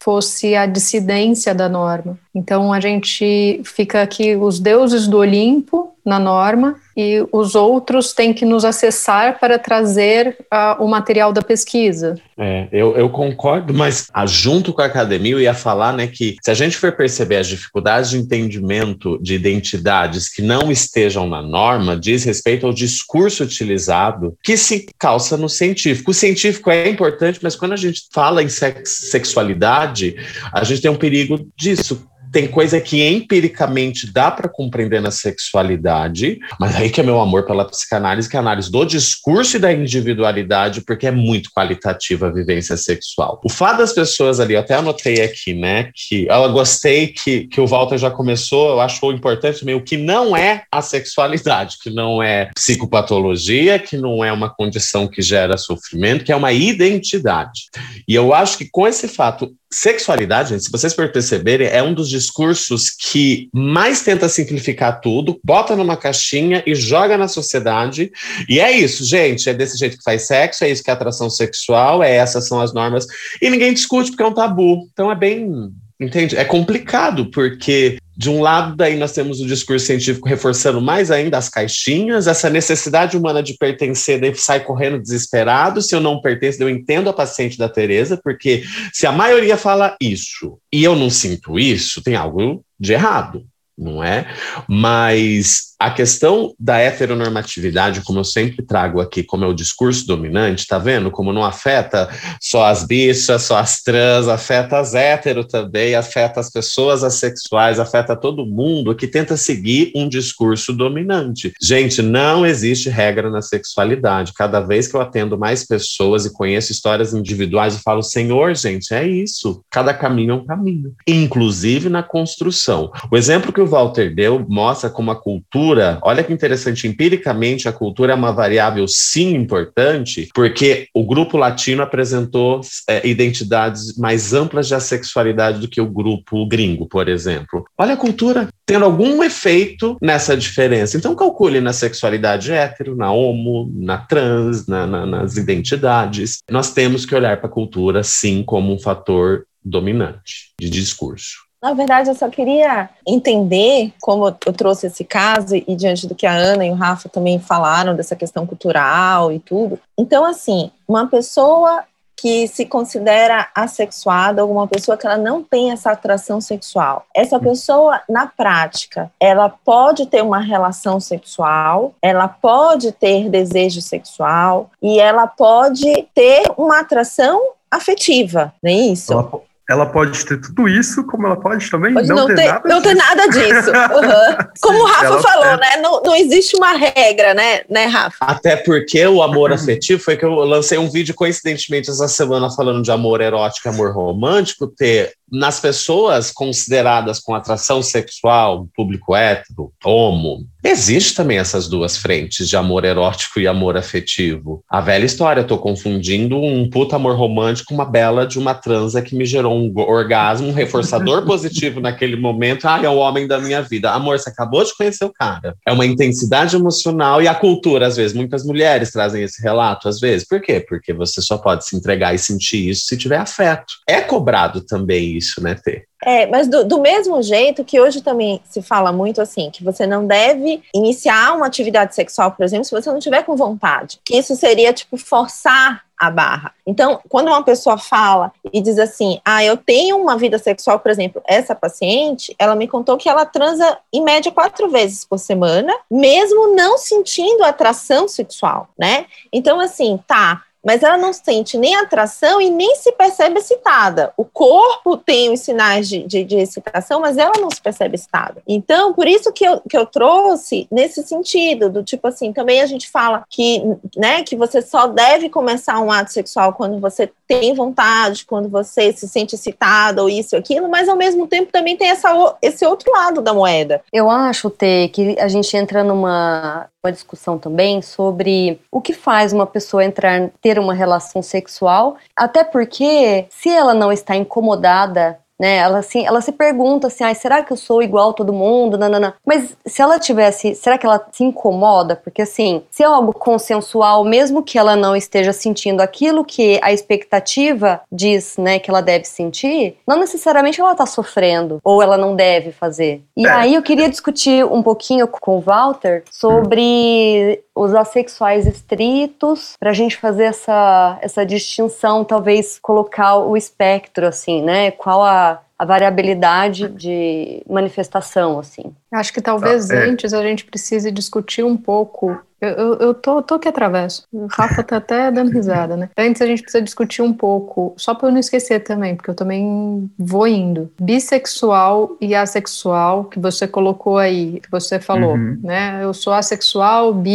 fosse 0.00 0.54
a 0.54 0.66
dissidência 0.66 1.54
da 1.54 1.68
norma. 1.68 2.18
Então 2.34 2.72
a 2.72 2.78
gente 2.78 3.60
fica 3.64 4.02
aqui 4.02 4.36
os 4.36 4.60
deuses 4.60 5.08
do 5.08 5.18
Olimpo 5.18 5.95
na 6.06 6.20
norma 6.20 6.76
e 6.96 7.26
os 7.32 7.54
outros 7.54 8.12
têm 8.12 8.32
que 8.32 8.44
nos 8.44 8.64
acessar 8.64 9.38
para 9.38 9.58
trazer 9.58 10.38
uh, 10.44 10.82
o 10.82 10.88
material 10.88 11.32
da 11.32 11.42
pesquisa. 11.42 12.14
É, 12.38 12.68
eu, 12.70 12.96
eu 12.96 13.10
concordo, 13.10 13.74
mas 13.74 14.08
ah, 14.14 14.24
junto 14.24 14.72
com 14.72 14.80
a 14.80 14.86
academia 14.86 15.32
eu 15.32 15.40
ia 15.40 15.52
falar 15.52 15.92
né, 15.92 16.06
que 16.06 16.36
se 16.40 16.50
a 16.50 16.54
gente 16.54 16.76
for 16.76 16.92
perceber 16.92 17.36
as 17.36 17.48
dificuldades 17.48 18.10
de 18.10 18.18
entendimento 18.18 19.18
de 19.20 19.34
identidades 19.34 20.28
que 20.28 20.40
não 20.40 20.70
estejam 20.70 21.28
na 21.28 21.42
norma, 21.42 21.96
diz 21.96 22.24
respeito 22.24 22.66
ao 22.66 22.72
discurso 22.72 23.42
utilizado 23.42 24.36
que 24.42 24.56
se 24.56 24.86
calça 24.98 25.36
no 25.36 25.48
científico. 25.48 26.12
O 26.12 26.14
científico 26.14 26.70
é 26.70 26.88
importante, 26.88 27.40
mas 27.42 27.56
quando 27.56 27.72
a 27.72 27.76
gente 27.76 28.02
fala 28.12 28.42
em 28.42 28.48
sex 28.48 29.08
sexualidade, 29.10 30.16
a 30.52 30.62
gente 30.62 30.80
tem 30.82 30.90
um 30.90 30.96
perigo 30.96 31.46
disso 31.56 32.06
tem 32.32 32.48
coisa 32.48 32.80
que 32.80 33.02
empiricamente 33.02 34.12
dá 34.12 34.30
para 34.30 34.48
compreender 34.48 35.00
na 35.00 35.10
sexualidade, 35.10 36.38
mas 36.58 36.76
aí 36.76 36.90
que 36.90 37.00
é 37.00 37.04
meu 37.04 37.20
amor 37.20 37.46
pela 37.46 37.64
psicanálise, 37.64 38.28
que 38.28 38.36
é 38.36 38.38
a 38.38 38.42
análise 38.42 38.70
do 38.70 38.84
discurso 38.84 39.56
e 39.56 39.60
da 39.60 39.72
individualidade, 39.72 40.80
porque 40.82 41.06
é 41.06 41.10
muito 41.10 41.50
qualitativa 41.50 42.26
a 42.26 42.32
vivência 42.32 42.76
sexual. 42.76 43.40
O 43.44 43.50
fato 43.50 43.78
das 43.78 43.92
pessoas 43.92 44.40
ali, 44.40 44.54
eu 44.54 44.60
até 44.60 44.74
anotei 44.74 45.22
aqui, 45.22 45.54
né, 45.54 45.90
que 45.94 46.26
eu 46.28 46.52
gostei 46.52 47.08
que, 47.08 47.46
que 47.46 47.60
o 47.60 47.66
Walter 47.66 47.98
já 47.98 48.10
começou, 48.10 48.70
eu 48.70 48.80
acho 48.80 49.06
importante 49.12 49.60
também 49.60 49.74
o 49.74 49.82
que 49.82 49.96
não 49.96 50.36
é 50.36 50.64
a 50.70 50.82
sexualidade, 50.82 51.76
que 51.82 51.90
não 51.90 52.22
é 52.22 52.50
psicopatologia, 52.54 53.78
que 53.78 53.96
não 53.96 54.24
é 54.24 54.32
uma 54.32 54.50
condição 54.50 55.06
que 55.06 55.22
gera 55.22 55.56
sofrimento, 55.56 56.24
que 56.24 56.32
é 56.32 56.36
uma 56.36 56.52
identidade. 56.52 57.62
E 58.08 58.14
eu 58.14 58.34
acho 58.34 58.58
que 58.58 58.68
com 58.70 58.86
esse 58.86 59.08
fato 59.08 59.54
Sexualidade, 59.70 60.50
gente, 60.50 60.64
se 60.64 60.70
vocês 60.70 60.94
perceberem, 60.94 61.66
é 61.66 61.82
um 61.82 61.92
dos 61.92 62.08
discursos 62.08 62.90
que 62.90 63.48
mais 63.52 64.00
tenta 64.00 64.28
simplificar 64.28 65.00
tudo, 65.00 65.40
bota 65.44 65.74
numa 65.74 65.96
caixinha 65.96 66.62
e 66.64 66.74
joga 66.74 67.18
na 67.18 67.26
sociedade. 67.26 68.10
E 68.48 68.60
é 68.60 68.70
isso, 68.70 69.04
gente. 69.04 69.50
É 69.50 69.54
desse 69.54 69.76
jeito 69.76 69.98
que 69.98 70.04
faz 70.04 70.26
sexo, 70.26 70.64
é 70.64 70.70
isso 70.70 70.84
que 70.84 70.90
é 70.90 70.92
atração 70.92 71.28
sexual, 71.28 72.02
é 72.02 72.14
essas 72.14 72.46
são 72.46 72.60
as 72.60 72.72
normas. 72.72 73.06
E 73.42 73.50
ninguém 73.50 73.74
discute 73.74 74.10
porque 74.10 74.22
é 74.22 74.26
um 74.26 74.34
tabu. 74.34 74.88
Então 74.92 75.10
é 75.10 75.14
bem 75.14 75.72
Entende? 75.98 76.36
É 76.36 76.44
complicado, 76.44 77.30
porque 77.30 77.96
de 78.16 78.30
um 78.30 78.40
lado 78.40 78.74
daí 78.74 78.96
nós 78.96 79.12
temos 79.12 79.40
o 79.40 79.46
discurso 79.46 79.86
científico 79.86 80.28
reforçando 80.28 80.80
mais 80.80 81.10
ainda 81.10 81.36
as 81.36 81.48
caixinhas, 81.48 82.26
essa 82.26 82.48
necessidade 82.48 83.16
humana 83.16 83.42
de 83.42 83.54
pertencer, 83.54 84.20
daí 84.20 84.34
sai 84.34 84.60
correndo 84.60 85.00
desesperado, 85.00 85.82
se 85.82 85.94
eu 85.94 86.00
não 86.00 86.20
pertenço, 86.20 86.62
eu 86.62 86.70
entendo 86.70 87.10
a 87.10 87.12
paciente 87.12 87.58
da 87.58 87.68
Teresa, 87.68 88.18
porque 88.22 88.64
se 88.92 89.06
a 89.06 89.12
maioria 89.12 89.56
fala 89.56 89.96
isso 90.00 90.58
e 90.72 90.82
eu 90.82 90.96
não 90.96 91.10
sinto 91.10 91.58
isso, 91.58 92.02
tem 92.02 92.16
algo 92.16 92.64
de 92.80 92.94
errado 92.94 93.44
não 93.78 94.02
é? 94.02 94.26
Mas 94.66 95.74
a 95.78 95.90
questão 95.90 96.54
da 96.58 96.78
heteronormatividade, 96.78 98.00
como 98.02 98.20
eu 98.20 98.24
sempre 98.24 98.64
trago 98.64 99.00
aqui, 99.00 99.22
como 99.22 99.44
é 99.44 99.46
o 99.46 99.54
discurso 99.54 100.06
dominante, 100.06 100.66
tá 100.66 100.78
vendo? 100.78 101.10
Como 101.10 101.32
não 101.32 101.44
afeta 101.44 102.08
só 102.40 102.64
as 102.64 102.84
bichas, 102.84 103.42
só 103.42 103.58
as 103.58 103.82
trans, 103.82 104.28
afeta 104.28 104.78
as 104.78 104.94
hétero 104.94 105.44
também, 105.44 105.94
afeta 105.94 106.40
as 106.40 106.50
pessoas 106.50 107.04
assexuais, 107.04 107.78
afeta 107.78 108.16
todo 108.16 108.46
mundo 108.46 108.94
que 108.94 109.06
tenta 109.06 109.36
seguir 109.36 109.92
um 109.94 110.08
discurso 110.08 110.72
dominante. 110.72 111.52
Gente, 111.60 112.00
não 112.00 112.46
existe 112.46 112.88
regra 112.88 113.30
na 113.30 113.42
sexualidade. 113.42 114.32
Cada 114.32 114.60
vez 114.60 114.88
que 114.88 114.96
eu 114.96 115.00
atendo 115.00 115.38
mais 115.38 115.66
pessoas 115.66 116.24
e 116.24 116.32
conheço 116.32 116.72
histórias 116.72 117.12
individuais, 117.12 117.74
eu 117.74 117.80
falo, 117.80 118.02
Senhor, 118.02 118.54
gente, 118.54 118.94
é 118.94 119.06
isso. 119.06 119.62
Cada 119.70 119.92
caminho 119.92 120.32
é 120.32 120.34
um 120.34 120.46
caminho, 120.46 120.94
inclusive 121.06 121.88
na 121.88 122.02
construção. 122.02 122.90
O 123.10 123.16
exemplo 123.16 123.52
que 123.52 123.60
o 123.60 123.66
Walter 123.66 124.14
deu 124.14 124.44
mostra 124.48 124.88
como 124.88 125.10
a 125.10 125.20
cultura, 125.20 125.65
olha 126.02 126.22
que 126.22 126.32
interessante, 126.32 126.86
empiricamente 126.86 127.68
a 127.68 127.72
cultura 127.72 128.12
é 128.12 128.14
uma 128.14 128.32
variável 128.32 128.86
sim 128.88 129.34
importante, 129.34 130.28
porque 130.34 130.88
o 130.94 131.04
grupo 131.04 131.36
latino 131.36 131.82
apresentou 131.82 132.60
é, 132.88 133.06
identidades 133.06 133.96
mais 133.96 134.32
amplas 134.32 134.68
de 134.68 134.74
assexualidade 134.74 135.60
do 135.60 135.68
que 135.68 135.80
o 135.80 135.86
grupo 135.86 136.46
gringo, 136.46 136.86
por 136.86 137.08
exemplo. 137.08 137.64
Olha 137.78 137.94
a 137.94 137.96
cultura 137.96 138.48
tendo 138.64 138.84
algum 138.84 139.22
efeito 139.22 139.96
nessa 140.02 140.36
diferença. 140.36 140.96
Então 140.96 141.14
calcule 141.14 141.60
na 141.60 141.72
sexualidade 141.72 142.52
hétero, 142.52 142.96
na 142.96 143.12
homo, 143.12 143.70
na 143.74 143.98
trans, 143.98 144.66
na, 144.66 144.86
na, 144.86 145.06
nas 145.06 145.36
identidades. 145.36 146.38
Nós 146.50 146.72
temos 146.72 147.06
que 147.06 147.14
olhar 147.14 147.36
para 147.36 147.46
a 147.46 147.52
cultura 147.52 148.02
sim 148.02 148.42
como 148.42 148.74
um 148.74 148.78
fator 148.78 149.46
dominante 149.64 150.52
de 150.60 150.68
discurso. 150.68 151.45
Na 151.62 151.72
verdade, 151.72 152.10
eu 152.10 152.14
só 152.14 152.28
queria 152.28 152.90
entender 153.06 153.92
como 154.00 154.26
eu 154.26 154.52
trouxe 154.52 154.86
esse 154.86 155.04
caso 155.04 155.56
e 155.56 155.74
diante 155.74 156.06
do 156.06 156.14
que 156.14 156.26
a 156.26 156.32
Ana 156.32 156.66
e 156.66 156.70
o 156.70 156.74
Rafa 156.74 157.08
também 157.08 157.38
falaram 157.38 157.94
dessa 157.96 158.14
questão 158.14 158.46
cultural 158.46 159.32
e 159.32 159.38
tudo. 159.38 159.78
Então, 159.98 160.24
assim, 160.24 160.70
uma 160.86 161.06
pessoa 161.06 161.84
que 162.16 162.48
se 162.48 162.64
considera 162.64 163.48
assexuada, 163.54 164.40
alguma 164.40 164.66
pessoa 164.66 164.96
que 164.96 165.06
ela 165.06 165.18
não 165.18 165.42
tem 165.42 165.70
essa 165.70 165.90
atração 165.90 166.40
sexual. 166.40 167.04
Essa 167.14 167.38
pessoa, 167.38 168.00
na 168.08 168.26
prática, 168.26 169.10
ela 169.20 169.50
pode 169.50 170.06
ter 170.06 170.22
uma 170.22 170.40
relação 170.40 170.98
sexual, 170.98 171.94
ela 172.00 172.26
pode 172.26 172.90
ter 172.92 173.28
desejo 173.28 173.82
sexual 173.82 174.70
e 174.82 174.98
ela 174.98 175.26
pode 175.26 176.08
ter 176.14 176.50
uma 176.56 176.80
atração 176.80 177.40
afetiva, 177.70 178.54
não 178.62 178.70
é 178.70 178.74
isso? 178.74 179.12
Ela, 179.12 179.42
ela 179.68 179.86
pode 179.86 180.24
ter 180.24 180.40
tudo 180.40 180.68
isso, 180.68 181.04
como 181.04 181.26
ela 181.26 181.36
pode 181.36 181.68
também 181.68 181.92
pode 181.92 182.08
não, 182.08 182.16
não, 182.16 182.26
ter, 182.26 182.44
nada 182.44 182.68
não 182.68 182.80
disso. 182.80 182.88
ter 182.88 182.94
nada 182.94 183.28
disso. 183.28 183.72
Uhum. 183.96 184.46
Como 184.60 184.82
o 184.82 184.86
Rafa 184.86 185.20
falou, 185.20 185.56
né? 185.56 185.76
Não, 185.80 186.02
não 186.02 186.14
existe 186.14 186.56
uma 186.56 186.72
regra, 186.76 187.34
né, 187.34 187.62
né, 187.68 187.86
Rafa? 187.86 188.24
Até 188.24 188.56
porque 188.56 189.04
o 189.06 189.22
amor 189.22 189.52
afetivo 189.54 190.02
foi 190.02 190.16
que 190.16 190.24
eu 190.24 190.30
lancei 190.30 190.78
um 190.78 190.90
vídeo 190.90 191.14
coincidentemente 191.14 191.90
essa 191.90 192.08
semana 192.08 192.50
falando 192.50 192.82
de 192.82 192.90
amor 192.90 193.20
erótico 193.20 193.68
e 193.68 193.70
amor 193.70 193.92
romântico, 193.92 194.66
ter 194.66 195.14
nas 195.30 195.60
pessoas 195.60 196.30
consideradas 196.30 197.18
com 197.18 197.34
atração 197.34 197.82
sexual, 197.82 198.68
público 198.74 199.14
hétero, 199.14 199.72
homo, 199.84 200.46
existe 200.64 201.14
também 201.14 201.38
essas 201.38 201.68
duas 201.68 201.96
frentes 201.96 202.48
de 202.48 202.56
amor 202.56 202.84
erótico 202.84 203.40
e 203.40 203.46
amor 203.46 203.76
afetivo. 203.76 204.62
A 204.68 204.80
velha 204.80 205.04
história, 205.04 205.44
tô 205.44 205.58
confundindo 205.58 206.36
um 206.36 206.68
puta 206.70 206.96
amor 206.96 207.16
romântico 207.16 207.68
com 207.68 207.74
uma 207.74 207.84
bela 207.84 208.26
de 208.26 208.38
uma 208.38 208.54
transa 208.54 209.02
que 209.02 209.16
me 209.16 209.24
gerou 209.24 209.56
um 209.56 209.72
orgasmo, 209.76 210.48
um 210.48 210.52
reforçador 210.52 211.24
positivo 211.26 211.80
naquele 211.80 212.16
momento. 212.16 212.66
Ah, 212.66 212.80
é 212.82 212.88
o 212.88 212.96
homem 212.96 213.26
da 213.26 213.40
minha 213.40 213.62
vida. 213.62 213.90
Amor, 213.90 214.18
você 214.18 214.30
acabou 214.30 214.64
de 214.64 214.76
conhecer 214.76 215.04
o 215.04 215.12
cara. 215.12 215.56
É 215.66 215.72
uma 215.72 215.86
intensidade 215.86 216.54
emocional 216.54 217.20
e 217.20 217.28
a 217.28 217.34
cultura, 217.34 217.86
às 217.86 217.96
vezes, 217.96 218.16
muitas 218.16 218.44
mulheres 218.44 218.90
trazem 218.90 219.22
esse 219.22 219.42
relato, 219.42 219.88
às 219.88 219.98
vezes. 219.98 220.26
Por 220.26 220.40
quê? 220.40 220.64
Porque 220.66 220.92
você 220.92 221.20
só 221.20 221.38
pode 221.38 221.66
se 221.66 221.76
entregar 221.76 222.14
e 222.14 222.18
sentir 222.18 222.68
isso 222.68 222.86
se 222.86 222.96
tiver 222.96 223.18
afeto. 223.18 223.74
É 223.88 224.00
cobrado 224.00 224.60
também 224.64 225.15
isso, 225.16 225.42
né, 225.42 225.54
Ter? 225.54 225.86
É, 226.04 226.26
mas 226.26 226.46
do, 226.46 226.64
do, 226.64 226.80
mesmo 226.80 227.22
jeito 227.22 227.64
que 227.64 227.80
hoje 227.80 228.02
também 228.02 228.40
se 228.44 228.62
fala 228.62 228.92
muito 228.92 229.20
assim, 229.20 229.50
que 229.50 229.64
você 229.64 229.86
não 229.86 230.06
deve 230.06 230.62
iniciar 230.74 231.34
uma 231.34 231.46
atividade 231.46 231.94
sexual, 231.94 232.32
por 232.32 232.44
exemplo, 232.44 232.64
se 232.64 232.70
você 232.70 232.90
não 232.90 232.98
tiver 232.98 233.24
com 233.24 233.34
vontade. 233.34 233.98
Que 234.04 234.16
isso 234.16 234.36
seria, 234.36 234.72
tipo, 234.72 234.96
forçar 234.96 235.84
a 235.98 236.10
barra. 236.10 236.52
Então, 236.66 237.00
quando 237.08 237.28
uma 237.28 237.42
pessoa 237.42 237.78
fala 237.78 238.32
e 238.52 238.60
diz 238.60 238.78
assim, 238.78 239.18
ah, 239.24 239.42
eu 239.42 239.56
tenho 239.56 239.96
uma 239.96 240.16
vida 240.16 240.38
sexual, 240.38 240.78
por 240.78 240.90
exemplo, 240.90 241.22
essa 241.26 241.54
paciente, 241.54 242.34
ela 242.38 242.54
me 242.54 242.68
contou 242.68 242.98
que 242.98 243.08
ela 243.08 243.24
transa 243.24 243.78
em 243.92 244.02
média 244.02 244.30
quatro 244.30 244.68
vezes 244.68 245.04
por 245.04 245.18
semana, 245.18 245.74
mesmo 245.90 246.54
não 246.54 246.76
sentindo 246.76 247.42
atração 247.42 248.06
sexual, 248.06 248.68
né? 248.78 249.06
Então, 249.32 249.58
assim, 249.58 249.98
tá, 250.06 250.42
mas 250.66 250.82
ela 250.82 250.98
não 250.98 251.12
sente 251.12 251.56
nem 251.56 251.76
atração 251.76 252.40
e 252.40 252.50
nem 252.50 252.74
se 252.74 252.90
percebe 252.90 253.38
excitada. 253.38 254.12
O 254.16 254.24
corpo 254.24 254.96
tem 254.96 255.32
os 255.32 255.38
sinais 255.38 255.88
de, 255.88 256.02
de, 256.02 256.24
de, 256.24 256.38
excitação, 256.38 257.00
mas 257.00 257.16
ela 257.16 257.34
não 257.38 257.48
se 257.48 257.62
percebe 257.62 257.94
excitada. 257.94 258.42
Então, 258.48 258.92
por 258.92 259.06
isso 259.06 259.32
que 259.32 259.44
eu, 259.44 259.60
que 259.60 259.78
eu 259.78 259.86
trouxe 259.86 260.66
nesse 260.68 261.04
sentido, 261.04 261.70
do 261.70 261.84
tipo 261.84 262.08
assim, 262.08 262.32
também 262.32 262.60
a 262.60 262.66
gente 262.66 262.90
fala 262.90 263.24
que, 263.30 263.62
né, 263.96 264.24
que 264.24 264.34
você 264.34 264.60
só 264.60 264.88
deve 264.88 265.28
começar 265.28 265.78
um 265.78 265.92
ato 265.92 266.12
sexual 266.12 266.52
quando 266.52 266.80
você 266.80 267.12
tem 267.26 267.54
vontade, 267.54 268.24
quando 268.24 268.48
você 268.48 268.92
se 268.92 269.08
sente 269.08 269.34
excitada 269.34 270.02
ou 270.02 270.08
isso 270.08 270.36
ou 270.36 270.40
aquilo, 270.40 270.68
mas 270.68 270.88
ao 270.88 270.96
mesmo 270.96 271.26
tempo 271.26 271.52
também 271.52 271.76
tem 271.76 271.88
essa, 271.88 272.36
esse 272.40 272.64
outro 272.64 272.90
lado 272.92 273.20
da 273.20 273.34
moeda. 273.34 273.82
Eu 273.92 274.10
acho, 274.10 274.50
Tê, 274.50 274.88
que 274.88 275.18
a 275.18 275.28
gente 275.28 275.56
entra 275.56 275.82
numa 275.82 276.68
uma 276.84 276.92
discussão 276.92 277.36
também 277.36 277.82
sobre 277.82 278.60
o 278.70 278.80
que 278.80 278.92
faz 278.92 279.32
uma 279.32 279.46
pessoa 279.46 279.84
entrar 279.84 280.30
ter 280.40 280.56
uma 280.56 280.72
relação 280.72 281.20
sexual, 281.20 281.96
até 282.14 282.44
porque 282.44 283.26
se 283.28 283.48
ela 283.48 283.74
não 283.74 283.92
está 283.92 284.14
incomodada 284.14 285.18
né? 285.38 285.56
Ela 285.56 285.78
assim, 285.78 286.06
ela 286.06 286.20
se 286.20 286.32
pergunta 286.32 286.86
assim, 286.86 287.04
ah, 287.04 287.14
será 287.14 287.42
que 287.42 287.52
eu 287.52 287.56
sou 287.56 287.82
igual 287.82 288.10
a 288.10 288.14
todo 288.14 288.32
mundo? 288.32 288.78
Nanana. 288.78 289.14
Mas 289.24 289.56
se 289.64 289.82
ela 289.82 289.98
tivesse, 289.98 290.54
será 290.54 290.78
que 290.78 290.86
ela 290.86 291.06
se 291.12 291.24
incomoda? 291.24 291.96
Porque 291.96 292.22
assim, 292.22 292.62
se 292.70 292.82
é 292.82 292.86
algo 292.86 293.12
consensual, 293.12 294.04
mesmo 294.04 294.42
que 294.42 294.58
ela 294.58 294.76
não 294.76 294.96
esteja 294.96 295.32
sentindo 295.32 295.80
aquilo 295.80 296.24
que 296.24 296.58
a 296.62 296.72
expectativa 296.72 297.80
diz, 297.90 298.36
né, 298.36 298.58
que 298.58 298.70
ela 298.70 298.80
deve 298.80 299.04
sentir, 299.04 299.76
não 299.86 299.98
necessariamente 299.98 300.60
ela 300.60 300.72
está 300.72 300.86
sofrendo 300.86 301.60
ou 301.62 301.82
ela 301.82 301.96
não 301.96 302.14
deve 302.14 302.52
fazer. 302.52 303.02
E 303.16 303.26
é. 303.26 303.30
aí 303.30 303.54
eu 303.54 303.62
queria 303.62 303.88
discutir 303.88 304.44
um 304.44 304.62
pouquinho 304.62 305.06
com 305.06 305.36
o 305.36 305.40
Walter 305.40 306.02
sobre 306.10 307.42
os 307.54 307.74
assexuais 307.74 308.46
estritos, 308.46 309.56
para 309.58 309.70
a 309.70 309.72
gente 309.72 309.96
fazer 309.96 310.24
essa, 310.24 310.98
essa 311.00 311.24
distinção, 311.24 312.04
talvez 312.04 312.58
colocar 312.60 313.16
o 313.16 313.34
espectro, 313.34 314.06
assim, 314.06 314.42
né? 314.42 314.70
Qual 314.70 315.02
a 315.02 315.25
a 315.58 315.64
variabilidade 315.64 316.68
de 316.68 317.42
manifestação, 317.48 318.38
assim. 318.38 318.74
Acho 318.92 319.12
que 319.12 319.22
talvez 319.22 319.70
ah, 319.70 319.76
é. 319.76 319.88
antes 319.88 320.12
a 320.12 320.22
gente 320.22 320.44
precise 320.44 320.90
discutir 320.90 321.42
um 321.42 321.56
pouco. 321.56 322.18
Eu, 322.38 322.50
eu, 322.50 322.74
eu 322.74 322.94
tô, 322.94 323.22
tô 323.22 323.38
que 323.38 323.48
atravesso. 323.48 324.04
O 324.12 324.26
Rafa 324.26 324.62
tá 324.62 324.76
até 324.76 325.10
dando 325.10 325.32
risada, 325.32 325.74
né? 325.74 325.88
Antes 325.96 326.20
a 326.20 326.26
gente 326.26 326.42
precisa 326.42 326.62
discutir 326.62 327.00
um 327.00 327.12
pouco, 327.12 327.72
só 327.78 327.94
para 327.94 328.08
eu 328.08 328.12
não 328.12 328.20
esquecer 328.20 328.60
também, 328.60 328.94
porque 328.94 329.08
eu 329.08 329.14
também 329.14 329.90
vou 329.98 330.26
indo. 330.26 330.70
Bissexual 330.78 331.96
e 332.02 332.14
assexual, 332.14 333.04
que 333.04 333.18
você 333.18 333.48
colocou 333.48 333.96
aí, 333.96 334.40
que 334.40 334.50
você 334.50 334.78
falou, 334.78 335.14
uhum. 335.14 335.40
né? 335.42 335.80
Eu 335.82 335.94
sou 335.94 336.12
assexual, 336.12 336.92
bi 336.92 337.10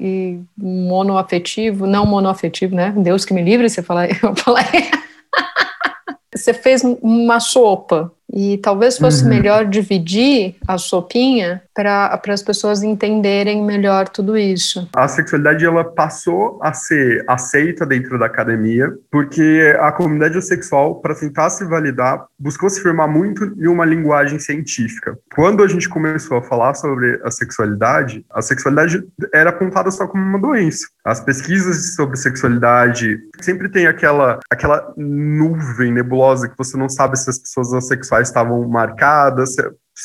e 0.00 0.40
monoafetivo, 0.56 1.86
não 1.86 2.06
monoafetivo, 2.06 2.74
né? 2.74 2.94
Deus 2.96 3.26
que 3.26 3.34
me 3.34 3.42
livre, 3.42 3.68
você 3.68 3.82
falar, 3.82 4.08
eu 4.08 4.34
falar. 4.34 4.64
você 6.34 6.54
fez 6.54 6.82
uma 7.02 7.40
sopa 7.40 8.12
e 8.32 8.58
talvez 8.58 8.96
fosse 8.96 9.24
uhum. 9.24 9.30
melhor 9.30 9.66
dividir 9.66 10.56
a 10.66 10.78
sopinha 10.78 11.62
para 11.80 12.20
as 12.28 12.42
pessoas 12.42 12.82
entenderem 12.82 13.64
melhor 13.64 14.06
tudo 14.06 14.36
isso. 14.36 14.86
A 14.94 15.08
sexualidade 15.08 15.64
ela 15.64 15.82
passou 15.82 16.58
a 16.62 16.74
ser 16.74 17.24
aceita 17.26 17.86
dentro 17.86 18.18
da 18.18 18.26
academia, 18.26 18.92
porque 19.10 19.74
a 19.80 19.90
comunidade 19.90 20.40
sexual, 20.42 20.96
para 20.96 21.14
tentar 21.14 21.48
se 21.48 21.64
validar, 21.64 22.26
buscou 22.38 22.68
se 22.68 22.82
firmar 22.82 23.08
muito 23.08 23.44
em 23.58 23.66
uma 23.66 23.86
linguagem 23.86 24.38
científica. 24.38 25.18
Quando 25.34 25.62
a 25.62 25.68
gente 25.68 25.88
começou 25.88 26.36
a 26.36 26.42
falar 26.42 26.74
sobre 26.74 27.18
a 27.24 27.30
sexualidade, 27.30 28.26
a 28.30 28.42
sexualidade 28.42 29.02
era 29.32 29.48
apontada 29.48 29.90
só 29.90 30.06
como 30.06 30.22
uma 30.22 30.38
doença. 30.38 30.86
As 31.02 31.20
pesquisas 31.20 31.94
sobre 31.94 32.18
sexualidade 32.18 33.18
sempre 33.40 33.70
tem 33.70 33.86
aquela, 33.86 34.38
aquela 34.50 34.92
nuvem 34.98 35.90
nebulosa 35.92 36.46
que 36.46 36.58
você 36.58 36.76
não 36.76 36.90
sabe 36.90 37.18
se 37.18 37.30
as 37.30 37.38
pessoas 37.38 37.72
assexuais 37.72 38.28
estavam 38.28 38.68
marcadas, 38.68 39.56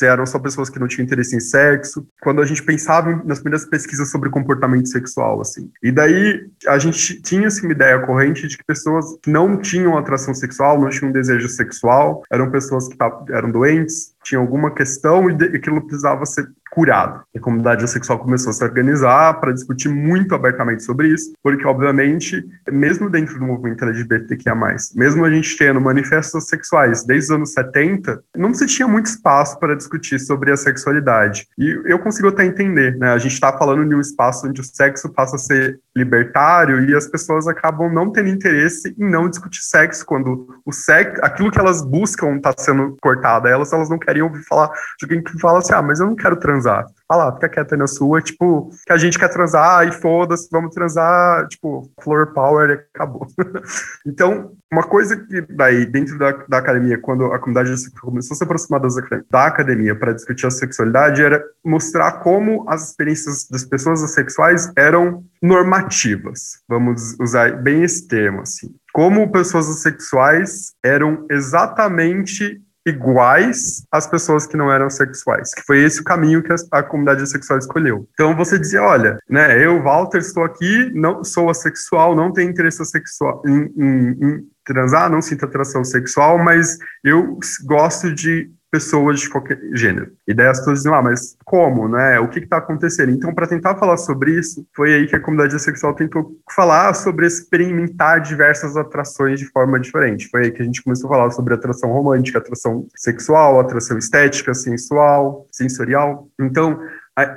eram 0.04 0.26
só 0.26 0.38
pessoas 0.38 0.68
que 0.68 0.78
não 0.78 0.88
tinham 0.88 1.04
interesse 1.04 1.36
em 1.36 1.40
sexo, 1.40 2.06
quando 2.20 2.42
a 2.42 2.46
gente 2.46 2.62
pensava 2.62 3.22
nas 3.24 3.38
primeiras 3.38 3.66
pesquisas 3.66 4.10
sobre 4.10 4.30
comportamento 4.30 4.88
sexual, 4.88 5.40
assim. 5.40 5.70
E 5.82 5.90
daí 5.90 6.46
a 6.66 6.78
gente 6.78 7.20
tinha 7.22 7.46
assim, 7.46 7.66
uma 7.66 7.72
ideia 7.72 7.98
corrente 8.00 8.46
de 8.46 8.58
que 8.58 8.64
pessoas 8.64 9.16
que 9.22 9.30
não 9.30 9.56
tinham 9.56 9.96
atração 9.96 10.34
sexual, 10.34 10.80
não 10.80 10.90
tinham 10.90 11.12
desejo 11.12 11.48
sexual, 11.48 12.22
eram 12.30 12.50
pessoas 12.50 12.88
que 12.88 12.96
eram 13.30 13.50
doentes, 13.50 14.14
tinham 14.22 14.42
alguma 14.42 14.72
questão 14.72 15.30
e 15.30 15.34
aquilo 15.34 15.80
precisava 15.86 16.26
ser 16.26 16.46
curado. 16.76 17.22
A 17.34 17.40
comunidade 17.40 17.88
sexual 17.88 18.18
começou 18.18 18.50
a 18.50 18.52
se 18.52 18.62
organizar 18.62 19.40
para 19.40 19.50
discutir 19.50 19.88
muito 19.88 20.34
abertamente 20.34 20.82
sobre 20.82 21.08
isso, 21.08 21.32
porque, 21.42 21.66
obviamente, 21.66 22.44
mesmo 22.70 23.08
dentro 23.08 23.38
do 23.38 23.46
movimento 23.46 23.82
LGBTQIA+, 23.82 24.54
mesmo 24.94 25.24
a 25.24 25.30
gente 25.30 25.56
tendo 25.56 25.80
manifestos 25.80 26.48
sexuais 26.48 27.02
desde 27.02 27.30
os 27.30 27.36
anos 27.36 27.52
70, 27.54 28.22
não 28.36 28.52
se 28.52 28.66
tinha 28.66 28.86
muito 28.86 29.06
espaço 29.06 29.58
para 29.58 29.74
discutir 29.74 30.18
sobre 30.18 30.52
a 30.52 30.56
sexualidade. 30.56 31.48
E 31.56 31.80
eu 31.86 31.98
consigo 31.98 32.28
até 32.28 32.44
entender, 32.44 32.94
né? 32.98 33.10
A 33.14 33.18
gente 33.18 33.32
está 33.32 33.56
falando 33.56 33.88
de 33.88 33.94
um 33.94 34.00
espaço 34.00 34.46
onde 34.46 34.60
o 34.60 34.64
sexo 34.64 35.08
passa 35.08 35.36
a 35.36 35.38
ser 35.38 35.80
libertário 35.96 36.90
e 36.90 36.94
as 36.94 37.06
pessoas 37.06 37.48
acabam 37.48 37.90
não 37.90 38.12
tendo 38.12 38.28
interesse 38.28 38.94
em 38.98 39.10
não 39.10 39.30
discutir 39.30 39.62
sexo 39.62 40.04
quando 40.04 40.60
o 40.66 40.72
sexo, 40.72 41.24
aquilo 41.24 41.50
que 41.50 41.58
elas 41.58 41.80
buscam 41.82 42.36
está 42.36 42.52
sendo 42.54 42.98
cortado. 43.00 43.48
Elas, 43.48 43.72
elas 43.72 43.88
não 43.88 43.98
querem 43.98 44.20
ouvir 44.20 44.42
falar 44.42 44.68
de 44.98 45.06
alguém 45.06 45.22
que 45.22 45.38
fala 45.40 45.60
assim, 45.60 45.72
ah, 45.72 45.80
mas 45.80 46.00
eu 46.00 46.06
não 46.06 46.14
quero 46.14 46.36
transar 46.36 46.65
transar. 46.66 46.86
Fala, 47.08 47.32
fica 47.34 47.48
quieta 47.48 47.74
aí 47.76 47.78
na 47.78 47.86
sua, 47.86 48.20
tipo, 48.20 48.70
que 48.84 48.92
a 48.92 48.96
gente 48.96 49.18
quer 49.18 49.28
transar 49.28 49.86
e 49.86 49.92
foda-se, 49.92 50.48
vamos 50.50 50.74
transar, 50.74 51.46
tipo, 51.46 51.88
floor 52.02 52.32
power 52.32 52.88
acabou. 52.92 53.28
então, 54.04 54.52
uma 54.72 54.82
coisa 54.82 55.16
que 55.16 55.40
daí, 55.42 55.86
dentro 55.86 56.18
da, 56.18 56.32
da 56.48 56.58
academia, 56.58 56.98
quando 56.98 57.26
a 57.26 57.38
comunidade 57.38 57.72
começou 58.00 58.34
a 58.34 58.38
se 58.38 58.44
aproximar 58.44 58.80
das, 58.80 58.94
da 59.30 59.46
academia 59.46 59.94
para 59.94 60.12
discutir 60.12 60.46
a 60.46 60.50
sexualidade, 60.50 61.22
era 61.22 61.42
mostrar 61.64 62.20
como 62.20 62.68
as 62.68 62.88
experiências 62.88 63.46
das 63.48 63.64
pessoas 63.64 64.02
assexuais 64.02 64.72
eram 64.76 65.24
normativas. 65.40 66.60
Vamos 66.68 67.16
usar 67.20 67.62
bem 67.62 67.84
esse 67.84 68.08
termo, 68.08 68.40
assim. 68.40 68.74
Como 68.92 69.30
pessoas 69.30 69.68
assexuais 69.68 70.72
eram 70.82 71.26
exatamente 71.30 72.60
iguais 72.86 73.84
às 73.90 74.06
pessoas 74.06 74.46
que 74.46 74.56
não 74.56 74.70
eram 74.70 74.88
sexuais, 74.88 75.52
que 75.52 75.62
foi 75.62 75.82
esse 75.82 76.00
o 76.00 76.04
caminho 76.04 76.42
que 76.42 76.54
a, 76.72 76.82
comunidade 76.82 77.28
sexual 77.28 77.58
escolheu. 77.58 78.08
Então 78.14 78.36
você 78.36 78.58
dizia, 78.58 78.80
olha, 78.80 79.18
né, 79.28 79.62
eu, 79.62 79.82
Walter, 79.82 80.18
estou 80.18 80.44
aqui, 80.44 80.92
não 80.94 81.24
sou 81.24 81.50
assexual, 81.50 82.14
não 82.14 82.32
tenho 82.32 82.50
interesse 82.50 82.84
sexual 82.86 83.42
em, 83.44 83.72
em, 83.76 84.10
em 84.10 84.48
transar, 84.64 85.10
não 85.10 85.20
sinto 85.20 85.44
atração 85.44 85.84
sexual, 85.84 86.38
mas 86.38 86.78
eu 87.04 87.38
gosto 87.64 88.14
de 88.14 88.50
pessoas 88.76 89.20
de 89.20 89.30
qualquer 89.30 89.58
gênero. 89.72 90.12
E 90.28 90.34
daí 90.34 90.48
as 90.48 90.58
pessoas 90.58 90.80
dizem, 90.80 90.92
ah, 90.92 91.00
mas 91.00 91.34
como, 91.46 91.88
né? 91.88 92.20
O 92.20 92.28
que 92.28 92.40
está 92.40 92.58
acontecendo? 92.58 93.10
Então, 93.10 93.34
para 93.34 93.46
tentar 93.46 93.74
falar 93.76 93.96
sobre 93.96 94.38
isso, 94.38 94.66
foi 94.76 94.92
aí 94.92 95.06
que 95.06 95.16
a 95.16 95.20
comunidade 95.20 95.58
sexual 95.62 95.94
tentou 95.94 96.36
falar 96.54 96.92
sobre 96.92 97.26
experimentar 97.26 98.20
diversas 98.20 98.76
atrações 98.76 99.40
de 99.40 99.46
forma 99.46 99.80
diferente. 99.80 100.28
Foi 100.28 100.44
aí 100.44 100.50
que 100.50 100.60
a 100.60 100.64
gente 100.64 100.82
começou 100.82 101.08
a 101.08 101.14
falar 101.14 101.30
sobre 101.30 101.54
atração 101.54 101.90
romântica, 101.90 102.38
atração 102.38 102.86
sexual, 102.94 103.58
atração 103.58 103.96
estética, 103.96 104.52
sensual, 104.52 105.46
sensorial. 105.50 106.28
Então, 106.38 106.78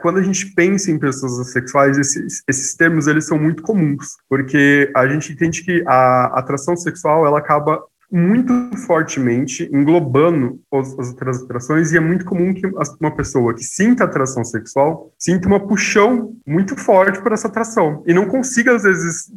quando 0.02 0.20
a 0.20 0.24
gente 0.24 0.54
pensa 0.54 0.92
em 0.92 1.00
pessoas 1.00 1.40
assexuais, 1.40 1.98
esses, 1.98 2.44
esses 2.50 2.76
termos 2.76 3.08
eles 3.08 3.26
são 3.26 3.40
muito 3.40 3.64
comuns, 3.64 4.18
porque 4.28 4.92
a 4.94 5.08
gente 5.08 5.32
entende 5.32 5.64
que 5.64 5.82
a 5.88 6.38
atração 6.38 6.76
sexual 6.76 7.26
ela 7.26 7.40
acaba 7.40 7.82
muito 8.12 8.54
fortemente, 8.86 9.70
englobando 9.72 10.60
as, 10.74 10.98
as 10.98 11.10
outras 11.10 11.44
atrações, 11.44 11.92
e 11.92 11.98
é 11.98 12.00
muito 12.00 12.26
comum 12.26 12.54
que 12.54 12.66
uma 13.00 13.16
pessoa 13.16 13.54
que 13.54 13.64
sinta 13.64 14.04
atração 14.04 14.44
sexual 14.44 15.14
sinta 15.18 15.48
uma 15.48 15.60
puxão 15.60 16.34
muito 16.46 16.76
forte 16.76 17.22
por 17.22 17.32
essa 17.32 17.48
atração, 17.48 18.04
e 18.08 18.14
não 18.14 18.26
consiga, 18.26 18.76
às 18.76 18.84
vezes, 18.84 19.30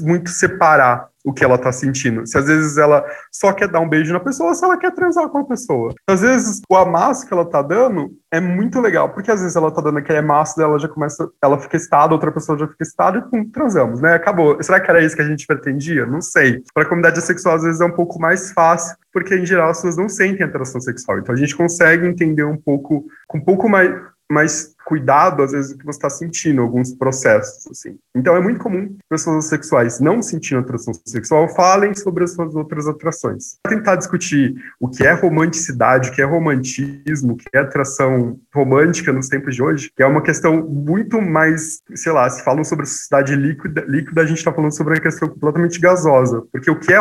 muito 0.00 0.30
separar 0.30 1.08
o 1.24 1.32
que 1.32 1.44
ela 1.44 1.58
tá 1.58 1.70
sentindo. 1.72 2.26
Se 2.26 2.38
às 2.38 2.46
vezes 2.46 2.76
ela 2.78 3.04
só 3.30 3.52
quer 3.52 3.68
dar 3.68 3.80
um 3.80 3.88
beijo 3.88 4.12
na 4.12 4.20
pessoa, 4.20 4.54
se 4.54 4.64
ela 4.64 4.78
quer 4.78 4.92
transar 4.92 5.28
com 5.28 5.38
a 5.38 5.44
pessoa. 5.44 5.94
Às 6.08 6.20
vezes 6.20 6.60
o 6.68 6.76
amasso 6.76 7.26
que 7.26 7.32
ela 7.32 7.44
tá 7.44 7.62
dando 7.62 8.10
é 8.32 8.40
muito 8.40 8.80
legal, 8.80 9.10
porque 9.10 9.30
às 9.30 9.40
vezes 9.40 9.56
ela 9.56 9.70
tá 9.70 9.80
dando 9.80 9.98
aquele 9.98 10.18
amasso 10.18 10.56
dela 10.56 10.78
já 10.78 10.88
começa, 10.88 11.28
ela 11.42 11.58
fica 11.58 11.76
estada, 11.76 12.14
outra 12.14 12.32
pessoa 12.32 12.58
já 12.58 12.66
fica 12.66 12.82
estada 12.82 13.18
e 13.18 13.22
pum, 13.22 13.48
transamos, 13.50 14.00
né? 14.00 14.14
Acabou. 14.14 14.62
Será 14.62 14.80
que 14.80 14.90
era 14.90 15.02
isso 15.02 15.16
que 15.16 15.22
a 15.22 15.28
gente 15.28 15.46
pretendia? 15.46 16.06
Não 16.06 16.20
sei. 16.20 16.62
Para 16.72 16.84
a 16.84 16.86
comunidade 16.86 17.20
sexual 17.20 17.56
às 17.56 17.62
vezes 17.62 17.80
é 17.80 17.84
um 17.84 17.94
pouco 17.94 18.18
mais 18.18 18.52
fácil, 18.52 18.96
porque 19.12 19.34
em 19.34 19.44
geral 19.44 19.70
as 19.70 19.78
pessoas 19.78 19.96
não 19.96 20.08
sentem 20.08 20.46
atração 20.46 20.80
sexual. 20.80 21.18
Então 21.18 21.34
a 21.34 21.38
gente 21.38 21.56
consegue 21.56 22.06
entender 22.06 22.44
um 22.44 22.56
pouco 22.56 23.04
com 23.26 23.38
um 23.38 23.44
pouco 23.44 23.68
mais 23.68 23.90
mais 24.30 24.74
cuidado, 24.84 25.42
às 25.42 25.52
vezes, 25.52 25.72
do 25.72 25.78
que 25.78 25.84
você 25.84 25.98
está 25.98 26.10
sentindo, 26.10 26.62
alguns 26.62 26.92
processos, 26.94 27.66
assim. 27.70 27.96
Então, 28.14 28.34
é 28.34 28.40
muito 28.40 28.58
comum 28.58 28.96
pessoas 29.08 29.44
sexuais 29.44 30.00
não 30.00 30.20
sentindo 30.20 30.60
atração 30.60 30.92
sexual 31.06 31.48
falem 31.48 31.94
sobre 31.94 32.24
as 32.24 32.32
suas 32.32 32.54
outras 32.56 32.88
atrações. 32.88 33.58
Tentar 33.68 33.96
discutir 33.96 34.56
o 34.80 34.88
que 34.88 35.06
é 35.06 35.12
romanticidade, 35.12 36.10
o 36.10 36.12
que 36.12 36.20
é 36.20 36.24
romantismo, 36.24 37.34
o 37.34 37.36
que 37.36 37.44
é 37.54 37.58
atração 37.60 38.38
romântica 38.52 39.12
nos 39.12 39.28
tempos 39.28 39.54
de 39.54 39.62
hoje, 39.62 39.92
que 39.94 40.02
é 40.02 40.06
uma 40.06 40.22
questão 40.22 40.66
muito 40.66 41.20
mais, 41.20 41.82
sei 41.94 42.12
lá, 42.12 42.28
se 42.28 42.42
falam 42.42 42.64
sobre 42.64 42.84
a 42.84 42.86
sociedade 42.86 43.36
líquida, 43.36 43.84
líquida 43.86 44.22
a 44.22 44.26
gente 44.26 44.38
está 44.38 44.52
falando 44.52 44.76
sobre 44.76 44.94
uma 44.94 45.00
questão 45.00 45.28
completamente 45.28 45.78
gasosa, 45.78 46.42
porque 46.50 46.70
o 46.70 46.78
que 46.78 46.92
é 46.92 46.98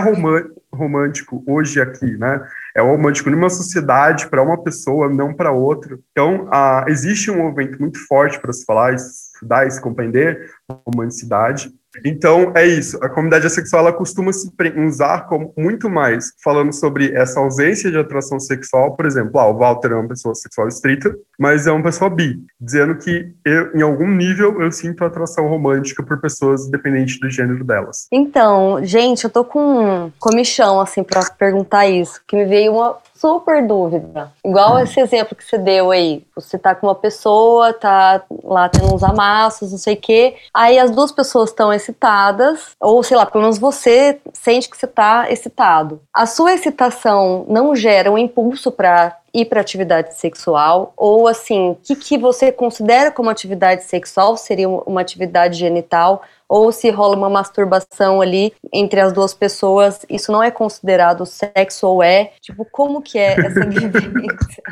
romântico 0.71 1.43
hoje 1.47 1.81
aqui, 1.81 2.17
né, 2.17 2.41
é 2.75 2.82
romântico 2.82 3.29
numa 3.29 3.49
sociedade 3.49 4.27
para 4.27 4.41
uma 4.41 4.62
pessoa, 4.62 5.10
não 5.10 5.34
para 5.34 5.51
outra. 5.51 5.97
Então, 6.12 6.47
ah, 6.51 6.86
existe 6.88 7.32
um 7.32 7.38
movimento 7.38 7.79
muito 7.79 7.99
forte 8.08 8.39
para 8.39 8.53
se 8.53 8.65
falar, 8.65 8.93
estudar 8.93 9.67
e 9.67 9.71
se 9.71 9.82
compreender 9.82 10.51
romanticidade. 10.88 11.71
Então, 12.06 12.52
é 12.56 12.65
isso. 12.65 12.97
A 13.04 13.10
comunidade 13.10 13.49
sexual 13.49 13.88
ela 13.88 13.93
costuma 13.93 14.32
se 14.32 14.52
usar 14.86 15.28
como 15.28 15.54
muito 15.58 15.89
mais 15.89 16.34
falando 16.43 16.73
sobre 16.73 17.13
essa 17.13 17.39
ausência 17.39 17.91
de 17.91 17.97
atração 17.97 18.39
sexual. 18.39 18.95
Por 18.95 19.06
exemplo, 19.06 19.39
ah, 19.39 19.47
o 19.47 19.58
Walter 19.58 19.91
é 19.91 19.95
uma 19.95 20.08
pessoa 20.08 20.36
sexual 20.36 20.67
estrita, 20.67 21.15
mas 21.38 21.67
é 21.67 21.71
uma 21.71 21.84
pessoa 21.84 22.10
bi, 22.10 22.39
dizendo 22.60 22.95
que 22.95 23.34
eu, 23.45 23.75
em 23.75 23.82
algum 23.82 24.08
nível 24.08 24.62
eu 24.62 24.71
sinto 24.71 25.04
atração 25.04 25.47
romântica 25.47 26.04
por 26.04 26.19
pessoas 26.19 26.67
independente 26.67 27.19
do 27.19 27.30
gênero 27.30 27.63
delas. 27.63 28.08
Então, 28.12 28.84
gente, 28.84 29.23
eu 29.23 29.30
tô 29.30 29.43
com 29.43 30.06
um 30.06 30.12
comichão 30.19 30.80
assim 30.80 31.04
para 31.04 31.23
perguntar 31.32 31.88
isso, 31.88 32.21
que 32.28 32.36
me 32.36 32.45
veio 32.45 32.73
uma 32.73 32.97
super 33.19 33.67
dúvida. 33.67 34.32
Igual 34.45 34.75
hum. 34.75 34.80
esse 34.80 34.99
exemplo 34.99 35.36
que 35.36 35.43
você 35.43 35.58
deu 35.58 35.91
aí. 35.91 36.23
Você 36.36 36.58
tá 36.58 36.73
com 36.73 36.88
uma 36.88 36.95
pessoa, 36.95 37.73
tá 37.73 38.23
lá 38.43 38.69
tendo 38.69 38.93
uns 38.93 39.04
amassos, 39.04 39.71
não 39.71 39.78
sei 39.78 39.95
o 39.95 39.97
quê. 39.97 40.36
Aí 40.54 40.80
as 40.80 40.89
duas 40.89 41.12
pessoas 41.12 41.49
estão 41.49 41.73
excitadas, 41.89 42.75
ou 42.80 43.04
sei 43.04 43.17
lá, 43.17 43.25
pelo 43.25 43.43
menos 43.43 43.58
você 43.58 44.19
sente 44.34 44.69
que 44.69 44.78
você 44.78 44.88
tá 44.88 45.30
excitado. 45.30 46.02
A 46.13 46.25
sua 46.25 46.54
excitação 46.54 47.45
não 47.47 47.75
gera 47.75 48.12
um 48.12 48.17
impulso 48.17 48.71
para 48.71 49.17
ir 49.33 49.45
para 49.45 49.61
atividade 49.61 50.15
sexual? 50.15 50.93
Ou 50.95 51.27
assim, 51.27 51.71
o 51.71 51.75
que, 51.75 51.95
que 51.95 52.17
você 52.17 52.51
considera 52.51 53.11
como 53.11 53.29
atividade 53.29 53.83
sexual? 53.83 54.37
Seria 54.37 54.69
uma 54.69 55.01
atividade 55.01 55.57
genital? 55.57 56.23
ou 56.49 56.71
se 56.71 56.89
rola 56.89 57.15
uma 57.15 57.29
masturbação 57.29 58.19
ali 58.19 58.51
entre 58.73 58.99
as 58.99 59.13
duas 59.13 59.35
pessoas, 59.35 60.03
isso 60.09 60.31
não 60.31 60.41
é 60.41 60.49
considerado 60.49 61.23
sexo 61.23 61.85
ou 61.85 62.01
é? 62.01 62.31
Tipo, 62.41 62.65
como 62.65 63.03
que 63.03 63.19
é 63.19 63.39
essa 63.39 63.65
vivência? 63.69 64.63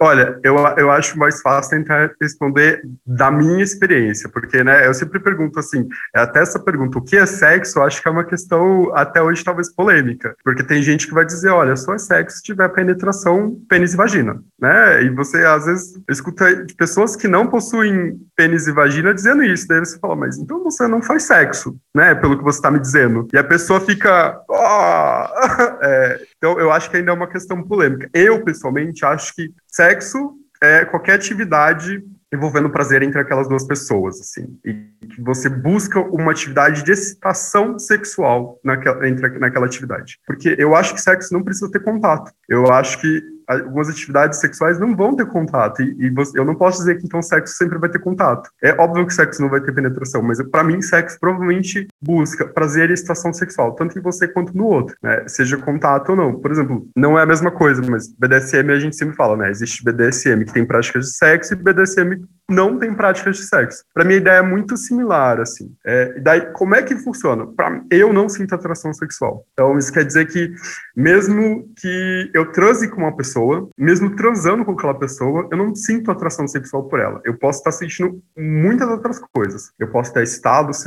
Olha, 0.00 0.40
eu, 0.42 0.56
eu 0.76 0.90
acho 0.90 1.16
mais 1.16 1.40
fácil 1.40 1.78
tentar 1.78 2.10
responder 2.20 2.82
da 3.06 3.30
minha 3.30 3.62
experiência, 3.62 4.28
porque, 4.28 4.64
né, 4.64 4.84
eu 4.84 4.92
sempre 4.92 5.20
pergunto 5.20 5.60
assim, 5.60 5.86
até 6.12 6.40
essa 6.40 6.58
pergunta, 6.58 6.98
o 6.98 7.02
que 7.02 7.16
é 7.16 7.24
sexo, 7.24 7.78
eu 7.78 7.84
acho 7.84 8.02
que 8.02 8.08
é 8.08 8.10
uma 8.10 8.24
questão 8.24 8.90
até 8.92 9.22
hoje 9.22 9.44
talvez 9.44 9.72
polêmica, 9.72 10.34
porque 10.42 10.64
tem 10.64 10.82
gente 10.82 11.06
que 11.06 11.14
vai 11.14 11.24
dizer, 11.24 11.50
olha, 11.50 11.76
só 11.76 11.94
é 11.94 11.98
sexo 11.98 12.38
se 12.38 12.42
tiver 12.42 12.68
penetração 12.70 13.59
pênis 13.68 13.94
e 13.94 13.96
vagina, 13.96 14.42
né, 14.60 15.02
e 15.02 15.10
você 15.10 15.44
às 15.44 15.66
vezes 15.66 16.00
escuta 16.08 16.44
pessoas 16.76 17.16
que 17.16 17.28
não 17.28 17.46
possuem 17.46 18.18
pênis 18.36 18.66
e 18.66 18.72
vagina 18.72 19.14
dizendo 19.14 19.42
isso, 19.42 19.66
daí 19.68 19.80
você 19.80 19.98
fala, 19.98 20.16
mas 20.16 20.38
então 20.38 20.62
você 20.62 20.86
não 20.86 21.02
faz 21.02 21.24
sexo, 21.24 21.76
né? 21.94 22.14
Pelo 22.14 22.36
que 22.36 22.44
você 22.44 22.58
está 22.58 22.70
me 22.70 22.78
dizendo. 22.78 23.26
E 23.32 23.38
a 23.38 23.44
pessoa 23.44 23.80
fica. 23.80 24.40
Oh! 24.48 25.20
É, 25.82 26.20
então, 26.36 26.58
eu 26.58 26.70
acho 26.70 26.90
que 26.90 26.96
ainda 26.96 27.10
é 27.10 27.14
uma 27.14 27.26
questão 27.26 27.62
polêmica. 27.62 28.08
Eu, 28.12 28.44
pessoalmente, 28.44 29.04
acho 29.04 29.34
que 29.34 29.50
sexo 29.66 30.34
é 30.62 30.84
qualquer 30.84 31.14
atividade 31.14 32.02
envolvendo 32.32 32.70
prazer 32.70 33.02
entre 33.02 33.20
aquelas 33.20 33.48
duas 33.48 33.66
pessoas, 33.66 34.20
assim, 34.20 34.58
e 34.64 34.74
que 35.06 35.20
você 35.20 35.48
busca 35.48 35.98
uma 35.98 36.30
atividade 36.30 36.84
de 36.84 36.92
excitação 36.92 37.78
sexual 37.78 38.60
naquela, 38.62 39.08
entre, 39.08 39.38
naquela 39.38 39.66
atividade. 39.66 40.18
Porque 40.26 40.54
eu 40.58 40.76
acho 40.76 40.94
que 40.94 41.00
sexo 41.00 41.32
não 41.32 41.42
precisa 41.42 41.70
ter 41.70 41.80
contato. 41.80 42.30
Eu 42.48 42.70
acho 42.72 43.00
que 43.00 43.22
algumas 43.50 43.88
atividades 43.88 44.40
sexuais 44.40 44.78
não 44.78 44.94
vão 44.94 45.14
ter 45.14 45.26
contato. 45.26 45.82
E, 45.82 46.06
e 46.06 46.10
você, 46.10 46.38
eu 46.38 46.44
não 46.44 46.54
posso 46.54 46.78
dizer 46.78 46.98
que 46.98 47.06
então 47.06 47.22
sexo 47.22 47.54
sempre 47.54 47.78
vai 47.78 47.88
ter 47.88 47.98
contato. 47.98 48.50
É 48.62 48.72
óbvio 48.80 49.06
que 49.06 49.14
sexo 49.14 49.42
não 49.42 49.48
vai 49.48 49.60
ter 49.60 49.72
penetração, 49.72 50.22
mas 50.22 50.40
para 50.48 50.64
mim 50.64 50.80
sexo 50.80 51.18
provavelmente 51.18 51.88
busca 52.00 52.46
prazer 52.46 52.90
e 52.90 52.92
excitação 52.92 53.32
sexual, 53.32 53.74
tanto 53.74 53.98
em 53.98 54.02
você 54.02 54.28
quanto 54.28 54.56
no 54.56 54.66
outro, 54.66 54.96
né? 55.02 55.24
Seja 55.26 55.56
contato 55.56 56.10
ou 56.10 56.16
não. 56.16 56.40
Por 56.40 56.50
exemplo, 56.50 56.88
não 56.96 57.18
é 57.18 57.22
a 57.22 57.26
mesma 57.26 57.50
coisa, 57.50 57.82
mas 57.88 58.08
BDSM 58.08 58.70
a 58.70 58.78
gente 58.78 58.96
sempre 58.96 59.16
fala, 59.16 59.36
né? 59.36 59.50
Existe 59.50 59.84
BDSM 59.84 60.44
que 60.44 60.52
tem 60.52 60.64
práticas 60.64 61.06
de 61.06 61.16
sexo 61.16 61.54
e 61.54 61.56
BDSM 61.56 62.22
não 62.50 62.78
tem 62.78 62.94
práticas 62.94 63.36
de 63.36 63.44
sexo. 63.44 63.84
Para 63.94 64.04
mim 64.04 64.14
a 64.14 64.18
ideia 64.18 64.38
é 64.38 64.42
muito 64.42 64.76
similar, 64.76 65.40
assim. 65.40 65.72
É, 65.84 66.20
daí 66.20 66.40
como 66.52 66.74
é 66.74 66.82
que 66.82 66.96
funciona? 66.96 67.46
Para 67.46 67.82
eu 67.90 68.12
não 68.12 68.28
sinto 68.28 68.54
atração 68.54 68.92
sexual. 68.92 69.44
Então 69.52 69.78
isso 69.78 69.92
quer 69.92 70.04
dizer 70.04 70.26
que 70.26 70.52
mesmo 70.96 71.68
que 71.76 72.30
eu 72.34 72.50
transe 72.52 72.88
com 72.88 73.02
uma 73.02 73.16
pessoa 73.16 73.70
mesmo 73.78 74.14
transando 74.14 74.64
com 74.64 74.72
aquela 74.72 74.94
pessoa, 74.94 75.48
eu 75.50 75.56
não 75.56 75.74
sinto 75.74 76.10
atração 76.10 76.46
sexual 76.46 76.84
por 76.84 76.98
ela. 77.00 77.20
Eu 77.24 77.36
posso 77.36 77.58
estar 77.58 77.72
sentindo 77.72 78.22
muitas 78.36 78.88
outras 78.88 79.18
coisas. 79.32 79.72
Eu 79.78 79.88
posso 79.88 80.12
ter 80.12 80.22
estados, 80.22 80.84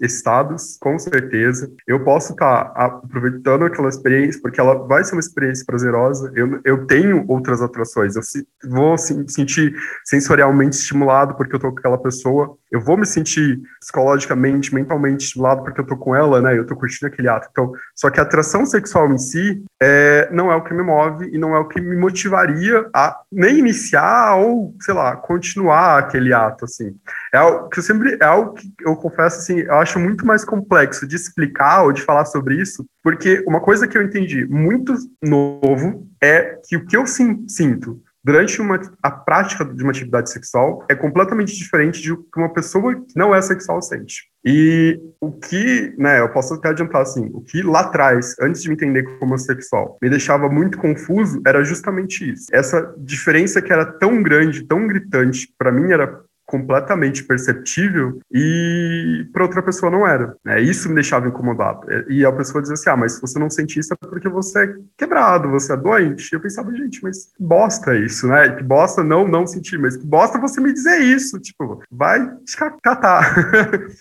estados, 0.00 0.76
com 0.80 0.98
certeza. 0.98 1.70
Eu 1.86 2.04
posso 2.04 2.32
estar 2.32 2.72
aproveitando 2.74 3.64
aquela 3.64 3.88
experiência, 3.88 4.40
porque 4.40 4.60
ela 4.60 4.86
vai 4.86 5.04
ser 5.04 5.14
uma 5.14 5.20
experiência 5.20 5.64
prazerosa. 5.66 6.32
Eu, 6.34 6.60
eu 6.64 6.86
tenho 6.86 7.24
outras 7.28 7.60
atrações. 7.60 8.16
Eu 8.16 8.22
vou 8.70 8.92
me 8.92 9.30
sentir 9.30 9.74
sensorialmente 10.04 10.76
estimulado 10.76 11.05
porque 11.34 11.54
eu 11.54 11.60
tô 11.60 11.72
com 11.72 11.78
aquela 11.78 11.98
pessoa. 11.98 12.56
Eu 12.70 12.80
vou 12.80 12.96
me 12.96 13.06
sentir 13.06 13.60
psicologicamente, 13.80 14.74
mentalmente 14.74 15.24
estimulado 15.24 15.62
porque 15.62 15.80
eu 15.80 15.86
tô 15.86 15.96
com 15.96 16.14
ela, 16.14 16.40
né? 16.40 16.58
Eu 16.58 16.66
tô 16.66 16.76
curtindo 16.76 17.06
aquele 17.06 17.28
ato. 17.28 17.48
Então, 17.50 17.72
só 17.94 18.10
que 18.10 18.20
a 18.20 18.22
atração 18.22 18.66
sexual 18.66 19.12
em 19.12 19.18
si 19.18 19.64
é, 19.80 20.28
não 20.32 20.50
é 20.50 20.56
o 20.56 20.62
que 20.62 20.74
me 20.74 20.82
move 20.82 21.28
e 21.32 21.38
não 21.38 21.54
é 21.54 21.58
o 21.58 21.68
que 21.68 21.80
me 21.80 21.96
motivaria 21.96 22.88
a 22.94 23.20
nem 23.30 23.58
iniciar 23.58 24.36
ou, 24.36 24.74
sei 24.80 24.94
lá, 24.94 25.16
continuar 25.16 25.98
aquele 25.98 26.32
ato, 26.32 26.64
assim. 26.64 26.94
É 27.32 27.38
algo 27.38 27.68
que 27.68 27.78
eu 27.78 27.82
sempre, 27.82 28.16
é 28.20 28.24
algo 28.24 28.54
que 28.54 28.72
eu 28.80 28.96
confesso, 28.96 29.38
assim, 29.38 29.60
eu 29.60 29.74
acho 29.74 29.98
muito 29.98 30.26
mais 30.26 30.44
complexo 30.44 31.06
de 31.06 31.16
explicar 31.16 31.82
ou 31.82 31.92
de 31.92 32.02
falar 32.02 32.24
sobre 32.24 32.60
isso, 32.60 32.86
porque 33.02 33.44
uma 33.46 33.60
coisa 33.60 33.86
que 33.86 33.96
eu 33.96 34.02
entendi 34.02 34.46
muito 34.46 34.94
novo 35.22 36.06
é 36.22 36.58
que 36.66 36.76
o 36.76 36.86
que 36.86 36.96
eu 36.96 37.06
sinto 37.06 38.00
durante 38.26 38.60
uma, 38.60 38.80
a 39.00 39.08
prática 39.08 39.64
de 39.64 39.80
uma 39.84 39.92
atividade 39.92 40.32
sexual 40.32 40.84
é 40.90 40.96
completamente 40.96 41.54
diferente 41.54 42.02
de 42.02 42.16
que 42.16 42.38
uma 42.38 42.52
pessoa 42.52 42.92
que 42.96 43.16
não 43.16 43.32
é 43.32 43.40
sexual 43.40 43.80
sente. 43.80 44.24
E 44.44 45.00
o 45.20 45.30
que, 45.30 45.94
né, 45.96 46.18
eu 46.18 46.28
posso 46.30 46.54
até 46.54 46.70
adiantar 46.70 47.02
assim, 47.02 47.30
o 47.32 47.40
que 47.40 47.62
lá 47.62 47.82
atrás, 47.82 48.34
antes 48.40 48.62
de 48.62 48.68
me 48.68 48.74
entender 48.74 49.04
como 49.20 49.38
sexual, 49.38 49.96
me 50.02 50.10
deixava 50.10 50.48
muito 50.48 50.76
confuso 50.76 51.40
era 51.46 51.62
justamente 51.62 52.28
isso. 52.32 52.46
Essa 52.52 52.92
diferença 52.98 53.62
que 53.62 53.72
era 53.72 53.86
tão 53.86 54.20
grande, 54.20 54.66
tão 54.66 54.88
gritante, 54.88 55.48
para 55.56 55.70
mim 55.70 55.92
era 55.92 56.20
completamente 56.46 57.24
perceptível 57.24 58.20
e 58.32 59.26
para 59.32 59.42
outra 59.42 59.62
pessoa 59.62 59.90
não 59.90 60.06
era. 60.06 60.34
Né? 60.44 60.60
Isso 60.62 60.88
me 60.88 60.94
deixava 60.94 61.28
incomodado. 61.28 61.86
E 62.08 62.24
a 62.24 62.32
pessoa 62.32 62.62
dizia 62.62 62.74
assim: 62.74 62.90
ah, 62.90 62.96
mas 62.96 63.14
se 63.14 63.20
você 63.20 63.38
não 63.38 63.50
sente 63.50 63.78
isso 63.80 63.92
é 63.92 63.96
porque 63.96 64.28
você 64.28 64.64
é 64.64 64.74
quebrado, 64.96 65.50
você 65.50 65.72
é 65.72 65.76
doente. 65.76 66.30
E 66.32 66.36
eu 66.36 66.40
pensava, 66.40 66.74
gente, 66.74 67.02
mas 67.02 67.26
que 67.26 67.42
bosta 67.42 67.96
isso, 67.96 68.26
né? 68.28 68.48
Que 68.50 68.62
bosta 68.62 69.02
não 69.02 69.26
não 69.26 69.46
sentir, 69.46 69.78
mas 69.78 69.96
que 69.96 70.06
bosta 70.06 70.38
você 70.38 70.60
me 70.60 70.72
dizer 70.72 71.00
isso. 71.00 71.38
Tipo, 71.40 71.82
vai 71.90 72.30
catar. 72.82 73.34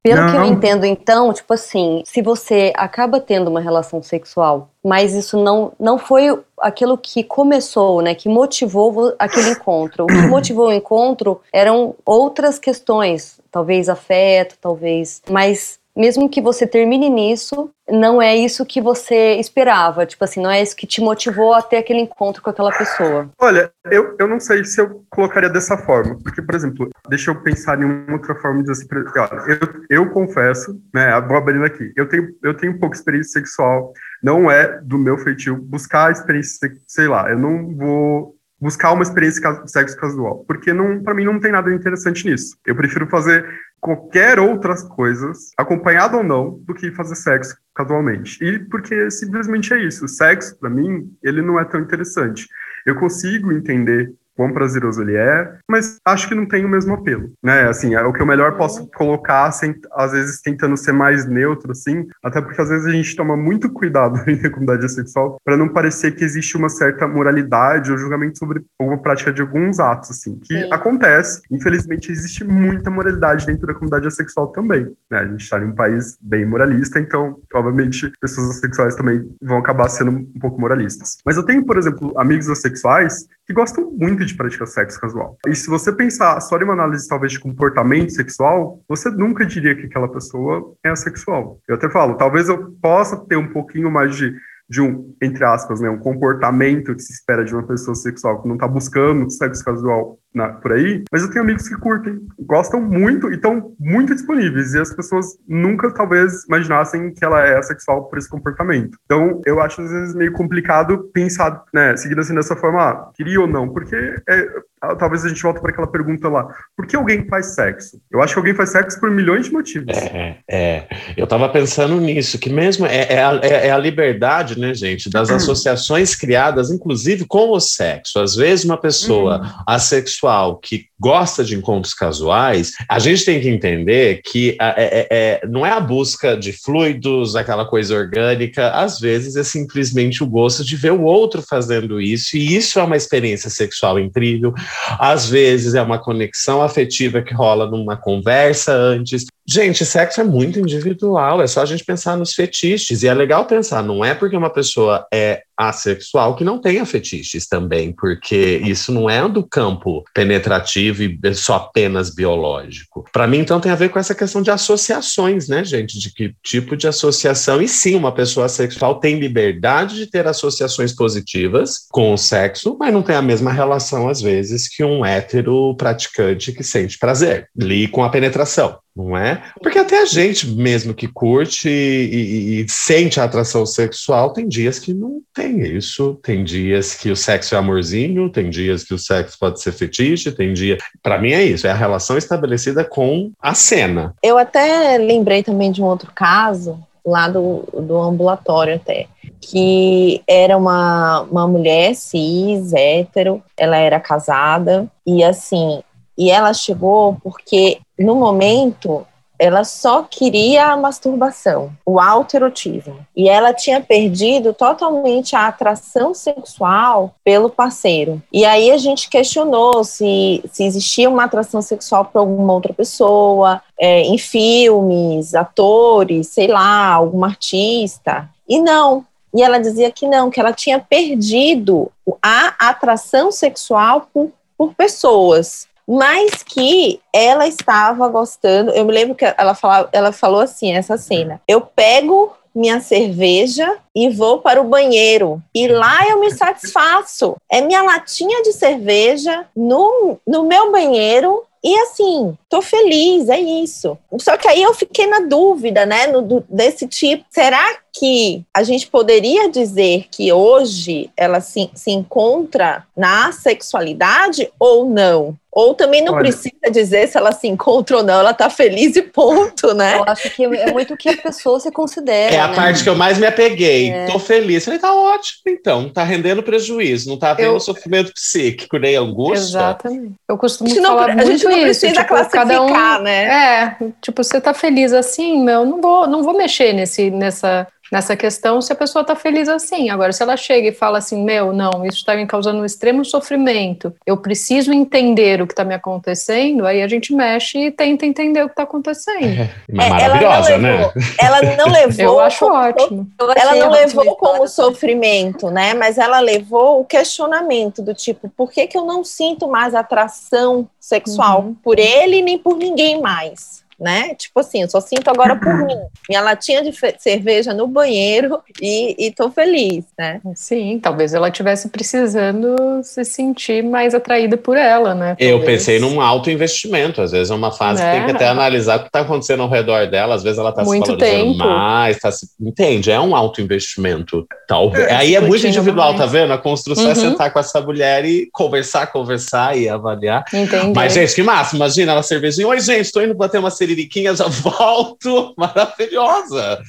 Pelo 0.03 0.21
não. 0.21 0.31
que 0.31 0.38
eu 0.38 0.43
entendo, 0.45 0.86
então, 0.86 1.34
tipo 1.34 1.53
assim, 1.53 2.03
se 2.05 2.21
você 2.21 2.71
acaba 2.75 3.19
tendo 3.19 3.49
uma 3.49 3.60
relação 3.60 4.01
sexual 4.01 4.74
mas 4.85 5.15
isso 5.15 5.41
não, 5.41 5.73
não 5.79 5.97
foi 5.97 6.39
aquilo 6.59 6.95
que 6.95 7.23
começou, 7.23 8.03
né, 8.03 8.13
que 8.13 8.29
motivou 8.29 9.15
aquele 9.17 9.49
encontro. 9.49 10.03
O 10.03 10.07
que 10.07 10.13
motivou 10.29 10.67
o 10.67 10.73
encontro 10.73 11.41
eram 11.51 11.95
outras 12.05 12.59
questões, 12.59 13.39
talvez 13.51 13.89
afeto, 13.89 14.55
talvez, 14.61 15.23
mas 15.27 15.79
mesmo 15.95 16.29
que 16.29 16.41
você 16.41 16.67
termine 16.67 17.09
nisso, 17.09 17.69
não 17.89 18.21
é 18.21 18.35
isso 18.35 18.65
que 18.65 18.81
você 18.81 19.35
esperava. 19.35 20.05
Tipo 20.05 20.25
assim, 20.25 20.41
não 20.41 20.51
é 20.51 20.61
isso 20.61 20.75
que 20.75 20.85
te 20.85 20.99
motivou 20.99 21.53
a 21.53 21.61
ter 21.61 21.77
aquele 21.77 22.01
encontro 22.01 22.41
com 22.41 22.49
aquela 22.49 22.71
pessoa. 22.77 23.29
Olha, 23.39 23.71
eu, 23.85 24.15
eu 24.19 24.27
não 24.27 24.39
sei 24.39 24.65
se 24.65 24.81
eu 24.81 25.05
colocaria 25.09 25.49
dessa 25.49 25.77
forma. 25.77 26.17
Porque, 26.21 26.41
por 26.41 26.53
exemplo, 26.53 26.89
deixa 27.07 27.31
eu 27.31 27.41
pensar 27.41 27.79
em 27.79 27.85
uma 27.85 28.13
outra 28.13 28.35
forma 28.35 28.61
de 28.61 28.69
dizer 28.71 28.85
assim. 28.85 29.09
Olha, 29.17 29.57
eu, 29.89 30.03
eu 30.03 30.09
confesso, 30.09 30.77
né, 30.93 31.19
vou 31.21 31.37
abrindo 31.37 31.63
aqui, 31.63 31.93
eu 31.95 32.09
tenho, 32.09 32.27
eu 32.43 32.55
tenho 32.55 32.77
pouca 32.77 32.97
experiência 32.97 33.39
sexual, 33.39 33.93
não 34.25 34.49
é 34.49 34.81
do 34.81 34.97
meu 34.97 35.19
feitio 35.19 35.55
buscar 35.55 36.11
experiência, 36.11 36.75
sei 36.88 37.07
lá, 37.07 37.29
eu 37.29 37.38
não 37.38 37.75
vou 37.75 38.35
buscar 38.59 38.91
uma 38.91 39.03
experiência 39.03 39.39
de 39.61 39.71
sexo 39.71 39.95
casual, 39.97 40.43
porque 40.47 40.73
não, 40.73 41.03
para 41.03 41.13
mim 41.13 41.25
não 41.25 41.39
tem 41.39 41.51
nada 41.51 41.71
interessante 41.71 42.27
nisso. 42.27 42.57
Eu 42.65 42.75
prefiro 42.75 43.07
fazer 43.07 43.45
qualquer 43.79 44.39
outras 44.39 44.81
coisas, 44.81 45.51
acompanhado 45.55 46.17
ou 46.17 46.23
não, 46.23 46.57
do 46.65 46.73
que 46.73 46.89
fazer 46.89 47.13
sexo 47.13 47.55
casualmente. 47.75 48.43
E 48.43 48.57
porque 48.57 49.11
simplesmente 49.11 49.71
é 49.75 49.83
isso. 49.83 50.05
O 50.05 50.07
sexo, 50.07 50.57
para 50.57 50.71
mim, 50.71 51.07
ele 51.21 51.43
não 51.43 51.59
é 51.59 51.65
tão 51.65 51.79
interessante. 51.79 52.47
Eu 52.83 52.95
consigo 52.95 53.51
entender 53.51 54.11
quão 54.35 54.51
prazeroso 54.51 55.01
ele 55.01 55.15
é, 55.15 55.57
mas 55.69 55.97
acho 56.05 56.27
que 56.27 56.35
não 56.35 56.45
tem 56.45 56.65
o 56.65 56.69
mesmo 56.69 56.93
apelo, 56.93 57.31
né? 57.43 57.67
Assim, 57.67 57.95
é 57.95 58.01
o 58.03 58.13
que 58.13 58.21
eu 58.21 58.25
melhor 58.25 58.57
posso 58.57 58.87
colocar, 58.91 59.51
sem, 59.51 59.75
às 59.93 60.11
vezes 60.11 60.41
tentando 60.41 60.77
ser 60.77 60.91
mais 60.91 61.25
neutro, 61.25 61.71
assim, 61.71 62.05
até 62.23 62.41
porque 62.41 62.61
às 62.61 62.69
vezes 62.69 62.85
a 62.85 62.91
gente 62.91 63.15
toma 63.15 63.35
muito 63.37 63.69
cuidado 63.71 64.19
na 64.25 64.49
comunidade 64.49 64.91
sexual 64.91 65.37
para 65.43 65.57
não 65.57 65.69
parecer 65.69 66.15
que 66.15 66.23
existe 66.23 66.57
uma 66.57 66.69
certa 66.69 67.07
moralidade 67.07 67.91
ou 67.91 67.97
julgamento 67.97 68.37
sobre 68.37 68.63
alguma 68.79 69.01
prática 69.01 69.31
de 69.31 69.41
alguns 69.41 69.79
atos, 69.79 70.11
assim, 70.11 70.37
que 70.39 70.61
Sim. 70.61 70.69
acontece. 70.71 71.41
Infelizmente, 71.49 72.11
existe 72.11 72.43
muita 72.43 72.89
moralidade 72.89 73.45
dentro 73.45 73.67
da 73.67 73.73
comunidade 73.73 74.13
sexual 74.13 74.47
também, 74.47 74.85
né? 75.09 75.19
A 75.19 75.27
gente 75.27 75.41
está 75.41 75.59
em 75.59 75.65
um 75.65 75.75
país 75.75 76.17
bem 76.21 76.45
moralista, 76.45 76.99
então, 76.99 77.37
obviamente, 77.53 78.11
pessoas 78.19 78.49
assexuais 78.51 78.95
também 78.95 79.23
vão 79.41 79.57
acabar 79.57 79.89
sendo 79.89 80.11
um 80.11 80.39
pouco 80.39 80.59
moralistas. 80.59 81.17
Mas 81.25 81.37
eu 81.37 81.43
tenho, 81.43 81.65
por 81.65 81.77
exemplo, 81.77 82.13
amigos 82.17 82.49
assexuais 82.49 83.27
que 83.45 83.53
gostam 83.53 83.91
muito 83.91 84.24
de 84.25 84.35
praticar 84.35 84.67
sexo 84.67 84.99
casual. 84.99 85.38
E 85.47 85.55
se 85.55 85.67
você 85.67 85.91
pensar 85.91 86.39
só 86.41 86.57
em 86.57 86.63
uma 86.63 86.73
análise 86.73 87.07
talvez 87.07 87.31
de 87.33 87.39
comportamento 87.39 88.11
sexual, 88.11 88.81
você 88.88 89.09
nunca 89.09 89.45
diria 89.45 89.75
que 89.75 89.85
aquela 89.85 90.07
pessoa 90.07 90.75
é 90.83 90.89
assexual. 90.89 91.59
Eu 91.67 91.75
até 91.75 91.89
falo, 91.89 92.15
talvez 92.15 92.49
eu 92.49 92.71
possa 92.81 93.17
ter 93.17 93.35
um 93.35 93.51
pouquinho 93.51 93.91
mais 93.91 94.15
de 94.15 94.33
de 94.67 94.81
um, 94.81 95.15
entre 95.21 95.45
aspas, 95.45 95.79
né, 95.79 95.89
um 95.89 95.99
comportamento 95.99 96.95
que 96.95 97.01
se 97.01 97.13
espera 97.13 97.45
de 97.45 97.53
uma 97.53 97.61
pessoa 97.61 97.93
sexual 97.93 98.41
que 98.41 98.47
não 98.47 98.55
está 98.55 98.67
buscando 98.67 99.29
sexo 99.29 99.63
casual 99.63 100.17
na, 100.35 100.49
por 100.49 100.73
aí, 100.73 101.03
mas 101.11 101.21
eu 101.21 101.29
tenho 101.29 101.43
amigos 101.43 101.67
que 101.67 101.75
curtem, 101.77 102.19
gostam 102.39 102.81
muito 102.81 103.31
e 103.31 103.35
estão 103.35 103.73
muito 103.79 104.13
disponíveis. 104.13 104.73
E 104.73 104.79
as 104.79 104.93
pessoas 104.93 105.37
nunca, 105.47 105.89
talvez, 105.91 106.43
imaginassem 106.45 107.13
que 107.13 107.23
ela 107.23 107.41
é 107.41 107.61
sexual 107.61 108.09
por 108.09 108.19
esse 108.19 108.29
comportamento. 108.29 108.97
Então, 109.05 109.41
eu 109.45 109.61
acho 109.61 109.81
às 109.81 109.89
vezes 109.89 110.13
meio 110.13 110.33
complicado 110.33 111.09
pensar, 111.13 111.63
né, 111.73 111.95
seguindo 111.95 112.19
assim 112.19 112.35
dessa 112.35 112.55
forma, 112.55 112.81
ah, 112.81 113.11
queria 113.15 113.39
ou 113.39 113.47
não, 113.47 113.69
porque 113.69 113.95
é, 113.95 114.47
ah, 114.81 114.95
talvez 114.95 115.23
a 115.23 115.29
gente 115.29 115.41
volte 115.41 115.61
para 115.61 115.71
aquela 115.71 115.88
pergunta 115.88 116.27
lá: 116.27 116.47
por 116.75 116.86
que 116.86 116.95
alguém 116.95 117.25
faz 117.27 117.55
sexo? 117.55 118.01
Eu 118.11 118.21
acho 118.21 118.33
que 118.33 118.39
alguém 118.39 118.53
faz 118.53 118.71
sexo 118.71 118.99
por 118.99 119.09
milhões 119.09 119.45
de 119.45 119.53
motivos. 119.53 119.95
É, 119.95 120.38
é. 120.49 120.88
eu 121.15 121.23
estava 121.23 121.47
pensando 121.47 121.99
nisso, 122.01 122.38
que 122.38 122.49
mesmo 122.49 122.86
é, 122.86 123.13
é, 123.13 123.23
a, 123.23 123.39
é, 123.41 123.67
é, 123.67 123.71
a, 123.71 123.77
liberdade, 123.77 124.59
né, 124.59 124.73
gente, 124.73 125.09
das 125.09 125.29
uhum. 125.29 125.38
associações 125.38 126.13
criadas, 126.15 126.71
inclusive 126.71 127.25
com 127.25 127.51
o 127.51 127.59
sexo. 127.59 128.19
Às 128.19 128.36
vezes, 128.36 128.65
uma 128.65 128.77
pessoa 128.77 129.39
uhum. 129.39 129.63
assexual 129.65 130.24
que 130.61 130.86
gosta 130.99 131.43
de 131.43 131.55
encontros 131.55 131.93
casuais, 131.93 132.71
a 132.89 132.99
gente 132.99 133.26
tem 133.26 133.39
que 133.39 133.49
entender 133.49 134.21
que 134.23 134.57
é, 134.59 134.73
é, 134.78 135.07
é, 135.11 135.47
não 135.47 135.65
é 135.65 135.71
a 135.71 135.80
busca 135.80 136.36
de 136.38 136.53
fluidos, 136.53 137.36
aquela 137.36 137.65
coisa 137.65 137.95
orgânica, 137.95 138.71
às 138.71 138.99
vezes 138.99 139.36
é 139.36 139.43
simplesmente 139.43 140.23
o 140.23 140.28
gosto 140.28 140.63
de 140.63 140.76
ver 140.76 140.91
o 140.91 141.03
outro 141.03 141.41
fazendo 141.41 141.99
isso, 141.99 142.38
e 142.38 142.55
isso 142.55 142.80
é 142.80 142.84
uma 142.84 142.95
experiência 142.95 143.49
sexual 143.49 143.99
incrível. 143.99 144.53
Às 144.99 145.30
vezes 145.30 145.76
é 145.76 145.82
uma 145.82 145.99
conexão 145.99 146.61
afetiva 146.61 147.21
que 147.21 147.34
rola 147.34 147.69
numa 147.69 147.97
conversa 147.97 148.73
antes. 148.73 149.26
Gente, 149.47 149.86
sexo 149.86 150.21
é 150.21 150.23
muito 150.23 150.59
individual, 150.59 151.41
é 151.41 151.47
só 151.47 151.61
a 151.61 151.65
gente 151.65 151.84
pensar 151.84 152.17
nos 152.17 152.34
fetiches. 152.34 153.03
E 153.03 153.07
é 153.07 153.13
legal 153.13 153.45
pensar, 153.45 153.84
não 153.84 154.03
é 154.03 154.15
porque 154.15 154.36
uma 154.36 154.49
pessoa 154.49 155.05
é 155.13 155.43
assexual 155.58 156.36
que 156.36 156.43
não 156.43 156.60
tenha 156.60 156.86
fetiches 156.86 157.47
também, 157.47 157.91
porque 157.91 158.62
isso 158.64 158.91
não 158.91 159.10
é 159.10 159.28
do 159.28 159.43
campo 159.43 160.03
penetrativo 160.14 161.03
e 161.03 161.20
só 161.34 161.56
apenas 161.56 162.14
biológico. 162.14 163.06
Para 163.12 163.28
mim, 163.28 163.39
então, 163.39 163.60
tem 163.60 163.72
a 163.72 163.76
ver 163.76 163.89
com 163.89 163.99
essa 163.99 164.14
questão 164.16 164.41
de 164.41 164.51
associações, 164.51 165.47
né, 165.47 165.64
gente? 165.64 165.99
De 165.99 166.14
que 166.14 166.34
tipo 166.43 166.76
de 166.76 166.88
associação. 166.88 167.62
E 167.62 167.68
sim, 167.68 167.95
uma 167.95 168.14
pessoa 168.14 168.49
sexual 168.49 168.99
tem 168.99 169.20
liberdade 169.20 169.95
de 169.95 170.08
ter 170.08 170.28
associações 170.28 170.93
positivas 170.93 171.88
com 171.89 172.14
o 172.14 172.18
sexo, 172.18 172.76
mas 172.80 172.93
não 172.93 173.01
tem 173.01 173.16
a 173.16 173.22
mesma 173.22 173.51
relação, 173.51 174.10
às 174.10 174.22
vezes, 174.22 174.68
que 174.68 174.84
um 174.84 175.06
hétero 175.06 175.76
praticante 175.76 176.51
que 176.51 176.64
sente 176.64 176.97
prazer 176.97 177.49
ali 177.60 177.88
com 177.88 178.03
a 178.03 178.10
penetração 178.10 178.78
não 178.95 179.18
é? 179.18 179.43
Porque 179.62 179.78
até 179.78 180.01
a 180.01 180.06
gente 180.06 180.47
mesmo 180.47 180.93
que 180.93 181.08
curte 181.08 181.68
e, 181.68 181.72
e, 181.72 182.62
e, 182.62 182.70
sente 182.70 183.20
a 183.20 183.26
atração 183.26 183.66
sexual, 183.66 184.32
tem 184.32 184.47
dias 184.47 184.80
que 184.80 184.93
não 184.93 185.22
tem 185.34 185.44
isso, 185.47 186.19
tem 186.23 186.43
dias 186.43 186.93
que 186.93 187.09
o 187.11 187.15
sexo 187.15 187.55
é 187.55 187.57
amorzinho, 187.57 188.29
tem 188.29 188.49
dias 188.49 188.83
que 188.83 188.93
o 188.93 188.99
sexo 188.99 189.37
pode 189.39 189.61
ser 189.61 189.71
fetiche, 189.71 190.31
tem 190.31 190.53
dia. 190.53 190.77
Para 191.01 191.17
mim 191.17 191.31
é 191.31 191.43
isso, 191.43 191.67
é 191.67 191.71
a 191.71 191.75
relação 191.75 192.17
estabelecida 192.17 192.83
com 192.83 193.31
a 193.41 193.53
cena. 193.53 194.13
Eu 194.21 194.37
até 194.37 194.97
lembrei 194.97 195.43
também 195.43 195.71
de 195.71 195.81
um 195.81 195.85
outro 195.85 196.11
caso 196.13 196.79
lá 197.05 197.27
do, 197.29 197.63
do 197.73 197.97
ambulatório 197.97 198.75
até, 198.75 199.07
que 199.39 200.23
era 200.27 200.57
uma, 200.57 201.21
uma 201.29 201.47
mulher 201.47 201.93
cis, 201.93 202.73
hétero, 202.73 203.43
ela 203.55 203.77
era 203.77 203.99
casada, 203.99 204.87
e 205.05 205.23
assim, 205.23 205.83
e 206.17 206.31
ela 206.31 206.53
chegou 206.53 207.17
porque, 207.21 207.79
no 207.99 208.15
momento, 208.15 209.05
ela 209.38 209.63
só 209.63 210.03
queria 210.03 210.67
a 210.67 210.77
masturbação, 210.77 211.71
o 211.86 211.99
autoerotismo. 211.99 213.05
E 213.15 213.27
ela 213.27 213.53
tinha 213.53 213.81
perdido 213.81 214.53
totalmente 214.53 215.36
a 215.36 215.47
atração 215.47 216.13
sexual 216.13 217.13
pelo 217.23 217.49
parceiro. 217.49 218.21
E 218.31 218.45
aí 218.45 218.71
a 218.71 218.77
gente 218.77 219.09
questionou 219.09 219.83
se, 219.83 220.43
se 220.51 220.63
existia 220.63 221.09
uma 221.09 221.25
atração 221.25 221.61
sexual 221.61 222.05
por 222.05 222.19
alguma 222.19 222.53
outra 222.53 222.73
pessoa, 222.73 223.61
é, 223.79 224.01
em 224.01 224.17
filmes, 224.17 225.36
atores, 225.36 226.27
sei 226.27 226.47
lá, 226.47 226.93
algum 226.93 227.23
artista. 227.23 228.29
E 228.47 228.59
não. 228.59 229.05
E 229.33 229.43
ela 229.43 229.59
dizia 229.59 229.91
que 229.91 230.07
não, 230.07 230.29
que 230.29 230.39
ela 230.39 230.53
tinha 230.53 230.79
perdido 230.79 231.91
a 232.21 232.69
atração 232.69 233.31
sexual 233.31 234.07
por, 234.13 234.31
por 234.57 234.73
pessoas 234.73 235.67
mas 235.88 236.43
que 236.43 236.99
ela 237.13 237.47
estava 237.47 238.07
gostando. 238.07 238.71
Eu 238.71 238.86
me 238.86 238.93
lembro 238.93 239.15
que 239.15 239.25
ela, 239.38 239.53
falava, 239.53 239.89
ela 239.91 240.11
falou 240.11 240.41
assim: 240.41 240.73
essa 240.73 240.97
cena. 240.97 241.41
Eu 241.47 241.61
pego 241.61 242.33
minha 242.55 242.79
cerveja 242.79 243.77
e 243.93 244.09
vou 244.09 244.39
para 244.39 244.61
o 244.61 244.67
banheiro. 244.67 245.41
E 245.53 245.67
lá 245.67 246.07
eu 246.07 246.19
me 246.19 246.31
satisfaço. 246.31 247.36
É 247.51 247.59
minha 247.59 247.83
latinha 247.83 248.41
de 248.43 248.53
cerveja 248.53 249.45
no, 249.55 250.17
no 250.25 250.43
meu 250.43 250.71
banheiro. 250.71 251.43
E 251.61 251.75
assim, 251.79 252.38
tô 252.47 252.61
feliz, 252.61 253.27
é 253.27 253.39
isso. 253.39 253.97
Só 254.19 254.38
que 254.38 254.47
aí 254.47 254.61
eu 254.61 254.73
fiquei 254.73 255.07
na 255.07 255.21
dúvida, 255.21 255.83
né, 255.83 256.07
no, 256.07 256.21
do, 256.21 256.45
desse 256.47 256.88
tipo. 256.88 257.25
Será 257.29 257.75
que 257.97 258.43
a 258.53 258.63
gente 258.63 258.87
poderia 258.87 259.49
dizer 259.49 260.07
que 260.11 260.31
hoje 260.31 261.09
ela 261.15 261.39
se, 261.39 261.69
se 261.73 261.91
encontra 261.91 262.85
na 262.95 263.31
sexualidade 263.31 264.49
ou 264.59 264.89
não? 264.89 265.37
Ou 265.55 265.73
também 265.73 266.03
não 266.03 266.15
Olha, 266.15 266.23
precisa 266.23 266.69
dizer 266.69 267.07
se 267.07 267.17
ela 267.17 267.31
se 267.31 267.47
encontra 267.47 267.95
ou 267.95 268.03
não, 268.03 268.19
ela 268.19 268.33
tá 268.33 268.49
feliz 268.49 268.93
e 268.97 269.01
ponto, 269.01 269.73
né? 269.73 269.99
Eu 269.99 270.03
acho 270.05 270.29
que 270.31 270.43
é 270.43 270.73
muito 270.73 270.93
o 270.93 270.97
que 270.97 271.07
a 271.07 271.15
pessoa 271.15 271.61
se 271.61 271.71
considera. 271.71 272.35
É 272.35 272.39
a 272.41 272.49
né? 272.49 272.55
parte 272.55 272.83
que 272.83 272.89
eu 272.89 272.95
mais 272.95 273.17
me 273.17 273.25
apeguei. 273.25 273.89
É. 273.89 274.05
Tô 274.05 274.19
feliz. 274.19 274.65
Falei, 274.65 274.79
tá 274.81 274.93
ótimo, 274.93 275.43
então. 275.47 275.83
Não 275.83 275.89
tá 275.89 276.03
rendendo 276.03 276.43
prejuízo, 276.43 277.09
não 277.09 277.17
tá 277.17 277.31
havendo 277.31 277.53
eu... 277.53 277.59
sofrimento 277.61 278.11
psíquico, 278.13 278.77
nem 278.77 278.97
angústia. 278.97 279.59
Exatamente. 279.59 280.15
Eu 280.27 280.37
costumo 280.37 280.69
a 280.69 280.75
falar 280.75 281.07
não, 281.07 281.15
muito 281.15 281.21
a 281.21 281.31
gente 281.31 281.43
não 281.45 281.51
isso. 281.51 281.61
Precisa 281.61 281.93
tipo, 281.93 282.07
classificar, 282.07 282.47
cada 282.47 282.61
um, 282.61 283.01
né? 283.01 283.23
É, 283.23 283.77
tipo, 284.01 284.21
você 284.21 284.41
tá 284.41 284.53
feliz 284.53 284.91
assim, 284.91 285.41
meu, 285.41 285.63
não 285.65 285.79
vou, 285.79 286.05
não 286.05 286.21
vou 286.21 286.35
mexer 286.35 286.73
nesse, 286.73 287.09
nessa 287.09 287.65
nessa 287.91 288.15
questão 288.15 288.61
se 288.61 288.71
a 288.71 288.75
pessoa 288.75 289.01
está 289.01 289.15
feliz 289.15 289.47
assim. 289.47 289.89
Agora, 289.89 290.11
se 290.11 290.21
ela 290.21 290.38
chega 290.38 290.69
e 290.69 290.73
fala 290.73 290.97
assim, 290.97 291.23
meu, 291.23 291.53
não, 291.53 291.86
isso 291.86 291.97
está 291.97 292.15
me 292.15 292.25
causando 292.25 292.59
um 292.59 292.65
extremo 292.65 293.03
sofrimento, 293.05 293.93
eu 294.05 294.17
preciso 294.17 294.73
entender 294.73 295.41
o 295.41 295.47
que 295.47 295.53
está 295.53 295.63
me 295.63 295.73
acontecendo, 295.73 296.65
aí 296.65 296.81
a 296.81 296.88
gente 296.88 297.13
mexe 297.13 297.67
e 297.67 297.71
tenta 297.71 298.05
entender 298.05 298.41
o 298.41 298.47
que 298.47 298.53
está 298.53 298.63
acontecendo. 298.63 299.41
É, 299.41 299.49
é 299.69 299.89
maravilhosa, 299.89 300.53
ela 300.53 300.57
né? 300.57 300.91
Ela 301.19 301.41
não 301.55 301.67
levou. 301.71 302.05
eu 302.05 302.19
acho 302.19 302.39
como, 302.39 302.55
ótimo. 302.55 303.07
Ela 303.36 303.55
não 303.55 303.71
levou 303.71 304.15
como 304.15 304.47
sofrimento, 304.47 305.49
né? 305.49 305.73
Mas 305.73 305.97
ela 305.97 306.19
levou 306.19 306.81
o 306.81 306.86
questionamento 306.86 307.81
do 307.81 307.93
tipo, 307.93 308.29
por 308.29 308.51
que, 308.51 308.67
que 308.67 308.77
eu 308.77 308.86
não 308.86 309.03
sinto 309.03 309.47
mais 309.47 309.75
atração 309.75 310.67
sexual 310.79 311.41
uhum. 311.41 311.55
por 311.63 311.79
ele 311.79 312.21
nem 312.21 312.38
por 312.38 312.57
ninguém 312.57 313.01
mais? 313.01 313.64
Né? 313.80 314.15
Tipo 314.15 314.39
assim, 314.39 314.61
eu 314.61 314.69
só 314.69 314.80
sinto 314.80 315.09
agora 315.09 315.36
por 315.36 315.53
mim. 315.65 315.76
Minha 316.09 316.21
latinha 316.21 316.63
de 316.63 316.73
cerveja 316.97 317.53
no 317.53 317.67
banheiro 317.67 318.39
e, 318.61 319.07
e 319.07 319.11
tô 319.11 319.30
feliz, 319.30 319.86
né? 319.97 320.21
Sim, 320.36 320.80
talvez 320.82 321.13
ela 321.13 321.30
estivesse 321.30 321.69
precisando 321.69 322.55
se 322.84 323.03
sentir 323.03 323.63
mais 323.63 323.93
atraída 323.93 324.38
por 324.38 324.57
ela, 324.57 324.93
né? 324.93 325.15
Talvez. 325.19 325.30
Eu 325.30 325.45
pensei 325.45 325.80
num 325.80 325.99
alto 325.99 326.30
investimento. 326.30 327.01
Às 327.01 327.11
vezes 327.11 327.32
é 327.32 327.36
uma 327.36 327.51
fase 327.51 327.82
é. 327.82 327.86
que 327.86 327.97
tem 327.97 328.05
que 328.05 328.11
até 328.11 328.28
analisar 328.28 328.78
o 328.78 328.80
que 328.82 328.88
está 328.88 329.01
acontecendo 329.01 329.43
ao 329.43 329.49
redor 329.49 329.88
dela. 329.88 330.15
Às 330.15 330.23
vezes 330.23 330.39
ela 330.39 330.49
está 330.49 330.63
se 330.63 330.69
valorizando 330.69 330.97
tempo. 330.97 331.38
mais, 331.38 331.99
tá 331.99 332.11
se... 332.11 332.28
entende? 332.39 332.91
É 332.91 332.99
um 332.99 333.15
alto 333.15 333.41
investimento. 333.41 334.26
Talvez. 334.47 334.88
É, 334.88 334.95
Aí 334.95 335.15
é 335.15 335.21
muito 335.21 335.45
individual, 335.45 335.93
mais. 335.93 335.99
tá 335.99 336.05
vendo? 336.05 336.32
A 336.32 336.38
construção 336.38 336.86
é 336.86 336.88
uhum. 336.88 336.91
é 336.91 336.95
sentar 336.95 337.34
com 337.34 337.39
essa 337.39 337.61
mulher 337.61 338.05
e 338.05 338.30
conversar, 338.32 338.88
conversar 338.88 339.57
e 339.57 339.67
avaliar. 339.67 340.23
Entendi. 340.34 340.73
Mas, 340.73 340.93
gente, 340.93 341.13
que 341.13 341.23
massa. 341.23 341.55
Imagina 341.55 341.91
ela 341.91 342.03
cervejinha. 342.03 342.47
Oi, 342.47 342.59
gente, 342.59 342.91
tô 342.91 343.01
indo 343.01 343.13
bater 343.13 343.39
uma 343.39 343.51
Siririquinha, 343.66 344.16
já 344.16 344.28
volto. 344.28 345.34
Maravilhosa 345.38 346.61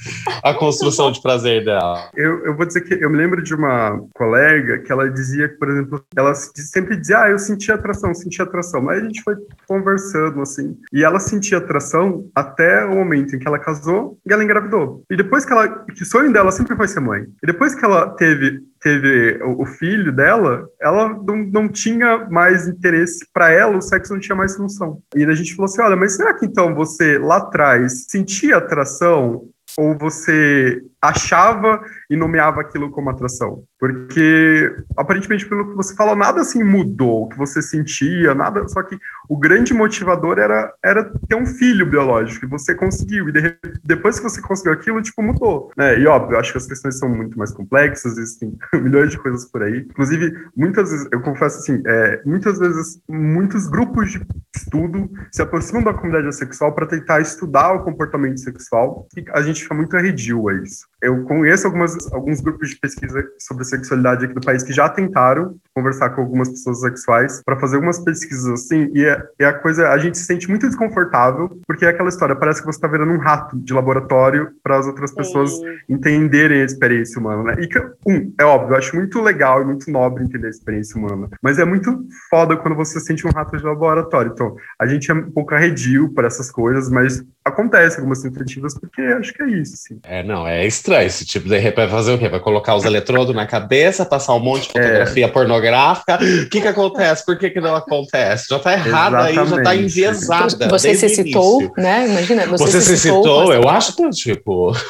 a 0.43 0.53
construção 0.53 1.11
de 1.11 1.21
prazer 1.21 1.63
dela. 1.65 2.09
Eu, 2.15 2.45
eu 2.45 2.55
vou 2.55 2.65
dizer 2.65 2.81
que 2.81 2.93
eu 2.93 3.09
me 3.09 3.17
lembro 3.17 3.43
de 3.43 3.53
uma 3.53 3.99
colega 4.13 4.79
que 4.79 4.91
ela 4.91 5.09
dizia 5.09 5.47
por 5.57 5.69
exemplo, 5.69 6.03
ela 6.15 6.33
sempre 6.35 6.95
dizia, 6.95 7.23
ah, 7.23 7.29
eu 7.29 7.39
senti 7.39 7.71
atração, 7.71 8.13
senti 8.13 8.41
atração. 8.41 8.81
Mas 8.81 9.01
a 9.01 9.05
gente 9.05 9.21
foi 9.21 9.35
conversando, 9.67 10.41
assim, 10.41 10.77
e 10.93 11.03
ela 11.03 11.19
sentia 11.19 11.57
atração 11.57 12.29
até 12.35 12.85
o 12.85 12.95
momento 12.95 13.35
em 13.35 13.39
que 13.39 13.47
ela 13.47 13.59
casou 13.59 14.17
e 14.27 14.33
ela 14.33 14.43
engravidou. 14.43 15.03
E 15.09 15.15
depois 15.15 15.45
que 15.45 15.51
ela, 15.51 15.67
que 15.67 16.03
o 16.03 16.05
sonho 16.05 16.31
dela 16.31 16.51
sempre 16.51 16.75
foi 16.75 16.87
ser 16.87 16.99
mãe. 16.99 17.25
E 17.43 17.47
depois 17.47 17.75
que 17.75 17.83
ela 17.83 18.09
teve 18.09 18.61
teve 18.79 19.39
o, 19.43 19.65
filho 19.65 20.11
dela, 20.11 20.67
ela 20.81 21.09
não, 21.09 21.37
não 21.37 21.69
tinha 21.69 22.27
mais 22.29 22.67
interesse 22.67 23.25
para 23.33 23.51
ela, 23.51 23.77
o 23.77 23.81
sexo 23.81 24.13
não 24.13 24.19
tinha 24.19 24.35
mais 24.35 24.55
função. 24.55 25.01
E 25.15 25.23
a 25.25 25.33
gente 25.33 25.55
falou 25.55 25.65
assim: 25.65 25.81
olha, 25.81 25.95
mas 25.95 26.15
será 26.15 26.33
que 26.33 26.45
então 26.45 26.73
você 26.73 27.17
lá 27.17 27.37
atrás 27.37 28.05
sentia 28.07 28.57
atração 28.57 29.47
ou 29.77 29.97
você 29.97 30.81
achava 31.01 31.81
e 32.09 32.15
nomeava 32.15 32.61
aquilo 32.61 32.89
como 32.89 33.09
atração. 33.09 33.63
Porque, 33.79 34.75
aparentemente, 34.95 35.47
pelo 35.47 35.69
que 35.69 35.75
você 35.75 35.95
falou, 35.95 36.15
nada 36.15 36.41
assim 36.41 36.63
mudou, 36.63 37.23
o 37.23 37.29
que 37.29 37.37
você 37.37 37.61
sentia, 37.61 38.33
nada. 38.33 38.67
Só 38.67 38.81
que 38.81 38.97
o 39.29 39.37
grande 39.37 39.73
motivador 39.73 40.39
era, 40.39 40.73
era 40.83 41.03
ter 41.27 41.35
um 41.35 41.45
filho 41.45 41.85
biológico, 41.85 42.45
e 42.45 42.49
você 42.49 42.73
conseguiu. 42.73 43.29
E 43.29 43.31
de, 43.31 43.57
depois 43.83 44.17
que 44.17 44.23
você 44.23 44.41
conseguiu 44.41 44.73
aquilo, 44.73 45.01
tipo, 45.01 45.21
mudou. 45.21 45.71
Né? 45.77 45.99
E 45.99 46.07
óbvio, 46.07 46.35
eu 46.35 46.39
acho 46.39 46.51
que 46.51 46.57
as 46.57 46.65
questões 46.65 46.97
são 46.97 47.07
muito 47.07 47.37
mais 47.37 47.51
complexas, 47.51 48.17
existem 48.17 48.57
milhões 48.73 49.11
de 49.11 49.19
coisas 49.19 49.45
por 49.45 49.61
aí. 49.61 49.85
Inclusive, 49.89 50.33
muitas 50.55 50.89
vezes, 50.89 51.07
eu 51.11 51.21
confesso 51.21 51.59
assim, 51.59 51.81
é, 51.85 52.21
muitas 52.25 52.57
vezes, 52.57 52.99
muitos 53.07 53.67
grupos 53.67 54.11
de 54.11 54.25
estudo 54.55 55.09
se 55.31 55.41
aproximam 55.41 55.83
da 55.83 55.93
comunidade 55.93 56.35
sexual 56.35 56.73
para 56.73 56.87
tentar 56.87 57.21
estudar 57.21 57.73
o 57.73 57.83
comportamento 57.83 58.39
sexual, 58.39 59.07
e 59.15 59.23
a 59.33 59.41
gente 59.41 59.61
fica 59.61 59.75
muito 59.75 59.95
arredio 59.95 60.49
a 60.49 60.53
isso. 60.55 60.87
Eu 61.01 61.23
conheço 61.25 61.67
algumas, 61.67 62.11
alguns 62.11 62.41
grupos 62.41 62.69
de 62.69 62.79
pesquisa 62.79 63.23
sobre 63.39 63.63
sexualidade 63.63 64.25
aqui 64.25 64.33
do 64.33 64.41
país 64.41 64.63
que 64.63 64.73
já 64.73 64.89
tentaram 64.89 65.55
conversar 65.73 66.09
com 66.09 66.21
algumas 66.21 66.49
pessoas 66.49 66.81
sexuais 66.81 67.41
para 67.45 67.59
fazer 67.59 67.75
algumas 67.75 67.99
pesquisas 67.99 68.47
assim, 68.47 68.89
e, 68.93 69.05
é, 69.05 69.21
e 69.39 69.45
a 69.45 69.53
coisa, 69.53 69.89
a 69.89 69.97
gente 69.99 70.17
se 70.17 70.25
sente 70.25 70.49
muito 70.49 70.65
desconfortável, 70.65 71.59
porque 71.67 71.85
é 71.85 71.89
aquela 71.89 72.09
história, 72.09 72.35
parece 72.35 72.61
que 72.61 72.65
você 72.65 72.77
está 72.77 72.87
virando 72.87 73.11
um 73.11 73.19
rato 73.19 73.55
de 73.59 73.73
laboratório 73.73 74.49
para 74.63 74.79
as 74.79 74.87
outras 74.87 75.13
pessoas 75.13 75.51
Sim. 75.51 75.65
entenderem 75.87 76.61
a 76.61 76.65
experiência 76.65 77.19
humana, 77.19 77.43
né? 77.43 77.55
E, 77.59 77.69
um, 78.09 78.33
é 78.39 78.43
óbvio, 78.43 78.73
eu 78.73 78.77
acho 78.77 78.95
muito 78.95 79.21
legal 79.21 79.61
e 79.61 79.65
muito 79.65 79.91
nobre 79.91 80.23
entender 80.23 80.47
a 80.47 80.49
experiência 80.49 80.97
humana, 80.97 81.29
mas 81.43 81.59
é 81.59 81.65
muito 81.65 82.05
foda 82.29 82.57
quando 82.57 82.75
você 82.75 82.99
sente 82.99 83.27
um 83.27 83.31
rato 83.31 83.55
de 83.55 83.63
laboratório. 83.63 84.31
Então, 84.33 84.55
a 84.79 84.87
gente 84.87 85.11
é 85.11 85.13
um 85.13 85.31
pouco 85.31 85.53
arredio 85.53 86.11
para 86.13 86.25
essas 86.25 86.49
coisas, 86.49 86.89
mas 86.89 87.23
acontece 87.47 87.97
algumas 87.97 88.21
tentativas, 88.21 88.77
porque 88.79 89.01
acho 89.01 89.33
que 89.33 89.43
é 89.43 89.47
isso, 89.47 89.75
sim. 89.77 89.99
É, 90.03 90.23
não, 90.23 90.47
é 90.47 90.65
estranho 90.65 91.07
esse 91.07 91.25
tipo 91.25 91.47
de 91.47 91.57
vai 91.71 91.87
fazer 91.87 92.13
o 92.13 92.17
quê? 92.17 92.29
Vai 92.29 92.39
colocar 92.39 92.75
os 92.75 92.85
eletrodos 92.85 93.35
na 93.35 93.45
cabeça, 93.45 94.05
passar 94.05 94.33
um 94.33 94.39
monte 94.39 94.71
de 94.71 94.79
é. 94.79 94.83
fotografia 94.83 95.25
é. 95.25 95.29
pornográfica. 95.29 96.15
O 96.15 96.49
que 96.49 96.61
que 96.61 96.67
acontece? 96.67 97.25
Por 97.25 97.37
que 97.37 97.49
que 97.49 97.59
não 97.59 97.75
acontece? 97.75 98.47
Já 98.49 98.59
tá 98.59 98.73
errado 98.73 99.15
Exatamente. 99.15 99.39
aí, 99.39 99.47
já 99.47 99.63
tá 99.63 99.75
enviesada. 99.75 100.67
Você 100.69 100.95
se 100.95 101.09
citou, 101.09 101.71
né? 101.77 102.07
Imagina, 102.07 102.45
você, 102.47 102.65
você 102.65 102.81
se, 102.81 102.97
citou, 102.97 103.23
citou 103.23 103.53
eu 103.53 103.69
acho 103.69 103.95
que, 103.95 104.09
tipo... 104.11 104.73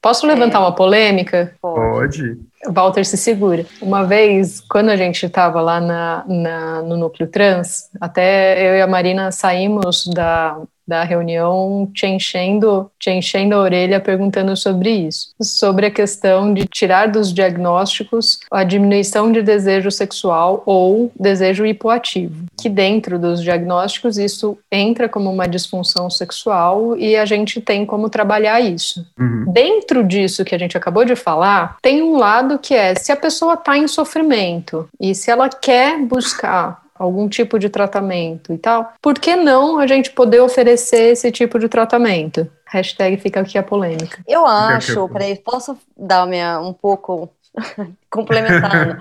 Posso 0.00 0.26
levantar 0.26 0.60
uma 0.60 0.74
polêmica? 0.74 1.54
Pode. 1.60 2.38
Walter 2.68 3.04
se 3.04 3.16
segura. 3.16 3.66
Uma 3.80 4.04
vez, 4.04 4.60
quando 4.60 4.90
a 4.90 4.96
gente 4.96 5.26
estava 5.26 5.60
lá 5.60 5.80
na, 5.80 6.24
na, 6.26 6.82
no 6.82 6.96
núcleo 6.96 7.28
trans, 7.28 7.90
até 8.00 8.70
eu 8.70 8.76
e 8.76 8.80
a 8.80 8.86
Marina 8.86 9.32
saímos 9.32 10.06
da, 10.06 10.56
da 10.88 11.04
reunião 11.04 11.88
te 11.94 12.06
enchendo, 12.06 12.90
te 12.98 13.10
enchendo 13.10 13.54
a 13.54 13.58
orelha 13.58 14.00
perguntando 14.00 14.56
sobre 14.56 14.90
isso, 14.90 15.28
sobre 15.38 15.84
a 15.84 15.90
questão 15.90 16.54
de 16.54 16.66
tirar 16.66 17.08
dos 17.08 17.30
diagnósticos 17.32 18.40
a 18.50 18.64
diminuição 18.64 19.30
de 19.30 19.42
desejo 19.42 19.90
sexual 19.90 20.62
ou 20.64 21.12
desejo 21.20 21.66
hipoativo, 21.66 22.46
que 22.58 22.70
dentro 22.70 23.18
dos 23.18 23.42
diagnósticos 23.42 24.16
isso 24.16 24.56
entra 24.72 25.08
como 25.08 25.30
uma 25.30 25.46
disfunção 25.46 26.08
sexual 26.08 26.96
e 26.96 27.14
a 27.16 27.26
gente 27.26 27.60
tem 27.60 27.84
como 27.84 28.08
trabalhar 28.08 28.60
isso. 28.60 29.06
Uhum. 29.18 29.52
Dentro 29.52 30.02
disso 30.02 30.44
que 30.44 30.54
a 30.54 30.58
gente 30.58 30.76
acabou 30.76 31.04
de 31.04 31.14
falar, 31.14 31.76
tem 31.82 32.02
um 32.02 32.16
lado 32.16 32.58
que 32.58 32.74
é 32.74 32.94
se 32.94 33.12
a 33.12 33.16
pessoa 33.16 33.54
está 33.54 33.76
em 33.76 33.86
sofrimento 33.86 34.88
e 34.98 35.14
se 35.14 35.30
ela 35.30 35.50
quer 35.50 35.98
buscar 35.98 36.87
algum 36.98 37.28
tipo 37.28 37.58
de 37.58 37.68
tratamento 37.68 38.52
e 38.52 38.58
tal, 38.58 38.92
por 39.00 39.18
que 39.18 39.36
não 39.36 39.78
a 39.78 39.86
gente 39.86 40.10
poder 40.10 40.40
oferecer 40.40 41.12
esse 41.12 41.30
tipo 41.30 41.58
de 41.58 41.68
tratamento? 41.68 42.50
Hashtag 42.66 43.16
fica 43.16 43.40
aqui 43.40 43.56
a 43.56 43.62
polêmica. 43.62 44.22
Eu 44.26 44.44
acho, 44.44 45.08
peraí, 45.08 45.36
posso 45.36 45.76
dar 45.96 46.26
minha, 46.26 46.60
um 46.60 46.72
pouco 46.72 47.30
complementando. 48.10 48.96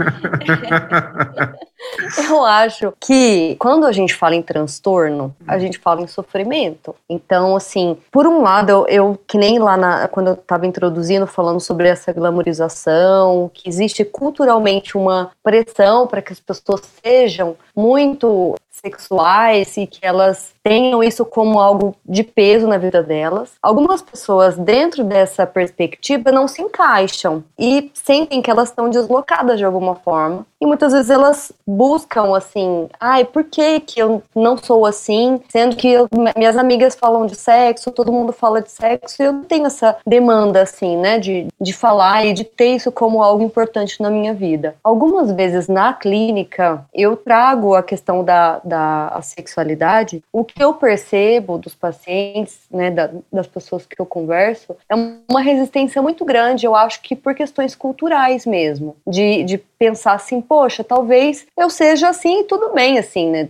eu 2.30 2.46
acho 2.46 2.94
que 3.00 3.56
quando 3.60 3.86
a 3.86 3.92
gente 3.92 4.14
fala 4.16 4.36
em 4.36 4.42
transtorno, 4.42 5.36
a 5.48 5.58
gente 5.58 5.78
fala 5.78 6.02
em 6.02 6.08
sofrimento. 6.08 6.96
Então, 7.10 7.56
assim, 7.56 7.98
por 8.12 8.28
um 8.28 8.42
lado, 8.42 8.70
eu, 8.70 8.88
eu 8.88 9.20
que 9.28 9.38
nem 9.38 9.60
lá 9.60 9.78
na, 9.78 10.08
quando 10.08 10.28
eu 10.28 10.34
estava 10.34 10.66
introduzindo, 10.66 11.28
falando 11.28 11.60
sobre 11.60 11.88
essa 11.88 12.12
glamorização, 12.12 13.50
que 13.54 13.70
existe 13.70 14.04
culturalmente 14.04 14.98
uma 14.98 15.32
pressão 15.44 16.08
para 16.08 16.22
que 16.22 16.34
as 16.34 16.40
pessoas 16.40 16.82
sejam 17.04 17.56
muito 17.76 18.56
sexuais 18.78 19.76
e 19.78 19.88
que 19.88 20.00
elas 20.06 20.54
tenham 20.64 21.02
isso 21.02 21.26
como 21.26 21.60
algo 21.60 21.96
de 22.06 22.24
peso 22.24 22.68
na 22.68 22.78
vida 22.78 23.02
delas. 23.02 23.54
Algumas 23.62 24.02
pessoas, 24.02 24.58
dentro 24.58 25.04
dessa 25.04 25.46
perspectiva, 25.46 26.32
não 26.32 26.48
se 26.48 26.62
encaixam 26.62 27.44
e 27.58 27.90
sentem 27.94 28.42
que 28.42 28.52
elas 28.52 28.70
estão 28.70 28.90
deslocadas 28.90 29.58
de 29.58 29.64
alguma 29.64 29.96
forma. 29.96 30.46
E 30.60 30.66
muitas 30.66 30.92
vezes 30.92 31.10
elas 31.10 31.52
buscam 31.66 32.36
assim, 32.36 32.90
ai, 33.00 33.24
por 33.24 33.44
que, 33.44 33.80
que 33.80 34.00
eu 34.02 34.24
não 34.36 34.58
sou 34.58 34.86
assim? 34.86 35.40
Sendo 35.50 35.76
que 35.76 35.88
eu, 35.88 36.08
minhas 36.36 36.58
amigas 36.58 36.96
falam 36.96 37.26
de 37.26 37.36
sexo, 37.36 37.92
todo 37.92 38.12
mundo 38.12 38.34
fala 38.34 38.62
de 38.62 38.72
sexo, 38.72 39.22
e 39.22 39.26
eu 39.26 39.34
não 39.34 39.44
tenho 39.44 39.68
essa 39.68 39.98
demanda, 40.06 40.62
assim, 40.64 40.98
né, 40.98 41.20
de, 41.20 41.48
de 41.62 41.74
falar 41.74 42.26
e 42.26 42.34
de 42.34 42.44
ter 42.44 42.76
isso 42.76 42.92
como 42.92 43.22
algo 43.22 43.44
importante 43.44 44.02
na 44.02 44.10
minha 44.10 44.34
vida. 44.34 44.76
Algumas 44.84 45.32
vezes 45.32 45.68
na 45.68 45.94
clínica, 45.94 46.84
eu 46.94 47.16
trago 47.16 47.76
a 47.76 47.84
questão 47.84 48.24
da, 48.24 48.60
da 48.68 49.20
sexualidade, 49.22 50.24
o 50.32 50.44
que 50.44 50.62
eu 50.62 50.74
percebo 50.74 51.58
dos 51.58 51.74
pacientes, 51.74 52.60
né, 52.70 52.92
da, 52.92 53.10
das 53.32 53.48
pessoas 53.48 53.86
que 53.86 54.00
eu 54.00 54.06
converso, 54.06 54.76
é 54.90 54.96
uma 54.96 55.42
resistência 55.42 56.02
muito 56.02 56.26
grande, 56.26 56.66
eu 56.66 56.76
acho 56.76 57.02
que 57.02 57.16
por 57.16 57.34
questões 57.34 57.76
culturais 57.76 58.46
mesmo, 58.46 58.96
de, 59.08 59.44
de 59.44 59.58
pensar 59.78 60.14
assim, 60.14 60.42
poxa, 60.42 60.84
talvez 60.84 61.46
eu 61.58 61.70
seja 61.70 62.10
assim 62.10 62.42
e 62.42 62.44
tudo 62.44 62.74
bem, 62.74 62.98
assim, 62.98 63.30
né? 63.30 63.50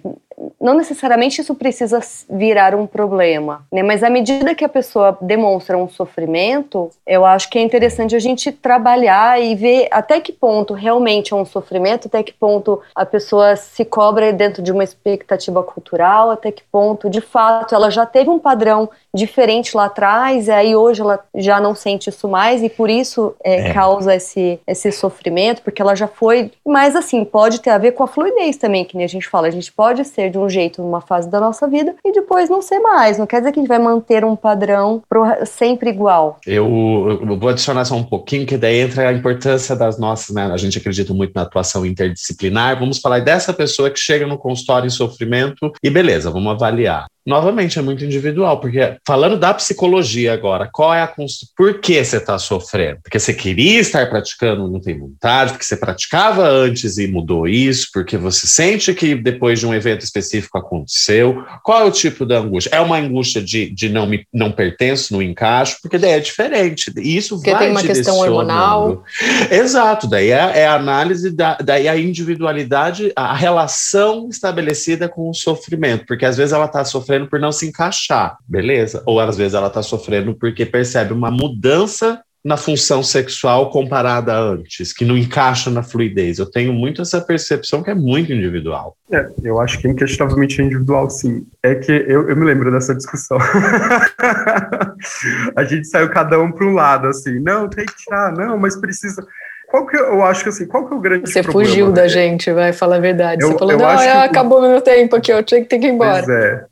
não 0.61 0.75
necessariamente 0.75 1.41
isso 1.41 1.55
precisa 1.55 1.99
virar 2.29 2.75
um 2.75 2.85
problema, 2.85 3.65
né? 3.71 3.81
Mas 3.81 4.03
à 4.03 4.09
medida 4.09 4.53
que 4.53 4.63
a 4.63 4.69
pessoa 4.69 5.17
demonstra 5.19 5.77
um 5.77 5.89
sofrimento, 5.89 6.91
eu 7.07 7.25
acho 7.25 7.49
que 7.49 7.57
é 7.57 7.61
interessante 7.61 8.15
a 8.15 8.19
gente 8.19 8.51
trabalhar 8.51 9.41
e 9.41 9.55
ver 9.55 9.87
até 9.89 10.19
que 10.19 10.31
ponto 10.31 10.73
realmente 10.73 11.33
é 11.33 11.35
um 11.35 11.45
sofrimento, 11.45 12.07
até 12.07 12.21
que 12.21 12.33
ponto 12.33 12.81
a 12.95 13.05
pessoa 13.05 13.55
se 13.55 13.83
cobra 13.83 14.31
dentro 14.31 14.61
de 14.61 14.71
uma 14.71 14.83
expectativa 14.83 15.63
cultural, 15.63 16.29
até 16.29 16.51
que 16.51 16.63
ponto, 16.71 17.09
de 17.09 17.21
fato, 17.21 17.73
ela 17.73 17.89
já 17.89 18.05
teve 18.05 18.29
um 18.29 18.39
padrão 18.39 18.89
diferente 19.13 19.75
lá 19.75 19.85
atrás, 19.85 20.47
e 20.47 20.51
aí 20.51 20.75
hoje 20.75 21.01
ela 21.01 21.19
já 21.33 21.59
não 21.59 21.73
sente 21.73 22.09
isso 22.09 22.27
mais 22.27 22.61
e 22.61 22.69
por 22.69 22.89
isso 22.89 23.35
é, 23.43 23.69
é. 23.69 23.73
causa 23.73 24.13
esse, 24.13 24.59
esse 24.67 24.91
sofrimento, 24.91 25.63
porque 25.63 25.81
ela 25.81 25.95
já 25.95 26.07
foi. 26.17 26.51
Mas 26.65 26.95
assim, 26.95 27.23
pode 27.23 27.61
ter 27.61 27.69
a 27.69 27.77
ver 27.77 27.91
com 27.91 28.03
a 28.03 28.07
fluidez 28.07 28.57
também, 28.57 28.83
que 28.83 28.95
nem 28.97 29.05
a 29.05 29.09
gente 29.09 29.27
fala, 29.27 29.47
a 29.47 29.51
gente 29.51 29.71
pode 29.71 30.03
ser 30.05 30.29
de 30.29 30.37
um 30.37 30.49
jeito 30.49 30.81
numa 30.81 31.01
fase 31.01 31.29
da 31.29 31.39
nossa 31.39 31.67
vida 31.67 31.95
e 32.03 32.11
depois 32.11 32.49
não 32.49 32.61
ser 32.61 32.79
mais. 32.79 33.17
Não 33.17 33.27
quer 33.27 33.39
dizer 33.39 33.51
que 33.51 33.59
a 33.59 33.61
gente 33.61 33.69
vai 33.69 33.79
manter 33.79 34.25
um 34.25 34.35
padrão 34.35 35.01
pro, 35.07 35.23
sempre 35.45 35.89
igual. 35.89 36.39
Eu, 36.45 37.19
eu 37.21 37.37
vou 37.37 37.49
adicionar 37.49 37.85
só 37.85 37.95
um 37.95 38.03
pouquinho, 38.03 38.45
que 38.45 38.57
daí 38.57 38.79
entra 38.79 39.09
a 39.09 39.13
importância 39.13 39.75
das 39.75 39.99
nossas, 39.99 40.33
né? 40.33 40.49
A 40.51 40.57
gente 40.57 40.77
acredita 40.77 41.13
muito 41.13 41.33
na 41.35 41.43
atuação 41.43 41.85
interdisciplinar. 41.85 42.79
Vamos 42.79 42.99
falar 42.99 43.19
dessa 43.19 43.53
pessoa 43.53 43.89
que 43.89 43.99
chega 43.99 44.25
no 44.25 44.37
consultório 44.37 44.87
em 44.87 44.91
sofrimento 44.91 45.71
e 45.83 45.89
beleza, 45.89 46.31
vamos 46.31 46.51
avaliar 46.51 47.07
novamente 47.27 47.77
é 47.77 47.81
muito 47.81 48.05
individual, 48.05 48.61
porque 48.61 48.95
falando 49.05 49.37
da 49.37 49.53
psicologia 49.53 50.33
agora, 50.33 50.69
qual 50.71 50.93
é 50.93 51.01
a 51.01 51.13
por 51.55 51.79
que 51.79 52.03
você 52.03 52.17
está 52.17 52.37
sofrendo? 52.37 52.99
Porque 53.03 53.19
você 53.19 53.33
queria 53.33 53.79
estar 53.79 54.07
praticando, 54.07 54.69
não 54.69 54.79
tem 54.79 54.97
vontade, 54.97 55.51
porque 55.51 55.65
você 55.65 55.75
praticava 55.75 56.47
antes 56.47 56.97
e 56.97 57.07
mudou 57.07 57.47
isso, 57.47 57.89
porque 57.93 58.15
você 58.17 58.47
sente 58.47 58.93
que 58.93 59.15
depois 59.15 59.59
de 59.59 59.65
um 59.65 59.73
evento 59.73 60.03
específico 60.03 60.57
aconteceu. 60.57 61.43
Qual 61.63 61.81
é 61.81 61.83
o 61.85 61.91
tipo 61.91 62.25
da 62.25 62.37
angústia? 62.37 62.69
É 62.73 62.79
uma 62.79 62.97
angústia 62.97 63.41
de, 63.41 63.69
de 63.71 63.89
não 63.89 64.05
me 64.05 64.25
não 64.33 64.51
pertenço, 64.51 65.13
não 65.13 65.21
encaixo, 65.21 65.77
porque 65.81 65.97
daí 65.97 66.11
é 66.11 66.19
diferente. 66.19 66.91
Isso 66.97 67.35
porque 67.35 67.51
vai 67.51 67.63
tem 67.63 67.71
uma 67.71 67.83
questão 67.83 68.17
hormonal. 68.17 69.03
Exato, 69.51 70.07
daí 70.07 70.31
é, 70.31 70.59
é 70.59 70.67
a 70.67 70.75
análise 70.75 71.31
da 71.31 71.57
daí 71.57 71.87
a 71.87 71.97
individualidade, 71.97 73.11
a 73.15 73.33
relação 73.33 74.29
estabelecida 74.29 75.09
com 75.09 75.29
o 75.29 75.33
sofrimento, 75.33 76.05
porque 76.05 76.25
às 76.25 76.37
vezes 76.37 76.53
ela 76.53 76.65
está 76.65 76.85
sofrendo 76.85 77.16
sofrendo 77.17 77.27
por 77.27 77.39
não 77.39 77.51
se 77.51 77.67
encaixar, 77.67 78.37
beleza? 78.47 79.01
Ou 79.05 79.19
às 79.19 79.37
vezes 79.37 79.53
ela 79.53 79.67
está 79.67 79.81
sofrendo 79.81 80.35
porque 80.35 80.65
percebe 80.65 81.13
uma 81.13 81.31
mudança 81.31 82.21
na 82.45 82.55
função 82.55 83.03
sexual 83.03 83.69
comparada 83.71 84.31
a 84.31 84.39
antes, 84.39 84.93
que 84.93 85.03
não 85.03 85.17
encaixa 85.17 85.69
na 85.69 85.83
fluidez. 85.83 86.39
Eu 86.39 86.49
tenho 86.49 86.71
muito 86.71 87.01
essa 87.01 87.19
percepção 87.19 87.83
que 87.83 87.89
é 87.89 87.95
muito 87.95 88.31
individual. 88.31 88.95
É, 89.11 89.27
eu 89.43 89.59
acho 89.59 89.79
que 89.79 89.87
inquestionavelmente 89.87 90.61
é 90.61 90.63
individual, 90.63 91.09
sim. 91.09 91.45
É 91.61 91.75
que 91.75 91.91
eu, 91.91 92.29
eu 92.29 92.37
me 92.37 92.45
lembro 92.45 92.71
dessa 92.71 92.95
discussão. 92.95 93.37
a 95.57 95.63
gente 95.65 95.87
saiu 95.87 96.09
cada 96.09 96.39
um 96.39 96.51
para 96.51 96.65
um 96.65 96.73
lado, 96.73 97.07
assim, 97.07 97.37
não, 97.39 97.67
tem 97.67 97.85
que 97.85 97.97
tirar, 97.97 98.31
não, 98.31 98.57
mas 98.57 98.79
precisa. 98.79 99.25
Qual 99.67 99.85
que 99.85 99.97
eu 99.97 100.23
acho 100.23 100.43
que 100.43 100.49
assim, 100.49 100.65
qual 100.65 100.87
que 100.87 100.93
é 100.93 100.97
o 100.97 101.01
grande 101.01 101.29
Você 101.29 101.43
problema? 101.43 101.69
fugiu 101.69 101.91
da 101.91 102.07
gente, 102.07 102.51
vai 102.53 102.71
falar 102.71 102.95
a 102.95 102.99
verdade. 102.99 103.43
Eu, 103.43 103.51
Você 103.51 103.57
falou, 103.57 103.77
não, 103.77 103.97
que... 103.97 104.07
acabou 104.07 104.61
meu 104.61 104.79
tempo 104.79 105.17
aqui, 105.17 105.29
eu 105.29 105.43
tinha 105.43 105.61
que 105.61 105.67
ter 105.67 105.79
que 105.79 105.87
ir 105.87 105.89
embora. 105.89 106.23
Pois 106.23 106.29
é. 106.29 106.65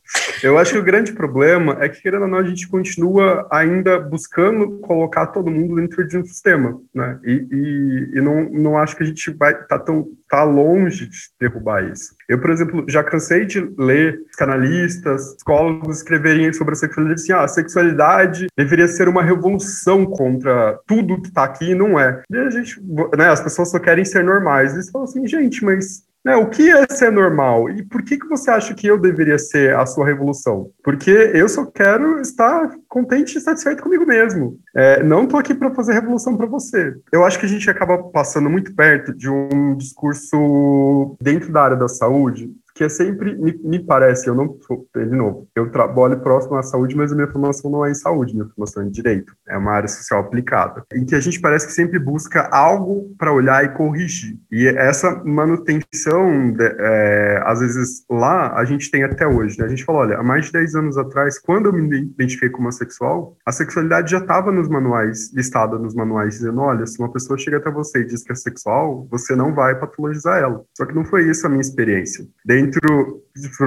Eu 0.43 0.57
acho 0.57 0.73
que 0.73 0.77
o 0.77 0.83
grande 0.83 1.13
problema 1.13 1.77
é 1.79 1.89
que, 1.89 2.01
querendo 2.01 2.23
ou 2.23 2.27
não, 2.27 2.37
a 2.37 2.43
gente 2.43 2.67
continua 2.67 3.47
ainda 3.51 3.99
buscando 3.99 4.79
colocar 4.79 5.27
todo 5.27 5.49
mundo 5.49 5.75
dentro 5.75 6.07
de 6.07 6.17
um 6.17 6.25
sistema, 6.25 6.79
né? 6.93 7.19
E, 7.23 7.47
e, 7.51 8.17
e 8.17 8.21
não, 8.21 8.49
não 8.49 8.77
acho 8.77 8.95
que 8.95 9.03
a 9.03 9.05
gente 9.05 9.31
vai 9.31 9.55
tá 9.65 9.79
tão 9.79 10.07
tá 10.29 10.43
longe 10.43 11.07
de 11.07 11.17
derrubar 11.39 11.83
isso. 11.91 12.15
Eu, 12.27 12.39
por 12.39 12.49
exemplo, 12.49 12.85
já 12.87 13.03
cansei 13.03 13.45
de 13.45 13.61
ler 13.77 14.19
canalistas, 14.37 15.35
psicólogos 15.35 15.97
escreverem 15.97 16.51
sobre 16.51 16.73
a 16.73 16.77
sexualidade 16.77 17.21
assim, 17.21 17.31
ah, 17.31 17.43
a 17.43 17.47
sexualidade 17.47 18.47
deveria 18.57 18.87
ser 18.87 19.07
uma 19.07 19.23
revolução 19.23 20.05
contra 20.05 20.79
tudo 20.87 21.21
que 21.21 21.29
está 21.29 21.43
aqui 21.43 21.71
e 21.71 21.75
não 21.75 21.99
é. 21.99 22.21
E 22.29 22.37
a 22.37 22.49
gente, 22.49 22.81
né, 23.17 23.29
as 23.29 23.41
pessoas 23.41 23.69
só 23.69 23.79
querem 23.79 24.03
ser 24.03 24.23
normais. 24.23 24.73
Eles 24.73 24.89
falam 24.89 25.07
assim, 25.07 25.25
gente, 25.27 25.63
mas 25.63 26.03
né, 26.25 26.35
o 26.35 26.49
que 26.49 26.67
é 26.69 26.87
ser 26.89 27.11
normal? 27.11 27.69
E 27.69 27.83
por 27.83 28.01
que, 28.01 28.17
que 28.17 28.27
você 28.27 28.49
acha 28.49 28.73
que 28.73 28.87
eu 28.87 28.99
deveria 28.99 29.37
ser 29.37 29.75
a 29.75 29.85
sua 29.85 30.07
revolução? 30.07 30.71
Porque 30.83 31.11
eu 31.11 31.47
só 31.47 31.65
quero 31.67 32.19
estar 32.19 32.71
contente 32.89 33.37
e 33.37 33.41
satisfeito 33.41 33.83
comigo 33.83 34.07
mesmo. 34.07 34.59
É, 34.75 35.03
não 35.03 35.25
estou 35.25 35.39
aqui 35.39 35.53
para 35.53 35.73
fazer 35.75 35.93
revolução 35.93 36.35
para 36.35 36.47
você. 36.47 36.95
Eu 37.11 37.23
acho 37.23 37.39
que 37.39 37.45
a 37.45 37.49
gente 37.49 37.69
acaba 37.69 38.01
passando 38.01 38.49
muito 38.49 38.73
perto 38.73 39.13
de 39.13 39.29
um 39.29 39.77
discurso 39.77 41.15
dentro 41.21 41.51
da 41.51 41.61
área 41.61 41.77
da 41.77 41.87
saúde 41.87 42.51
que 42.75 42.83
é 42.83 42.89
sempre, 42.89 43.35
me, 43.37 43.57
me 43.63 43.79
parece, 43.79 44.27
eu 44.27 44.35
não 44.35 44.59
de 44.93 45.15
novo, 45.15 45.47
eu 45.55 45.71
trabalho 45.71 46.19
próximo 46.19 46.57
à 46.57 46.63
saúde, 46.63 46.95
mas 46.95 47.11
a 47.11 47.15
minha 47.15 47.27
formação 47.27 47.71
não 47.71 47.85
é 47.85 47.91
em 47.91 47.95
saúde, 47.95 48.33
minha 48.33 48.47
formação 48.47 48.83
é 48.83 48.85
em 48.85 48.89
direito, 48.89 49.33
é 49.47 49.57
uma 49.57 49.71
área 49.71 49.87
social 49.87 50.19
aplicada, 50.19 50.83
em 50.93 51.05
que 51.05 51.15
a 51.15 51.19
gente 51.21 51.39
parece 51.39 51.65
que 51.65 51.71
sempre 51.71 51.97
busca 51.97 52.49
algo 52.51 53.15
para 53.17 53.31
olhar 53.31 53.63
e 53.63 53.69
corrigir. 53.69 54.37
E 54.51 54.67
essa 54.67 55.23
manutenção, 55.23 56.51
de, 56.51 56.65
é, 56.77 57.41
às 57.45 57.61
vezes 57.61 58.03
lá, 58.09 58.53
a 58.53 58.65
gente 58.65 58.91
tem 58.91 59.03
até 59.03 59.25
hoje, 59.25 59.57
né? 59.57 59.65
A 59.65 59.69
gente 59.69 59.85
fala, 59.85 59.99
olha, 59.99 60.17
há 60.17 60.23
mais 60.23 60.47
de 60.47 60.51
10 60.51 60.75
anos 60.75 60.97
atrás, 60.97 61.39
quando 61.39 61.67
eu 61.67 61.73
me 61.73 61.97
identifiquei 61.97 62.49
como 62.49 62.69
sexual, 62.73 63.37
a 63.45 63.53
sexualidade 63.53 64.11
já 64.11 64.17
estava 64.17 64.51
nos 64.51 64.67
manuais, 64.67 65.31
listada 65.33 65.79
nos 65.79 65.95
manuais, 65.95 66.35
dizendo, 66.35 66.59
olha, 66.59 66.85
se 66.85 66.99
uma 66.99 67.11
pessoa 67.11 67.37
chega 67.37 67.57
até 67.57 67.71
você 67.71 67.99
e 67.99 68.05
diz 68.05 68.21
que 68.21 68.33
é 68.33 68.35
sexual, 68.35 69.07
você 69.09 69.33
não 69.33 69.53
vai 69.53 69.79
patologizar 69.79 70.39
ela. 70.39 70.61
Só 70.75 70.85
que 70.85 70.93
não 70.93 71.05
foi 71.05 71.29
isso 71.29 71.45
a 71.47 71.49
minha 71.49 71.61
experiência. 71.61 72.25
Dentro 72.43 72.64
dentro 72.65 73.21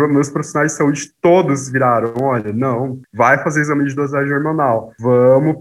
meus 0.09 0.31
profissionais 0.31 0.73
de 0.73 0.79
saúde 0.79 1.13
todos 1.21 1.69
viraram, 1.71 2.13
olha, 2.23 2.53
não, 2.53 3.01
vai 3.13 3.43
fazer 3.43 3.61
exame 3.61 3.85
de 3.85 3.95
dosagem 3.95 4.33
hormonal, 4.33 4.93
vamos 4.99 5.57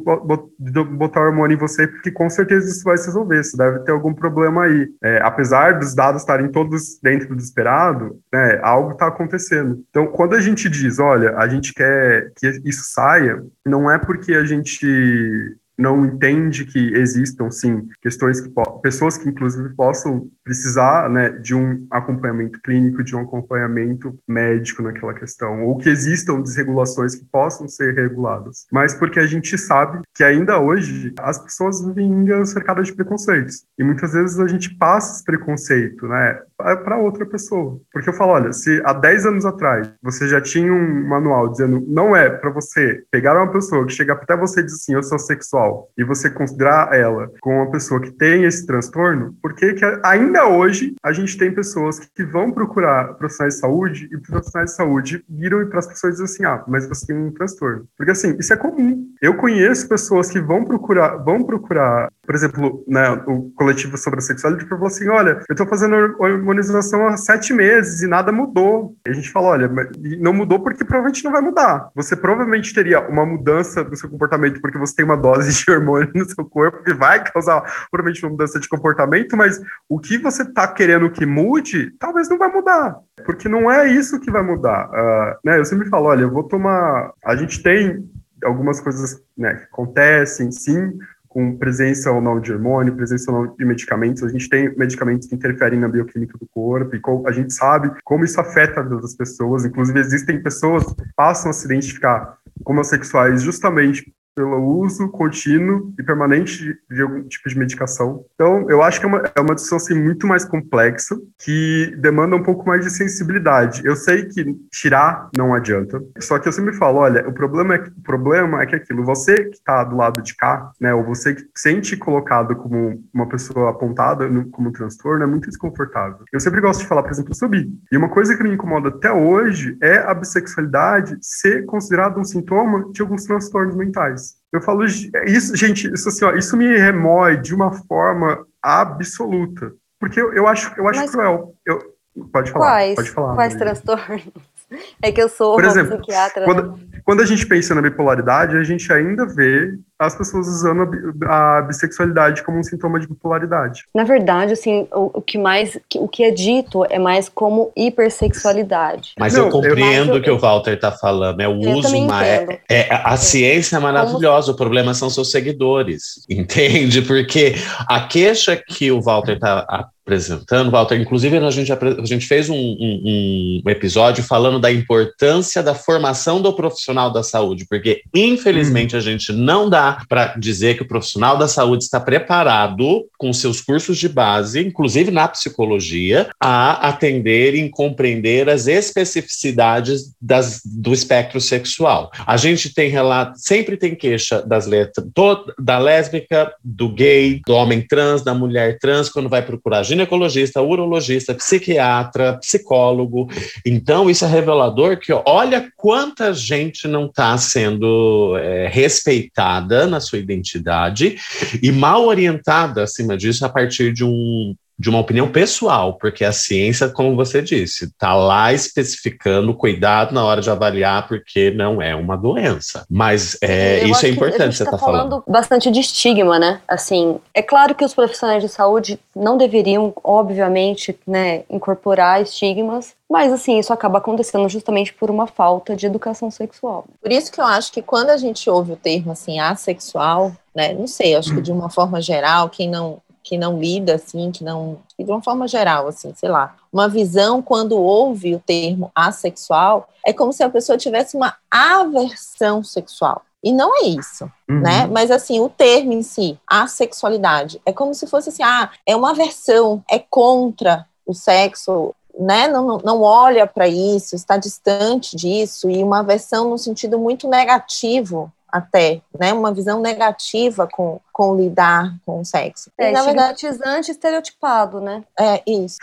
botar 0.92 1.22
hormônio 1.22 1.56
em 1.56 1.60
você, 1.60 1.88
porque 1.88 2.12
com 2.12 2.30
certeza 2.30 2.70
isso 2.70 2.84
vai 2.84 2.98
se 2.98 3.08
resolver, 3.08 3.44
você 3.44 3.58
deve 3.58 3.80
ter 3.80 3.92
algum 3.92 4.14
problema 4.14 4.64
aí. 4.64 4.88
É, 5.04 5.20
apesar 5.22 5.80
dos 5.80 5.94
dados 5.94 6.22
estarem 6.22 6.50
todos 6.50 7.00
dentro 7.02 7.36
do 7.36 7.42
esperado, 7.42 8.20
né, 8.32 8.60
algo 8.64 8.92
está 8.92 9.08
acontecendo. 9.08 9.84
Então, 9.90 10.08
quando 10.08 10.36
a 10.36 10.42
gente 10.42 10.70
diz, 10.70 11.00
olha, 11.00 11.36
a 11.38 11.48
gente 11.48 11.74
quer 11.74 12.32
que 12.38 12.48
isso 12.64 12.84
saia, 12.86 13.44
não 13.66 13.92
é 13.92 13.98
porque 13.98 14.34
a 14.34 14.46
gente 14.46 15.58
não 15.78 16.06
entende 16.06 16.66
que 16.66 16.94
existam, 16.94 17.52
sim, 17.52 17.88
questões 18.02 18.42
que 18.42 18.52
pessoas 18.82 19.18
que 19.18 19.30
inclusive 19.30 19.76
possam 19.76 20.28
precisar, 20.44 21.10
né, 21.10 21.30
de 21.30 21.54
um 21.54 21.86
acompanhamento 21.92 22.60
clínico, 22.62 23.04
de 23.04 23.16
um 23.16 23.22
acompanhamento 23.22 24.18
médico 24.28 24.82
naquela 24.82 25.14
questão, 25.14 25.64
ou 25.66 25.78
que 25.78 25.90
existam 25.90 26.42
desregulações 26.42 27.16
que 27.16 27.26
possam 27.26 27.68
ser 27.68 27.94
reguladas, 27.94 28.66
mas 28.72 28.94
porque 28.94 29.20
a 29.20 29.28
gente 29.28 29.58
sabe 29.58 30.02
que 30.16 30.24
ainda 30.24 30.60
hoje 30.60 31.14
as 31.20 31.38
pessoas 31.38 31.84
vivem 31.86 32.46
cercadas 32.46 32.88
de 32.88 32.94
preconceitos, 32.94 33.66
e 33.78 33.84
muitas 33.84 34.14
vezes 34.14 34.40
a 34.40 34.48
gente 34.48 34.76
passa 34.78 35.16
esse 35.16 35.24
preconceito, 35.24 36.08
né, 36.08 36.40
para 36.58 36.98
outra 36.98 37.26
pessoa. 37.26 37.80
Porque 37.92 38.10
eu 38.10 38.14
falo, 38.14 38.32
olha, 38.32 38.52
se 38.52 38.82
há 38.84 38.94
10 38.94 39.26
anos 39.28 39.46
atrás 39.46 39.90
você 40.02 40.28
já 40.28 40.42
tinha 40.42 40.72
um 40.74 41.08
manual 41.08 41.50
dizendo 41.50 41.84
não 41.88 42.16
é 42.16 42.30
para 42.30 42.50
você 42.50 43.04
pegar 43.12 43.36
uma 43.36 43.52
pessoa 43.52 43.86
que 43.86 43.94
chega 43.94 44.14
até 44.14 44.36
você 44.36 44.62
e 44.62 44.64
diz 44.64 44.74
assim, 44.74 44.94
eu 44.94 45.04
sou 45.04 45.20
sexual, 45.20 45.67
e 45.98 46.04
você 46.04 46.30
considerar 46.30 46.94
ela 46.94 47.32
como 47.42 47.58
uma 47.58 47.72
pessoa 47.72 48.02
que 48.02 48.12
tem 48.12 48.44
esse 48.44 48.66
transtorno, 48.66 49.36
por 49.42 49.54
que 49.54 49.76
ainda 50.04 50.48
hoje 50.48 50.96
a 51.04 51.12
gente 51.12 51.38
tem 51.38 51.54
pessoas 51.54 52.00
que 52.00 52.24
vão 52.24 52.52
procurar 52.52 53.14
profissionais 53.16 53.56
de 53.56 53.60
saúde 53.60 54.10
e 54.12 54.18
profissionais 54.18 54.72
de 54.72 54.76
saúde 54.76 55.24
viram 55.30 55.68
para 55.68 55.80
as 55.80 55.88
pessoas 55.88 56.20
e 56.20 56.24
dizem 56.24 56.26
assim, 56.26 56.46
ah, 56.46 56.64
mas 56.68 56.88
você 56.88 57.08
tem 57.08 57.18
um 57.18 57.32
transtorno. 57.32 57.88
Porque 57.98 58.12
assim, 58.12 58.36
isso 58.40 58.54
é 58.54 58.58
comum. 58.58 59.08
Eu 59.22 59.36
conheço 59.36 59.88
pessoas 59.88 60.30
que 60.30 60.40
vão 60.40 60.64
procurar, 60.64 61.18
vão 61.18 61.44
procurar, 61.44 62.10
por 62.26 62.36
exemplo, 62.36 62.84
né, 62.88 63.10
o 63.28 63.52
coletivo 63.56 63.98
sobre 63.98 64.20
a 64.20 64.22
sexualidade, 64.22 64.66
que 64.66 64.70
falou 64.70 64.88
assim, 64.88 65.08
olha, 65.10 65.42
eu 65.48 65.54
estou 65.54 65.68
fazendo 65.68 65.96
hormonização 66.20 67.08
há 67.08 67.18
sete 67.18 67.54
meses 67.54 68.02
e 68.02 68.08
nada 68.08 68.32
mudou. 68.32 68.96
E 69.08 69.12
a 69.12 69.14
gente 69.14 69.32
fala, 69.32 69.48
olha, 69.48 69.72
não 70.20 70.34
mudou 70.34 70.60
porque 70.60 70.84
provavelmente 70.84 71.24
não 71.24 71.32
vai 71.32 71.42
mudar. 71.42 71.90
Você 71.96 72.16
provavelmente 72.16 72.74
teria 72.74 73.08
uma 73.08 73.26
mudança 73.26 73.84
do 73.84 73.96
seu 73.96 74.10
comportamento 74.10 74.62
porque 74.62 74.78
você 74.78 74.96
tem 74.96 75.06
uma 75.06 75.18
dose 75.18 75.57
de 75.66 75.72
hormônio 75.72 76.12
no 76.14 76.26
seu 76.26 76.46
corpo 76.46 76.84
que 76.84 76.94
vai 76.94 77.24
causar 77.24 77.62
provavelmente 77.92 78.24
uma 78.24 78.32
mudança 78.32 78.60
de 78.60 78.70
comportamento, 78.70 79.36
mas 79.36 79.62
o 79.90 80.00
que 80.00 80.18
você 80.18 80.44
está 80.44 80.68
querendo 80.68 81.10
que 81.10 81.26
mude, 81.26 81.92
talvez 82.00 82.30
não 82.30 82.38
vai 82.38 82.52
mudar. 82.52 82.98
Porque 83.26 83.50
não 83.50 83.70
é 83.72 83.88
isso 83.88 84.20
que 84.20 84.32
vai 84.32 84.44
mudar. 84.44 84.90
Uh, 84.90 85.38
né, 85.44 85.60
eu 85.60 85.66
sempre 85.66 85.90
falo, 85.90 86.08
olha, 86.08 86.22
eu 86.22 86.32
vou 86.32 86.44
tomar... 86.44 87.12
A 87.24 87.36
gente 87.36 87.62
tem 87.62 88.08
algumas 88.44 88.80
coisas 88.80 89.22
né, 89.38 89.56
que 89.56 89.64
acontecem, 89.64 90.52
sim, 90.52 90.98
com 91.38 91.56
presença 91.56 92.12
ou 92.12 92.22
não 92.22 92.40
de 92.40 92.52
hormônio, 92.52 92.96
presença 92.96 93.32
ou 93.32 93.46
não 93.46 93.56
de 93.56 93.66
medicamentos. 93.66 94.24
A 94.24 94.28
gente 94.28 94.50
tem 94.50 94.76
medicamentos 94.76 95.28
que 95.28 95.36
interferem 95.36 95.80
na 95.80 95.88
bioquímica 95.88 96.38
do 96.38 96.48
corpo 96.48 96.96
e 96.96 97.02
a 97.28 97.32
gente 97.32 97.54
sabe 97.54 97.92
como 98.04 98.24
isso 98.24 98.40
afeta 98.42 98.80
a 98.80 98.84
vida 98.84 99.00
das 99.00 99.14
pessoas. 99.14 99.66
Inclusive, 99.66 100.00
existem 100.00 100.42
pessoas 100.42 100.84
que 100.84 101.04
passam 101.16 101.52
a 101.52 101.54
se 101.54 101.66
identificar 101.66 102.38
como 102.64 102.80
homossexuais 102.80 103.44
justamente 103.44 104.12
pelo 104.38 104.64
uso 104.78 105.10
contínuo 105.10 105.92
e 105.98 106.04
permanente 106.04 106.78
de 106.92 107.02
algum 107.02 107.24
tipo 107.24 107.50
de 107.50 107.58
medicação. 107.58 108.24
Então, 108.36 108.70
eu 108.70 108.84
acho 108.84 109.00
que 109.00 109.08
é 109.08 109.10
uma, 109.10 109.24
é 109.36 109.42
uma 109.42 109.56
discussão 109.56 109.78
assim, 109.78 109.96
muito 109.96 110.28
mais 110.28 110.46
complexa, 110.46 111.18
que 111.40 111.92
demanda 111.98 112.36
um 112.36 112.44
pouco 112.44 112.64
mais 112.68 112.86
de 112.86 112.92
sensibilidade. 112.92 113.82
Eu 113.84 113.96
sei 113.96 114.26
que 114.26 114.56
tirar 114.72 115.30
não 115.36 115.56
adianta, 115.56 116.00
só 116.20 116.38
que 116.38 116.48
eu 116.48 116.52
sempre 116.52 116.74
falo, 116.74 117.00
olha, 117.00 117.28
o 117.28 117.34
problema 117.34 117.74
é 117.74 117.80
que, 117.80 117.90
o 117.90 118.04
problema 118.04 118.62
é 118.62 118.68
que 118.68 118.76
aquilo, 118.76 119.04
você 119.04 119.46
que 119.46 119.56
está 119.56 119.84
do 119.84 119.96
lado 119.96 120.22
de 120.22 120.36
cá, 120.36 120.72
né, 120.80 120.94
ou 120.94 121.04
você 121.04 121.34
que 121.34 121.44
sente 121.56 121.98
colocado 121.98 122.56
como 122.56 123.04
uma 123.12 123.28
pessoa 123.28 123.72
apontada 123.72 124.30
no, 124.30 124.48
como 124.52 124.70
um 124.70 124.72
transtorno, 124.72 125.24
é 125.24 125.28
muito 125.28 125.48
desconfortável. 125.48 126.20
Eu 126.32 126.40
sempre 126.40 126.62
gosto 126.62 126.82
de 126.82 126.88
falar, 126.88 127.02
por 127.02 127.12
exemplo, 127.12 127.34
sobre 127.34 127.68
E 127.92 127.98
uma 127.98 128.10
coisa 128.10 128.38
que 128.38 128.44
me 128.44 128.54
incomoda 128.54 128.90
até 128.90 129.12
hoje 129.12 129.76
é 129.82 129.98
a 129.98 130.14
bissexualidade 130.14 131.18
ser 131.22 131.66
considerada 131.66 132.20
um 132.20 132.24
sintoma 132.24 132.88
de 132.92 133.02
alguns 133.02 133.24
transtornos 133.24 133.76
mentais. 133.76 134.27
Eu 134.52 134.62
falo, 134.62 134.86
isso, 134.86 135.56
gente, 135.56 135.92
isso 135.94 136.10
assim, 136.10 136.26
ó, 136.26 136.34
isso 136.34 136.56
me 136.56 136.78
remói 136.78 137.38
de 137.38 137.54
uma 137.54 137.72
forma 137.72 138.46
absoluta. 138.62 139.74
Porque 140.00 140.20
eu, 140.20 140.34
eu 140.34 140.48
acho, 140.48 140.74
eu 140.78 140.88
acho 140.88 141.00
Mas 141.00 141.12
cruel. 141.12 141.56
Eu, 141.66 141.96
pode 142.32 142.52
falar. 142.52 142.68
Quais, 142.68 142.96
pode 142.96 143.10
falar, 143.12 143.36
quais 143.36 143.56
transtornos? 143.56 144.28
É 145.02 145.14
que 145.14 145.22
eu 145.22 145.30
sou 145.30 145.56
Por 145.56 145.64
exemplo, 145.64 145.98
psiquiatra. 145.98 146.44
Quando, 146.44 146.76
né? 146.76 147.00
quando 147.06 147.22
a 147.22 147.26
gente 147.26 147.46
pensa 147.46 147.74
na 147.74 147.82
bipolaridade, 147.82 148.58
a 148.58 148.64
gente 148.64 148.92
ainda 148.92 149.26
vê 149.26 149.80
as 150.00 150.16
pessoas 150.16 150.48
usando 150.48 150.90
a, 151.26 151.58
a, 151.58 151.62
bissexualidade 151.64 152.44
como 152.44 152.60
um 152.60 152.64
sintoma 152.64 153.00
de 153.00 153.08
bipolaridade. 153.08 153.84
Na 153.96 154.04
verdade, 154.04 154.54
assim, 154.54 154.88
o, 154.94 155.18
o 155.18 155.22
que 155.22 155.38
mais, 155.38 155.78
o 155.96 156.08
que 156.08 156.24
é 156.24 156.32
dito 156.32 156.86
é 156.86 157.00
mais 157.00 157.28
como 157.28 157.72
hipersexualidade. 157.76 159.14
Mas 159.20 159.34
Não, 159.34 159.46
eu 159.46 159.50
compreendo 159.50 160.16
o 160.16 160.22
que 160.22 160.30
o 160.30 160.38
Walter 160.38 160.74
está 160.74 160.92
falando, 160.92 161.42
é 161.42 161.48
o 161.48 161.58
uso 161.58 162.00
mais. 162.06 162.28
É, 162.28 162.62
é, 162.70 162.88
a 162.92 163.14
é. 163.14 163.18
ciência 163.18 163.78
é 163.78 163.80
maravilhosa, 163.80 164.48
como... 164.48 164.56
o 164.56 164.58
problema 164.58 164.94
são 164.94 165.10
seus 165.10 165.32
seguidores, 165.32 166.24
entende? 166.30 167.02
Porque 167.02 167.56
a 167.88 168.02
queixa 168.02 168.56
que 168.56 168.92
o 168.92 169.02
Walter 169.02 169.34
está 169.34 169.66
apresentando, 170.08 170.72
Walter, 170.72 170.96
inclusive 170.96 171.38
a 171.38 171.52
gente, 171.52 171.72
a 171.72 172.06
gente 172.06 172.26
fez 172.26 172.50
um, 172.50 172.56
um, 172.56 173.62
um, 173.66 173.70
episódio 173.70 174.24
falando 174.24 174.58
da 174.58 174.72
importância 174.72 175.62
da 175.62 175.76
formação 175.76 176.42
do 176.42 176.54
profissional 176.54 177.12
da 177.12 177.22
saúde, 177.22 177.66
porque 177.70 178.04
infelizmente 178.16 178.96
hum. 178.96 179.00
a 179.00 179.02
gente 179.02 179.34
não 179.34 179.70
dá 179.70 179.87
para 180.10 180.36
dizer 180.38 180.76
que 180.76 180.84
o 180.84 180.88
profissional 180.88 181.38
da 181.38 181.48
saúde 181.48 181.84
está 181.84 182.00
preparado 182.00 183.06
com 183.18 183.32
seus 183.34 183.62
cursos 183.62 183.98
de 183.98 184.10
base, 184.10 184.60
inclusive 184.66 185.12
na 185.12 185.28
psicologia, 185.28 186.30
a 186.42 186.90
atender 186.90 187.56
e 187.56 187.70
compreender 187.70 188.50
as 188.50 188.68
especificidades 188.68 190.14
das, 190.22 190.62
do 190.66 190.94
espectro 190.94 191.40
sexual. 191.40 192.12
A 192.26 192.38
gente 192.38 192.74
tem 192.74 192.90
relato, 192.90 193.34
sempre 193.38 193.78
tem 193.78 193.96
queixa 193.96 194.42
das 194.42 194.66
letras 194.66 195.06
do, 195.14 195.54
da 195.60 195.78
lésbica, 195.78 196.52
do 196.64 196.90
gay, 196.90 197.42
do 197.46 197.54
homem 197.54 197.82
trans, 197.82 198.24
da 198.24 198.34
mulher 198.34 198.78
trans, 198.80 199.10
quando 199.10 199.30
vai 199.30 199.42
procurar 199.42 199.84
ginecologista, 199.84 200.62
urologista, 200.62 201.34
psiquiatra, 201.34 202.38
psicólogo. 202.40 203.30
Então, 203.66 204.10
isso 204.10 204.26
é 204.26 204.28
revelador 204.28 204.98
que 204.98 205.14
olha 205.26 205.70
quanta 205.76 206.34
gente 206.34 206.88
não 206.88 207.06
está 207.06 207.38
sendo 207.38 208.38
é, 208.38 208.68
respeitada 208.68 209.77
na 209.86 210.00
sua 210.00 210.20
identidade 210.20 211.18
e 211.62 211.72
mal 211.72 212.06
orientada, 212.06 212.84
acima 212.84 213.18
disso, 213.18 213.46
a 213.46 213.50
partir 213.50 213.94
de 213.94 214.04
um 214.04 214.56
de 214.80 214.90
uma 214.90 215.00
opinião 215.00 215.28
pessoal, 215.28 215.94
porque 215.94 216.24
a 216.24 216.32
ciência, 216.32 216.88
como 216.90 217.16
você 217.16 217.42
disse, 217.42 217.86
está 217.86 218.14
lá 218.14 218.54
especificando 218.54 219.54
cuidado 219.54 220.14
na 220.14 220.24
hora 220.24 220.40
de 220.40 220.50
avaliar, 220.50 221.08
porque 221.08 221.50
não 221.50 221.82
é 221.82 221.96
uma 221.96 222.16
doença. 222.16 222.86
Mas 222.90 223.38
é, 223.42 223.84
isso 223.86 224.06
é 224.06 224.10
importante 224.10 224.56
você 224.56 224.64
está 224.64 224.72
tá 224.72 224.78
falando. 224.78 225.10
falando 225.10 225.24
bastante 225.28 225.72
de 225.72 225.80
estigma, 225.80 226.38
né? 226.38 226.62
Assim, 226.68 227.20
é 227.34 227.42
claro 227.42 227.74
que 227.74 227.84
os 227.84 227.94
profissionais 227.94 228.44
de 228.44 228.50
saúde 228.50 229.00
não 229.16 229.36
deveriam, 229.38 229.92
obviamente, 230.04 230.98
né, 231.08 231.44
incorporar 231.50 232.22
estigmas, 232.22 232.94
mas 233.10 233.34
assim, 233.34 233.58
isso 233.58 233.74
acaba 233.74 233.98
acontecendo 233.98 234.48
justamente 234.48 234.94
por 234.94 235.10
uma 235.10 235.26
falta 235.26 235.76
de 235.76 235.88
educação 235.88 236.30
sexual. 236.30 236.86
Por 237.02 237.12
isso 237.12 237.32
que 237.32 237.40
eu 237.40 237.46
acho 237.46 237.72
que 237.72 237.82
quando 237.82 238.12
a 238.12 238.18
gente 238.18 238.48
ouve 238.50 238.74
o 238.74 238.76
termo 238.76 239.12
assim 239.12 239.40
assexual, 239.40 240.34
né, 240.54 240.74
não 240.74 240.88
sei, 240.88 241.16
acho 241.16 241.34
que 241.34 241.42
de 241.42 241.52
uma 241.52 241.70
forma 241.70 242.02
geral, 242.02 242.50
quem 242.50 242.70
não 242.70 243.02
que 243.28 243.38
não 243.38 243.60
lida 243.60 243.96
assim, 243.96 244.32
que 244.32 244.42
não, 244.42 244.78
de 244.98 245.04
uma 245.12 245.22
forma 245.22 245.50
geral 245.50 245.86
assim, 245.88 246.14
sei 246.16 246.30
lá, 246.30 246.56
uma 246.72 246.88
visão 246.88 247.42
quando 247.42 247.78
ouve 247.78 248.34
o 248.34 248.40
termo 248.40 248.90
assexual, 248.96 249.90
é 250.06 250.14
como 250.14 250.32
se 250.32 250.44
a 250.44 250.50
pessoa 250.50 250.78
tivesse 250.78 251.18
uma 251.18 251.36
aversão 251.52 252.64
sexual. 252.64 253.22
E 253.44 253.52
não 253.52 253.76
é 253.76 253.88
isso, 253.88 254.32
uhum. 254.50 254.62
né? 254.62 254.88
Mas 254.88 255.12
assim, 255.12 255.42
o 255.42 255.50
termo 255.50 255.92
em 255.92 256.02
si, 256.02 256.40
assexualidade, 256.48 257.62
é 257.66 257.74
como 257.74 257.94
se 257.94 258.08
fosse 258.08 258.30
assim, 258.30 258.44
ah, 258.44 258.72
é 258.86 258.96
uma 258.96 259.12
aversão, 259.12 259.84
é 259.90 260.00
contra 260.00 260.88
o 261.06 261.14
sexo, 261.14 261.94
né, 262.18 262.48
não, 262.48 262.78
não 262.80 263.02
olha 263.02 263.46
para 263.46 263.68
isso, 263.68 264.16
está 264.16 264.38
distante 264.38 265.16
disso, 265.16 265.70
e 265.70 265.84
uma 265.84 266.02
versão 266.02 266.50
no 266.50 266.58
sentido 266.58 266.98
muito 266.98 267.28
negativo 267.28 268.32
até, 268.52 269.02
né, 269.20 269.34
uma 269.34 269.54
visão 269.54 269.82
negativa 269.82 270.68
com, 270.72 271.00
com 271.12 271.36
lidar 271.36 271.96
com 272.06 272.22
o 272.22 272.26
sexo. 272.26 272.72
É, 272.78 272.90
e, 272.90 272.94
na 272.94 273.04
verdade, 273.04 273.46
estereotipado, 273.90 274.80
né? 274.82 275.04
É, 275.20 275.44
isso. 275.48 275.78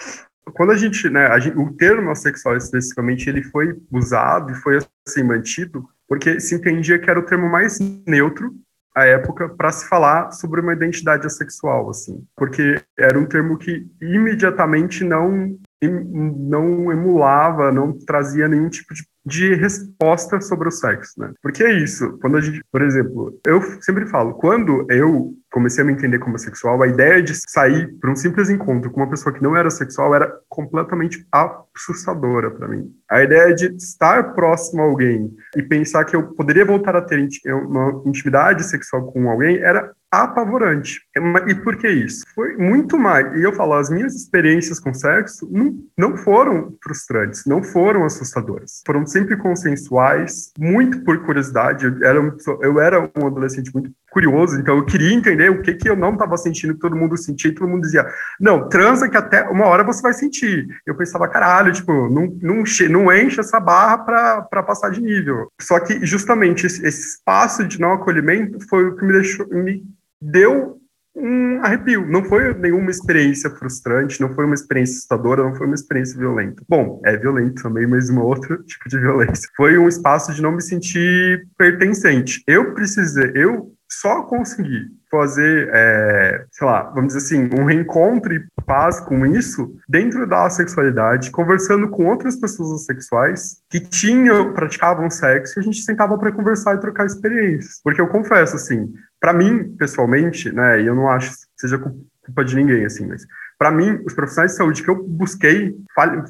Quando 0.55 0.73
a 0.73 0.77
gente, 0.77 1.09
né, 1.09 1.27
a 1.27 1.39
gente, 1.39 1.59
o 1.59 1.73
termo 1.73 2.15
sexual 2.15 2.57
especificamente, 2.57 3.29
ele 3.29 3.43
foi 3.43 3.81
usado 3.91 4.53
e 4.53 4.55
foi 4.57 4.79
assim 5.07 5.23
mantido 5.23 5.89
porque 6.09 6.39
se 6.41 6.55
entendia 6.55 6.99
que 6.99 7.09
era 7.09 7.19
o 7.19 7.25
termo 7.25 7.49
mais 7.49 7.79
neutro 8.07 8.55
à 8.95 9.05
época 9.05 9.49
para 9.49 9.73
se 9.73 9.89
falar 9.89 10.31
sobre 10.31 10.61
uma 10.61 10.73
identidade 10.73 11.27
assexual, 11.27 11.91
assim, 11.91 12.25
porque 12.37 12.81
era 12.97 13.19
um 13.19 13.27
termo 13.27 13.59
que 13.59 13.87
imediatamente 14.01 15.03
não 15.03 15.59
não 15.83 16.91
emulava, 16.91 17.71
não 17.71 17.93
trazia 17.93 18.49
nenhum 18.49 18.71
tipo 18.71 18.95
de, 18.95 19.05
de, 19.25 19.55
resposta 19.55 20.41
sobre 20.41 20.69
o 20.69 20.71
sexo, 20.71 21.19
né? 21.19 21.33
Porque 21.43 21.63
é 21.63 21.73
isso, 21.73 22.19
quando 22.21 22.37
a 22.37 22.41
gente, 22.41 22.63
por 22.71 22.83
exemplo, 22.83 23.39
eu 23.47 23.61
sempre 23.81 24.07
falo, 24.07 24.35
quando 24.35 24.87
eu 24.91 25.35
comecei 25.55 25.85
a 25.85 25.87
me 25.87 25.93
entender 25.93 26.19
como 26.19 26.37
sexual, 26.37 26.83
a 26.83 26.89
ideia 26.89 27.23
de 27.23 27.33
sair 27.49 27.87
para 28.01 28.11
um 28.11 28.17
simples 28.17 28.51
encontro 28.51 28.91
com 28.91 29.01
uma 29.01 29.09
pessoa 29.09 29.33
que 29.33 29.41
não 29.41 29.57
era 29.57 29.71
sexual 29.71 30.13
era 30.13 30.29
completamente 30.49 31.25
assustadora 31.33 32.51
para 32.51 32.67
mim. 32.67 32.93
A 33.09 33.23
ideia 33.23 33.55
de 33.55 33.67
estar 33.77 34.35
próximo 34.35 34.83
a 34.83 34.85
alguém 34.85 35.31
e 35.57 35.63
pensar 35.63 36.05
que 36.07 36.17
eu 36.17 36.35
poderia 36.35 36.65
voltar 36.65 36.97
a 36.97 37.03
ter 37.03 37.25
uma 37.47 38.03
intimidade 38.05 38.65
sexual 38.65 39.13
com 39.13 39.31
alguém 39.31 39.59
era 39.59 39.93
apavorante. 40.23 41.01
E 41.49 41.55
por 41.57 41.77
que 41.77 41.89
isso? 41.89 42.25
Foi 42.35 42.57
muito 42.57 42.97
mais. 42.99 43.37
E 43.37 43.43
eu 43.43 43.53
falo, 43.53 43.75
as 43.75 43.91
minhas 43.91 44.15
experiências 44.15 44.79
com 44.79 44.95
sexo 44.95 45.49
não, 45.51 45.75
não 45.97 46.17
foram 46.17 46.77
frustrantes, 46.83 47.45
não 47.47 47.63
foram 47.63 48.05
assustadoras. 48.05 48.83
Foram 48.87 49.07
sempre 49.07 49.37
consensuais, 49.37 50.53
muito 50.59 51.03
por 51.05 51.25
curiosidade. 51.25 51.85
Eu 51.85 52.05
era, 52.05 52.37
eu 52.61 52.81
era 52.81 53.01
um 53.01 53.27
adolescente 53.27 53.73
muito 53.75 53.91
curioso, 54.15 54.61
então 54.61 54.77
eu 54.77 54.87
queria 54.87 55.13
entender 55.13 55.51
o 55.51 55.61
que, 55.61 55.75
que 55.75 55.91
eu 55.91 55.97
não 55.97 56.13
estava 56.13 56.37
sentindo, 56.37 56.75
que 56.75 56.81
todo 56.81 56.97
mundo 56.97 57.17
sentia, 57.17 57.51
e 57.51 57.55
todo 57.55 57.69
mundo 57.69 57.83
dizia, 57.83 58.07
não, 58.41 58.69
transa 58.69 59.09
que 59.09 59.17
até 59.17 59.43
uma 59.51 59.67
hora 59.67 59.83
você 59.83 60.01
vai 60.01 60.13
sentir. 60.13 60.69
Eu 60.87 60.97
pensava, 60.97 61.29
caralho, 61.29 61.73
tipo, 61.73 61.93
não, 62.09 62.33
não, 62.41 62.63
não 62.91 63.13
enche 63.13 63.41
essa 63.41 63.59
barra 63.59 63.99
para 63.99 64.63
passar 64.63 64.91
de 64.91 65.03
nível. 65.03 65.49
Só 65.61 65.81
que 65.81 66.07
justamente 66.07 66.65
esse, 66.65 66.87
esse 66.87 67.17
espaço 67.17 67.67
de 67.67 67.81
não 67.81 67.93
acolhimento 67.93 68.59
foi 68.69 68.87
o 68.87 68.97
que 68.97 69.05
me 69.05 69.13
deixou, 69.13 69.49
me 69.49 69.83
deu 70.23 70.79
um 71.17 71.61
arrepio. 71.63 72.07
Não 72.07 72.25
foi 72.25 72.53
nenhuma 72.55 72.91
experiência 72.91 73.51
frustrante, 73.51 74.21
não 74.21 74.35
foi 74.35 74.45
uma 74.45 74.55
experiência 74.55 74.95
assustadora, 74.95 75.43
não 75.43 75.55
foi 75.55 75.67
uma 75.67 75.75
experiência 75.75 76.19
violenta. 76.19 76.63
Bom, 76.69 77.01
é 77.05 77.17
violento 77.17 77.63
também, 77.63 77.87
mas 77.87 78.11
um 78.11 78.21
outro 78.21 78.63
tipo 78.65 78.89
de 78.89 78.99
violência. 78.99 79.49
Foi 79.57 79.79
um 79.79 79.89
espaço 79.89 80.33
de 80.33 80.43
não 80.43 80.53
me 80.53 80.63
sentir 80.63 81.47
pertencente. 81.57 82.43
Eu 82.47 82.75
precisei, 82.75 83.33
eu 83.35 83.74
só 83.91 84.23
consegui 84.23 84.89
fazer, 85.11 85.71
é, 85.73 86.45
sei 86.51 86.67
lá, 86.67 86.83
vamos 86.91 87.15
dizer 87.15 87.19
assim, 87.19 87.51
um 87.61 87.65
reencontro 87.65 88.35
e 88.35 88.45
paz 88.67 88.99
com 89.01 89.25
isso 89.27 89.77
dentro 89.89 90.27
da 90.27 90.49
sexualidade, 90.51 91.31
conversando 91.31 91.89
com 91.89 92.07
outras 92.07 92.37
pessoas 92.37 92.83
assexuais 92.83 93.63
que 93.71 93.79
tinham, 93.79 94.53
praticavam 94.53 95.09
sexo 95.11 95.59
e 95.59 95.61
a 95.61 95.63
gente 95.63 95.83
sentava 95.83 96.19
para 96.19 96.33
conversar 96.33 96.75
e 96.75 96.81
trocar 96.81 97.07
experiências. 97.07 97.81
Porque 97.83 98.01
eu 98.01 98.09
confesso, 98.09 98.57
assim, 98.57 98.93
para 99.21 99.33
mim, 99.33 99.77
pessoalmente, 99.77 100.51
né, 100.51 100.81
e 100.81 100.87
eu 100.87 100.95
não 100.95 101.09
acho 101.09 101.31
que 101.31 101.37
seja 101.57 101.79
culpa 101.79 102.45
de 102.45 102.57
ninguém, 102.57 102.85
assim, 102.85 103.07
mas 103.07 103.25
para 103.59 103.71
mim, 103.71 104.01
os 104.07 104.15
profissionais 104.15 104.53
de 104.53 104.59
saúde 104.59 104.83
que 104.83 104.91
eu 104.91 105.03
busquei 105.03 105.75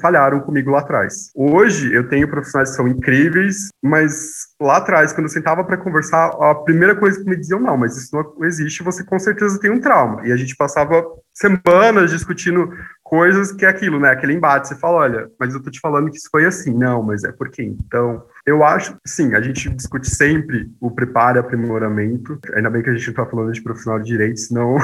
falharam 0.01 0.39
comigo 0.41 0.71
lá 0.71 0.79
atrás. 0.79 1.31
Hoje, 1.35 1.93
eu 1.93 2.07
tenho 2.07 2.27
profissionais 2.27 2.69
que 2.69 2.75
são 2.75 2.87
incríveis, 2.87 3.69
mas 3.83 4.47
lá 4.61 4.77
atrás, 4.77 5.11
quando 5.11 5.25
eu 5.25 5.31
sentava 5.31 5.63
para 5.63 5.77
conversar, 5.77 6.27
a 6.39 6.55
primeira 6.55 6.95
coisa 6.95 7.19
que 7.19 7.29
me 7.29 7.35
diziam, 7.35 7.59
não, 7.59 7.77
mas 7.77 7.97
isso 7.97 8.15
não 8.15 8.45
existe, 8.45 8.83
você 8.83 9.03
com 9.03 9.19
certeza 9.19 9.59
tem 9.59 9.71
um 9.71 9.79
trauma. 9.79 10.25
E 10.27 10.31
a 10.31 10.37
gente 10.37 10.55
passava 10.55 11.03
semanas 11.33 12.11
discutindo 12.11 12.71
coisas 13.03 13.51
que 13.51 13.65
é 13.65 13.69
aquilo, 13.69 13.99
né? 13.99 14.09
Aquele 14.09 14.33
embate. 14.33 14.67
Você 14.67 14.75
fala, 14.75 14.97
olha, 14.97 15.29
mas 15.39 15.53
eu 15.53 15.61
tô 15.61 15.69
te 15.69 15.79
falando 15.79 16.09
que 16.09 16.17
isso 16.17 16.29
foi 16.31 16.45
assim. 16.45 16.73
Não, 16.73 17.03
mas 17.03 17.23
é 17.23 17.31
porque 17.31 17.61
então. 17.61 18.23
Eu 18.45 18.63
acho, 18.63 18.95
sim, 19.07 19.33
a 19.33 19.41
gente 19.41 19.69
discute 19.71 20.07
sempre 20.07 20.71
o 20.79 20.91
preparo 20.91 21.37
e 21.37 21.39
aprimoramento. 21.39 22.37
Ainda 22.53 22.69
bem 22.69 22.83
que 22.83 22.91
a 22.91 22.93
gente 22.93 23.07
não 23.07 23.15
tá 23.15 23.25
falando 23.25 23.51
de 23.51 23.61
profissional 23.61 23.99
de 23.99 24.05
direito, 24.05 24.39
senão 24.39 24.77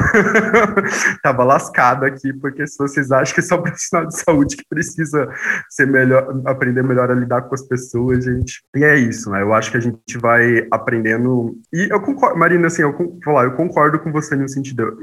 tava 1.22 1.43
lascado 1.43 2.03
aqui, 2.03 2.34
porque 2.34 2.66
se 2.66 2.76
vocês 2.80 3.12
acham 3.12 3.36
que 3.36 3.39
é 3.39 3.43
só 3.43 3.59
profissional 3.59 4.07
de 4.07 4.18
saúde 4.18 4.57
que 4.57 4.66
precisa 4.68 5.30
ser 5.70 5.86
melhor, 5.86 6.41
aprender 6.45 6.82
melhor 6.82 7.12
a 7.12 7.14
lidar 7.14 7.43
com 7.43 7.53
as 7.53 7.62
pessoas, 7.62 8.26
gente. 8.26 8.64
E 8.76 8.84
é 8.84 8.97
isso, 8.97 9.30
né? 9.30 9.43
Eu 9.43 9.53
acho 9.53 9.70
que 9.70 9.78
a 9.78 9.82
gente 9.82 10.18
vai 10.18 10.68
aprendendo. 10.72 11.55
E 11.72 11.88
eu 11.91 12.01
concordo, 12.01 12.39
Marina, 12.39 12.66
assim, 12.66 12.82
eu, 12.82 12.95
falar, 13.24 13.43
eu 13.43 13.51
concordo 13.51 13.99
com 13.99 14.12
você 14.12 14.36
no 14.36 14.49
sentido. 14.49 14.97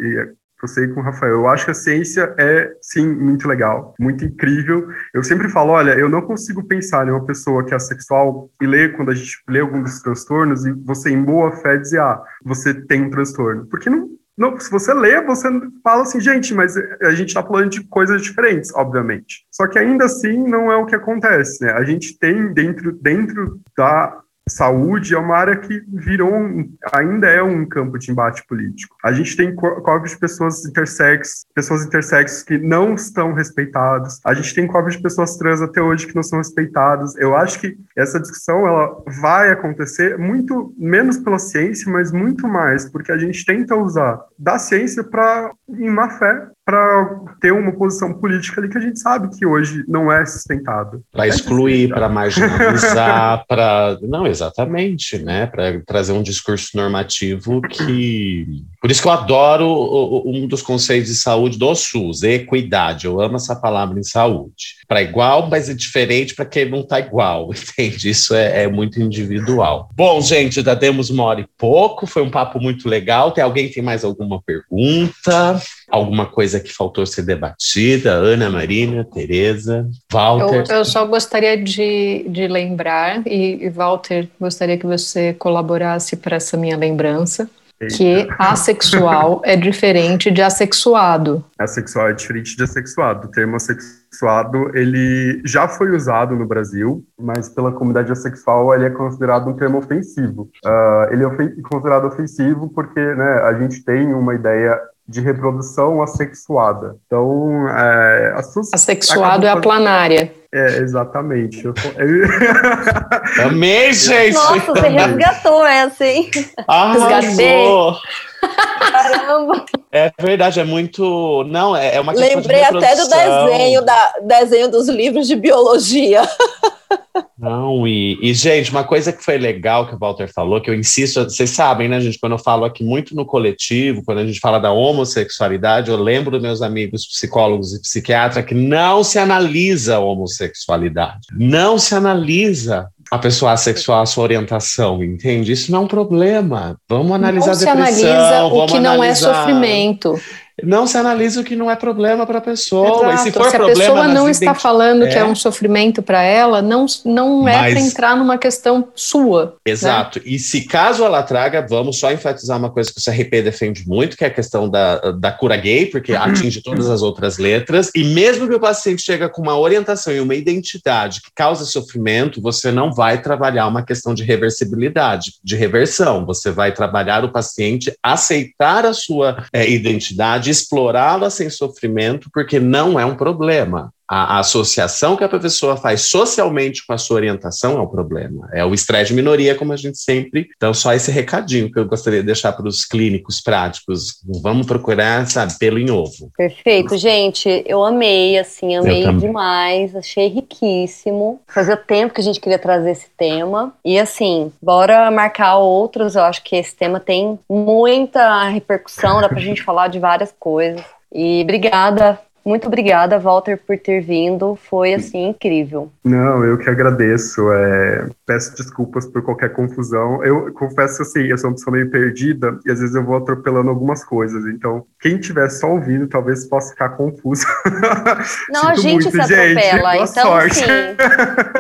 Você 0.60 0.88
com 0.88 1.00
o 1.00 1.02
Rafael. 1.02 1.32
Eu 1.32 1.48
acho 1.48 1.64
que 1.64 1.70
a 1.70 1.74
ciência 1.74 2.34
é, 2.38 2.72
sim, 2.80 3.06
muito 3.06 3.46
legal, 3.46 3.94
muito 3.98 4.24
incrível. 4.24 4.88
Eu 5.14 5.22
sempre 5.22 5.48
falo, 5.48 5.72
olha, 5.72 5.92
eu 5.92 6.08
não 6.08 6.22
consigo 6.22 6.64
pensar 6.64 7.06
em 7.06 7.10
uma 7.10 7.24
pessoa 7.24 7.64
que 7.64 7.74
é 7.74 7.78
sexual 7.78 8.50
e 8.60 8.66
ler, 8.66 8.96
quando 8.96 9.10
a 9.10 9.14
gente 9.14 9.38
lê 9.48 9.60
algum 9.60 9.82
dos 9.82 10.00
transtornos, 10.00 10.66
e 10.66 10.72
você, 10.72 11.10
em 11.10 11.22
boa 11.22 11.52
fé, 11.52 11.76
dizer, 11.76 12.00
ah, 12.00 12.22
você 12.44 12.74
tem 12.74 13.02
um 13.02 13.10
transtorno. 13.10 13.66
Porque 13.66 13.88
não, 13.90 14.08
não, 14.38 14.58
se 14.60 14.70
você 14.70 14.94
lê, 14.94 15.20
você 15.20 15.48
fala 15.82 16.02
assim, 16.02 16.20
gente, 16.20 16.54
mas 16.54 16.76
a 17.02 17.10
gente 17.10 17.28
está 17.28 17.42
falando 17.42 17.70
de 17.70 17.82
coisas 17.88 18.22
diferentes, 18.22 18.72
obviamente. 18.72 19.44
Só 19.50 19.66
que 19.66 19.78
ainda 19.78 20.04
assim 20.04 20.46
não 20.46 20.70
é 20.70 20.76
o 20.76 20.86
que 20.86 20.94
acontece, 20.94 21.64
né? 21.64 21.72
A 21.72 21.82
gente 21.82 22.16
tem 22.18 22.52
dentro, 22.52 22.92
dentro 22.92 23.60
da 23.76 24.20
saúde 24.48 25.14
é 25.14 25.18
uma 25.18 25.36
área 25.36 25.56
que 25.56 25.82
virou, 25.88 26.34
um, 26.34 26.72
ainda 26.92 27.28
é 27.28 27.42
um 27.42 27.66
campo 27.66 27.98
de 27.98 28.10
embate 28.10 28.44
político. 28.46 28.96
A 29.04 29.12
gente 29.12 29.36
tem 29.36 29.54
corpos 29.54 30.10
de 30.10 30.18
pessoas 30.18 30.64
intersexos, 30.64 31.44
pessoas 31.54 31.84
intersexos 31.84 32.42
que 32.42 32.58
não 32.58 32.94
estão 32.94 33.32
respeitados. 33.32 34.20
A 34.24 34.34
gente 34.34 34.54
tem 34.54 34.66
corpos 34.66 34.96
de 34.96 35.02
pessoas 35.02 35.36
trans 35.36 35.62
até 35.62 35.80
hoje 35.80 36.06
que 36.06 36.14
não 36.14 36.22
são 36.22 36.38
respeitados. 36.38 37.16
Eu 37.16 37.36
acho 37.36 37.60
que 37.60 37.76
essa 37.96 38.20
discussão 38.20 38.66
ela 38.66 39.02
vai 39.20 39.50
acontecer 39.50 40.18
muito 40.18 40.74
menos 40.76 41.18
pela 41.18 41.38
ciência, 41.38 41.90
mas 41.90 42.12
muito 42.12 42.46
mais 42.46 42.88
porque 42.88 43.12
a 43.12 43.18
gente 43.18 43.44
tenta 43.44 43.76
usar 43.76 44.20
da 44.38 44.58
ciência 44.58 45.04
para 45.04 45.52
em 45.68 45.90
má 45.90 46.10
fé 46.10 46.48
para 46.68 47.24
ter 47.40 47.50
uma 47.50 47.72
posição 47.72 48.12
política 48.12 48.60
ali 48.60 48.68
que 48.68 48.76
a 48.76 48.80
gente 48.82 49.00
sabe 49.00 49.34
que 49.34 49.46
hoje 49.46 49.84
não 49.88 50.12
é 50.12 50.26
sustentado. 50.26 51.02
Para 51.10 51.26
excluir, 51.26 51.88
para 51.88 52.10
marginalizar, 52.10 53.42
para. 53.48 53.96
Não, 54.02 54.26
exatamente, 54.26 55.16
né? 55.18 55.46
Para 55.46 55.80
trazer 55.86 56.12
um 56.12 56.22
discurso 56.22 56.76
normativo 56.76 57.62
que. 57.62 58.66
Por 58.80 58.90
isso 58.90 59.02
que 59.02 59.08
eu 59.08 59.12
adoro 59.12 60.22
um 60.24 60.46
dos 60.46 60.62
conceitos 60.62 61.08
de 61.08 61.16
saúde 61.16 61.58
do 61.58 61.74
SUS, 61.74 62.22
equidade. 62.22 63.06
Eu 63.06 63.20
amo 63.20 63.36
essa 63.36 63.56
palavra 63.56 63.98
em 63.98 64.04
saúde. 64.04 64.78
Para 64.86 65.02
igual, 65.02 65.48
mas 65.48 65.68
é 65.68 65.74
diferente 65.74 66.34
para 66.34 66.46
quem 66.46 66.68
não 66.68 66.80
está 66.80 67.00
igual, 67.00 67.50
entende? 67.52 68.08
Isso 68.08 68.34
é, 68.34 68.64
é, 68.64 68.68
muito 68.68 69.00
individual. 69.00 69.90
Bom, 69.94 70.20
gente, 70.20 70.62
já 70.62 70.74
demos 70.74 71.10
uma 71.10 71.24
hora 71.24 71.40
e 71.40 71.46
pouco, 71.58 72.06
foi 72.06 72.22
um 72.22 72.30
papo 72.30 72.60
muito 72.60 72.88
legal. 72.88 73.32
Tem 73.32 73.42
alguém 73.42 73.68
que 73.68 73.74
tem 73.74 73.82
mais 73.82 74.04
alguma 74.04 74.40
pergunta? 74.40 75.60
Alguma 75.90 76.26
coisa 76.26 76.60
que 76.60 76.72
faltou 76.72 77.04
ser 77.04 77.22
debatida? 77.22 78.12
Ana, 78.12 78.48
Marina, 78.48 79.04
Tereza, 79.04 79.88
Walter? 80.12 80.64
Eu, 80.68 80.76
eu 80.78 80.84
só 80.84 81.04
gostaria 81.04 81.56
de, 81.56 82.26
de 82.28 82.46
lembrar, 82.46 83.26
e, 83.26 83.64
e 83.64 83.68
Walter, 83.70 84.28
gostaria 84.40 84.78
que 84.78 84.86
você 84.86 85.32
colaborasse 85.34 86.16
para 86.16 86.36
essa 86.36 86.56
minha 86.56 86.76
lembrança, 86.76 87.48
que 87.86 88.28
assexual 88.38 89.40
é 89.44 89.54
diferente 89.54 90.30
de 90.30 90.42
assexuado. 90.42 91.44
Assexual 91.58 92.08
é 92.08 92.12
diferente 92.12 92.56
de 92.56 92.62
assexuado. 92.64 93.28
O 93.28 93.30
termo 93.30 93.56
assexuado, 93.56 94.76
ele 94.76 95.40
já 95.44 95.68
foi 95.68 95.94
usado 95.94 96.34
no 96.34 96.46
Brasil, 96.46 97.04
mas 97.18 97.48
pela 97.48 97.70
comunidade 97.70 98.10
assexual 98.10 98.74
ele 98.74 98.86
é 98.86 98.90
considerado 98.90 99.48
um 99.48 99.54
termo 99.54 99.78
ofensivo. 99.78 100.48
Uh, 100.64 101.12
ele 101.12 101.24
é 101.24 101.62
considerado 101.62 102.06
ofensivo 102.06 102.68
porque 102.68 103.00
né, 103.00 103.42
a 103.44 103.52
gente 103.54 103.84
tem 103.84 104.12
uma 104.12 104.34
ideia 104.34 104.80
de 105.08 105.20
reprodução 105.20 106.02
assexuada. 106.02 106.96
Então, 107.06 107.66
é, 107.68 108.34
assexuado 108.74 109.46
é 109.46 109.50
a 109.50 109.56
planária. 109.56 110.34
É, 110.52 110.78
exatamente. 110.78 111.64
Eu... 111.64 111.74
Amei, 113.44 113.92
gente! 113.92 114.34
Nossa, 114.34 114.60
você 114.60 114.88
resgatou 114.88 115.66
essa, 115.66 116.06
hein? 116.06 116.30
Arrasou! 116.66 117.98
Caramba! 118.40 119.66
É 119.92 120.10
verdade, 120.18 120.60
é 120.60 120.64
muito. 120.64 121.44
Não, 121.44 121.76
é, 121.76 121.96
é 121.96 122.00
uma 122.00 122.14
questão 122.14 122.36
Lembrei 122.36 122.60
de 122.60 122.64
até 122.64 122.96
do 122.96 123.08
desenho, 123.08 123.84
da, 123.84 124.14
desenho 124.22 124.70
dos 124.70 124.88
livros 124.88 125.26
de 125.26 125.36
biologia. 125.36 126.22
Não, 127.38 127.86
e, 127.86 128.18
e, 128.20 128.34
gente, 128.34 128.72
uma 128.72 128.82
coisa 128.82 129.12
que 129.12 129.24
foi 129.24 129.38
legal 129.38 129.86
que 129.86 129.94
o 129.94 129.98
Walter 129.98 130.28
falou, 130.32 130.60
que 130.60 130.68
eu 130.68 130.74
insisto, 130.74 131.22
vocês 131.22 131.50
sabem, 131.50 131.88
né, 131.88 132.00
gente, 132.00 132.18
quando 132.18 132.32
eu 132.32 132.38
falo 132.38 132.64
aqui 132.64 132.82
muito 132.82 133.14
no 133.14 133.24
coletivo, 133.24 134.02
quando 134.04 134.18
a 134.18 134.26
gente 134.26 134.40
fala 134.40 134.58
da 134.58 134.72
homossexualidade, 134.72 135.88
eu 135.88 135.96
lembro 135.96 136.32
dos 136.32 136.42
meus 136.42 136.62
amigos 136.62 137.06
psicólogos 137.06 137.72
e 137.74 137.80
psiquiatras 137.80 138.44
que 138.44 138.54
não 138.54 139.04
se 139.04 139.20
analisa 139.20 139.96
a 139.96 140.00
homossexualidade, 140.00 141.28
não 141.32 141.78
se 141.78 141.94
analisa 141.94 142.88
a 143.08 143.18
pessoa 143.18 143.52
assexual, 143.52 144.02
a 144.02 144.06
sua 144.06 144.24
orientação, 144.24 145.02
entende? 145.02 145.52
Isso 145.52 145.70
não 145.70 145.78
é 145.78 145.82
um 145.82 145.88
problema. 145.88 146.76
Vamos 146.88 147.12
analisar 147.12 147.46
não 147.46 147.52
a 147.54 147.56
depressão. 147.56 147.94
Se 147.94 148.06
analisa 148.06 148.44
o 148.44 148.66
que 148.66 148.80
não 148.80 149.02
é 149.02 149.14
sofrimento 149.14 150.20
não 150.62 150.86
se 150.86 150.96
analisa 150.96 151.40
o 151.40 151.44
que 151.44 151.54
não 151.54 151.70
é 151.70 151.76
problema 151.76 152.26
para 152.26 152.38
a 152.38 152.40
pessoa. 152.40 153.12
Exato. 153.12 153.14
E 153.14 153.18
se 153.18 153.32
for 153.32 153.44
se 153.44 153.56
problema, 153.56 153.72
a 153.72 153.86
pessoa 153.86 154.08
não 154.08 154.28
está 154.28 154.54
falando 154.54 155.04
é. 155.04 155.08
que 155.08 155.18
é 155.18 155.24
um 155.24 155.34
sofrimento 155.34 156.02
para 156.02 156.22
ela, 156.22 156.60
não, 156.60 156.86
não 157.04 157.48
é 157.48 157.70
para 157.70 157.80
entrar 157.80 158.16
numa 158.16 158.36
questão 158.36 158.88
sua. 158.94 159.56
Né? 159.66 159.72
Exato. 159.72 160.18
Né? 160.18 160.24
E 160.26 160.38
se 160.38 160.62
caso 160.62 161.04
ela 161.04 161.22
traga, 161.22 161.64
vamos 161.68 161.98
só 161.98 162.12
enfatizar 162.12 162.58
uma 162.58 162.70
coisa 162.70 162.92
que 162.92 162.98
o 162.98 163.04
CRP 163.04 163.42
defende 163.42 163.86
muito, 163.86 164.16
que 164.16 164.24
é 164.24 164.28
a 164.28 164.34
questão 164.34 164.68
da, 164.68 165.12
da 165.12 165.30
cura 165.30 165.56
gay, 165.56 165.86
porque 165.86 166.12
uhum. 166.12 166.22
atinge 166.22 166.62
todas 166.62 166.88
as 166.88 167.02
outras 167.02 167.38
letras. 167.38 167.90
E 167.94 168.04
mesmo 168.04 168.48
que 168.48 168.54
o 168.54 168.60
paciente 168.60 169.02
chega 169.02 169.28
com 169.28 169.42
uma 169.42 169.56
orientação 169.56 170.12
e 170.12 170.20
uma 170.20 170.34
identidade 170.34 171.20
que 171.22 171.30
causa 171.34 171.64
sofrimento, 171.64 172.40
você 172.40 172.72
não 172.72 172.92
vai 172.92 173.20
trabalhar 173.20 173.66
uma 173.66 173.84
questão 173.84 174.14
de 174.14 174.24
reversibilidade, 174.24 175.34
de 175.42 175.56
reversão. 175.56 176.26
Você 176.26 176.50
vai 176.50 176.72
trabalhar 176.72 177.24
o 177.24 177.30
paciente 177.30 177.92
aceitar 178.02 178.84
a 178.84 178.92
sua 178.92 179.44
é, 179.52 179.68
identidade 179.68 180.47
de 180.48 180.52
explorá-la 180.52 181.28
sem 181.28 181.50
sofrimento, 181.50 182.30
porque 182.32 182.58
não 182.58 182.98
é 182.98 183.04
um 183.04 183.14
problema. 183.14 183.92
A, 184.08 184.38
associação 184.38 185.16
que 185.16 185.24
a 185.24 185.28
pessoa 185.28 185.76
faz 185.76 186.02
socialmente 186.02 186.86
com 186.86 186.92
a 186.92 186.98
sua 186.98 187.16
orientação 187.16 187.78
é 187.78 187.80
o 187.80 187.86
problema. 187.86 188.48
É 188.52 188.64
o 188.64 188.72
estresse 188.72 189.10
de 189.10 189.14
minoria, 189.14 189.54
como 189.54 189.72
a 189.72 189.76
gente 189.76 189.98
sempre. 189.98 190.48
Então, 190.56 190.72
só 190.72 190.94
esse 190.94 191.10
recadinho 191.10 191.70
que 191.70 191.78
eu 191.78 191.86
gostaria 191.86 192.20
de 192.20 192.26
deixar 192.26 192.52
para 192.52 192.66
os 192.66 192.84
clínicos 192.84 193.40
práticos. 193.40 194.22
Vamos 194.42 194.66
procurar, 194.66 195.26
sabe, 195.26 195.58
pelo 195.58 195.78
em 195.78 195.90
ovo. 195.90 196.30
Perfeito, 196.36 196.96
gente. 196.96 197.62
Eu 197.66 197.84
amei, 197.84 198.38
assim, 198.38 198.76
amei 198.76 199.12
demais. 199.14 199.94
Achei 199.94 200.28
riquíssimo. 200.28 201.40
Fazia 201.46 201.76
tempo 201.76 202.14
que 202.14 202.20
a 202.20 202.24
gente 202.24 202.40
queria 202.40 202.58
trazer 202.58 202.92
esse 202.92 203.08
tema. 203.16 203.74
E, 203.84 203.98
assim, 203.98 204.52
bora 204.62 205.10
marcar 205.10 205.56
outros. 205.58 206.14
Eu 206.14 206.22
acho 206.22 206.42
que 206.42 206.56
esse 206.56 206.74
tema 206.74 206.98
tem 206.98 207.38
muita 207.48 208.44
repercussão, 208.48 209.20
dá 209.20 209.28
para 209.28 209.38
a 209.38 209.42
gente 209.42 209.62
falar 209.62 209.88
de 209.88 209.98
várias 209.98 210.34
coisas. 210.38 210.82
E 211.12 211.42
obrigada 211.42 212.18
muito 212.48 212.66
obrigada, 212.66 213.18
Walter, 213.18 213.60
por 213.64 213.78
ter 213.78 214.00
vindo. 214.00 214.56
Foi 214.56 214.94
assim 214.94 215.28
incrível. 215.28 215.92
Não, 216.02 216.44
eu 216.44 216.56
que 216.56 216.68
agradeço. 216.68 217.52
É... 217.52 218.08
Peço 218.26 218.56
desculpas 218.56 219.06
por 219.06 219.22
qualquer 219.22 219.52
confusão. 219.52 220.24
Eu 220.24 220.52
confesso 220.54 221.02
assim, 221.02 221.20
eu 221.24 221.36
sou 221.36 221.50
uma 221.50 221.56
pessoa 221.56 221.76
meio 221.76 221.90
perdida 221.90 222.58
e 222.64 222.70
às 222.70 222.80
vezes 222.80 222.94
eu 222.94 223.04
vou 223.04 223.16
atropelando 223.16 223.68
algumas 223.68 224.04
coisas. 224.04 224.46
Então, 224.46 224.84
quem 225.00 225.16
estiver 225.16 225.48
só 225.48 225.68
ouvindo, 225.68 226.08
talvez 226.08 226.44
possa 226.46 226.70
ficar 226.70 226.90
confuso. 226.90 227.46
Não, 228.50 228.68
a 228.68 228.74
gente 228.74 229.04
muito, 229.04 229.10
se 229.10 229.20
atropela, 229.20 229.96
gente. 229.96 230.10
então 230.10 230.22
sorte. 230.24 230.54
sim. 230.56 230.64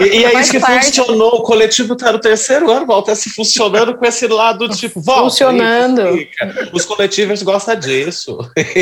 E, 0.00 0.04
e 0.04 0.24
é 0.24 0.40
isso 0.40 0.52
que 0.52 0.60
parte... 0.60 0.86
funcionou. 0.86 1.36
O 1.36 1.42
coletivo 1.42 1.94
está 1.94 2.12
no 2.12 2.20
terceiro 2.20 2.70
ano, 2.70 2.86
Walter, 2.86 3.16
se 3.16 3.30
funcionando 3.30 3.96
com 3.96 4.04
esse 4.04 4.26
lado 4.26 4.68
tipo, 4.68 5.00
volta. 5.00 5.22
Funcionando. 5.22 6.02
Os 6.72 6.84
coletivos 6.84 7.42
gostam 7.42 7.74
disso. 7.74 8.38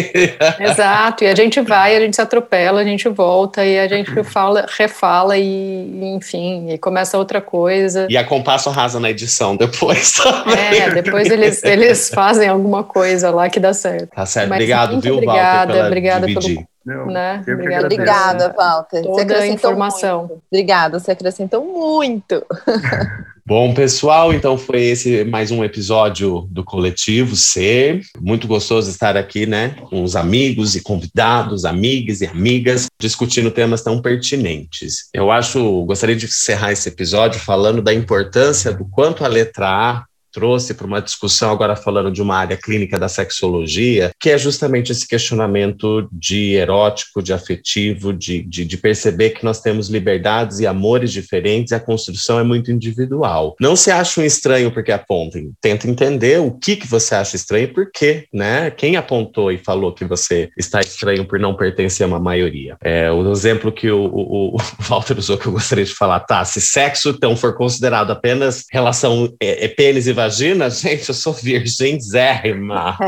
Exato, 0.60 1.24
e 1.24 1.26
a 1.26 1.34
gente 1.34 1.60
vai 1.60 1.96
a 1.96 2.00
gente 2.00 2.16
se 2.16 2.22
atropela, 2.22 2.80
a 2.80 2.84
gente 2.84 3.08
volta 3.08 3.64
e 3.64 3.78
a 3.78 3.88
gente 3.88 4.22
fala, 4.24 4.66
refala 4.76 5.38
e, 5.38 6.14
enfim, 6.14 6.70
e 6.70 6.78
começa 6.78 7.16
outra 7.16 7.40
coisa. 7.40 8.06
E 8.10 8.16
a 8.16 8.24
compasso 8.24 8.68
arrasa 8.68 9.00
na 9.00 9.10
edição 9.10 9.56
depois 9.56 10.12
também. 10.12 10.80
É, 10.80 10.90
depois 10.90 11.30
eles, 11.30 11.62
eles 11.64 12.10
fazem 12.10 12.48
alguma 12.48 12.84
coisa 12.84 13.30
lá 13.30 13.48
que 13.48 13.60
dá 13.60 13.72
certo. 13.72 14.10
Tá 14.14 14.26
certo, 14.26 14.45
Mas, 14.48 14.56
obrigado, 14.56 15.00
viu, 15.00 15.14
obrigada, 15.14 15.72
Walter, 15.72 15.86
obrigada 15.86 16.26
dividir. 16.26 16.54
pelo 16.56 16.66
não, 16.86 17.06
né? 17.06 17.40
Obrigada, 17.40 17.86
obrigada, 17.86 18.54
Walter. 18.56 19.02
Toda 19.02 19.38
a 19.38 19.46
informação. 19.48 20.20
Muito. 20.20 20.42
Obrigada, 20.52 21.00
você 21.00 21.10
acrescentou 21.10 21.64
muito. 21.64 22.46
Bom, 23.44 23.74
pessoal, 23.74 24.32
então 24.32 24.58
foi 24.58 24.82
esse 24.82 25.24
mais 25.24 25.52
um 25.52 25.64
episódio 25.64 26.48
do 26.50 26.64
Coletivo 26.64 27.36
C. 27.36 28.00
Muito 28.20 28.48
gostoso 28.48 28.90
estar 28.90 29.16
aqui, 29.16 29.46
né, 29.46 29.76
com 29.88 30.02
os 30.02 30.16
amigos 30.16 30.74
e 30.74 30.80
convidados, 30.80 31.64
amigas 31.64 32.20
e 32.20 32.26
amigas, 32.26 32.86
discutindo 33.00 33.52
temas 33.52 33.82
tão 33.82 34.02
pertinentes. 34.02 35.08
Eu 35.14 35.30
acho, 35.30 35.84
gostaria 35.84 36.16
de 36.16 36.26
encerrar 36.26 36.72
esse 36.72 36.88
episódio 36.88 37.40
falando 37.40 37.80
da 37.80 37.94
importância 37.94 38.72
do 38.72 38.84
quanto 38.84 39.24
a 39.24 39.28
letra 39.28 39.68
A 39.68 40.04
trouxe 40.36 40.74
para 40.74 40.86
uma 40.86 41.00
discussão, 41.00 41.50
agora 41.50 41.74
falando 41.74 42.12
de 42.12 42.20
uma 42.20 42.36
área 42.36 42.58
clínica 42.58 42.98
da 42.98 43.08
sexologia, 43.08 44.12
que 44.20 44.28
é 44.28 44.36
justamente 44.36 44.92
esse 44.92 45.08
questionamento 45.08 46.06
de 46.12 46.52
erótico, 46.52 47.22
de 47.22 47.32
afetivo, 47.32 48.12
de, 48.12 48.42
de, 48.42 48.66
de, 48.66 48.76
perceber 48.76 49.30
que 49.30 49.42
nós 49.42 49.62
temos 49.62 49.88
liberdades 49.88 50.60
e 50.60 50.66
amores 50.66 51.10
diferentes 51.10 51.72
e 51.72 51.74
a 51.74 51.80
construção 51.80 52.38
é 52.38 52.42
muito 52.42 52.70
individual. 52.70 53.56
Não 53.58 53.74
se 53.74 53.90
acha 53.90 54.20
um 54.20 54.24
estranho 54.24 54.70
porque 54.70 54.92
apontem, 54.92 55.52
tenta 55.58 55.88
entender 55.88 56.38
o 56.38 56.50
que, 56.50 56.76
que 56.76 56.86
você 56.86 57.14
acha 57.14 57.34
estranho 57.34 57.64
e 57.64 57.72
por 57.72 57.90
quê, 57.90 58.26
né? 58.30 58.70
Quem 58.70 58.96
apontou 58.96 59.50
e 59.50 59.56
falou 59.56 59.94
que 59.94 60.04
você 60.04 60.50
está 60.54 60.80
estranho 60.80 61.24
por 61.24 61.40
não 61.40 61.56
pertencer 61.56 62.04
a 62.04 62.08
uma 62.08 62.20
maioria? 62.20 62.76
É, 62.84 63.10
o 63.10 63.32
exemplo 63.32 63.72
que 63.72 63.90
o, 63.90 64.04
o, 64.04 64.56
o 64.56 64.58
Walter 64.86 65.18
usou 65.18 65.38
que 65.38 65.46
eu 65.46 65.52
gostaria 65.52 65.84
de 65.86 65.94
falar, 65.94 66.20
tá, 66.20 66.44
se 66.44 66.60
sexo 66.60 67.08
então 67.08 67.34
for 67.34 67.54
considerado 67.56 68.10
apenas 68.10 68.66
relação 68.70 69.32
é, 69.40 69.64
é 69.64 69.68
pênis 69.68 70.06
e 70.06 70.12
vagina, 70.12 70.25
imagina, 70.26 70.68
gente, 70.70 71.08
eu 71.08 71.14
sou 71.14 71.32
virgem 71.32 72.00
zérrima. 72.00 72.98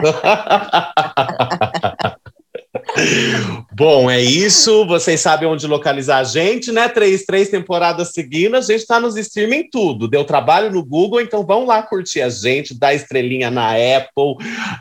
Bom, 3.75 4.11
é 4.11 4.21
isso. 4.21 4.87
Vocês 4.87 5.21
sabem 5.21 5.49
onde 5.49 5.67
localizar 5.67 6.19
a 6.19 6.25
gente, 6.25 6.73
né? 6.73 6.89
Três, 6.89 7.25
três 7.25 7.49
temporadas 7.49 8.13
seguidas. 8.13 8.65
A 8.65 8.73
gente 8.73 8.83
está 8.83 9.01
nos 9.01 9.17
streaming 9.17 9.69
tudo. 9.71 10.09
Deu 10.09 10.25
trabalho 10.25 10.73
no 10.73 10.85
Google, 10.85 11.21
então 11.21 11.45
vão 11.45 11.67
lá 11.67 11.83
curtir 11.83 12.21
a 12.21 12.29
gente, 12.29 12.79
dar 12.79 12.95
estrelinha 12.95 13.51
na 13.51 13.73
Apple, 13.73 14.37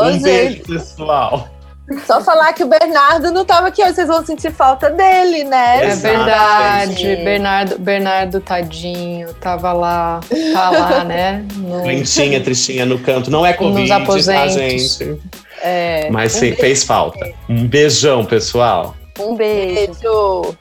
um 0.00 0.22
beijo, 0.22 0.62
pessoal. 0.62 1.48
Só 2.06 2.20
falar 2.20 2.52
que 2.52 2.62
o 2.62 2.66
Bernardo 2.66 3.30
não 3.30 3.42
estava 3.42 3.68
aqui, 3.68 3.82
vocês 3.82 4.06
vão 4.06 4.24
sentir 4.24 4.52
falta 4.52 4.90
dele, 4.90 5.44
né? 5.44 5.84
É 5.84 5.96
verdade. 5.96 7.16
Bernardo, 7.16 7.78
Bernardo, 7.78 8.40
tadinho, 8.40 9.32
tava 9.34 9.72
lá, 9.72 10.20
tá 10.52 10.70
lá, 10.70 11.04
né? 11.04 11.44
No... 11.56 11.86
Lentinha, 11.86 12.42
tristinha 12.42 12.84
no 12.84 12.98
canto. 12.98 13.30
Não 13.30 13.44
é 13.44 13.54
Covid, 13.54 13.88
tá, 13.88 14.48
gente? 14.48 15.18
É, 15.62 16.08
Mas 16.10 16.36
um 16.36 16.40
sim, 16.40 16.52
fez 16.54 16.84
falta. 16.84 17.26
Um 17.48 17.66
beijão, 17.66 18.24
pessoal. 18.24 18.94
Um 19.18 19.34
beijo. 19.34 19.92
beijo. 19.92 20.56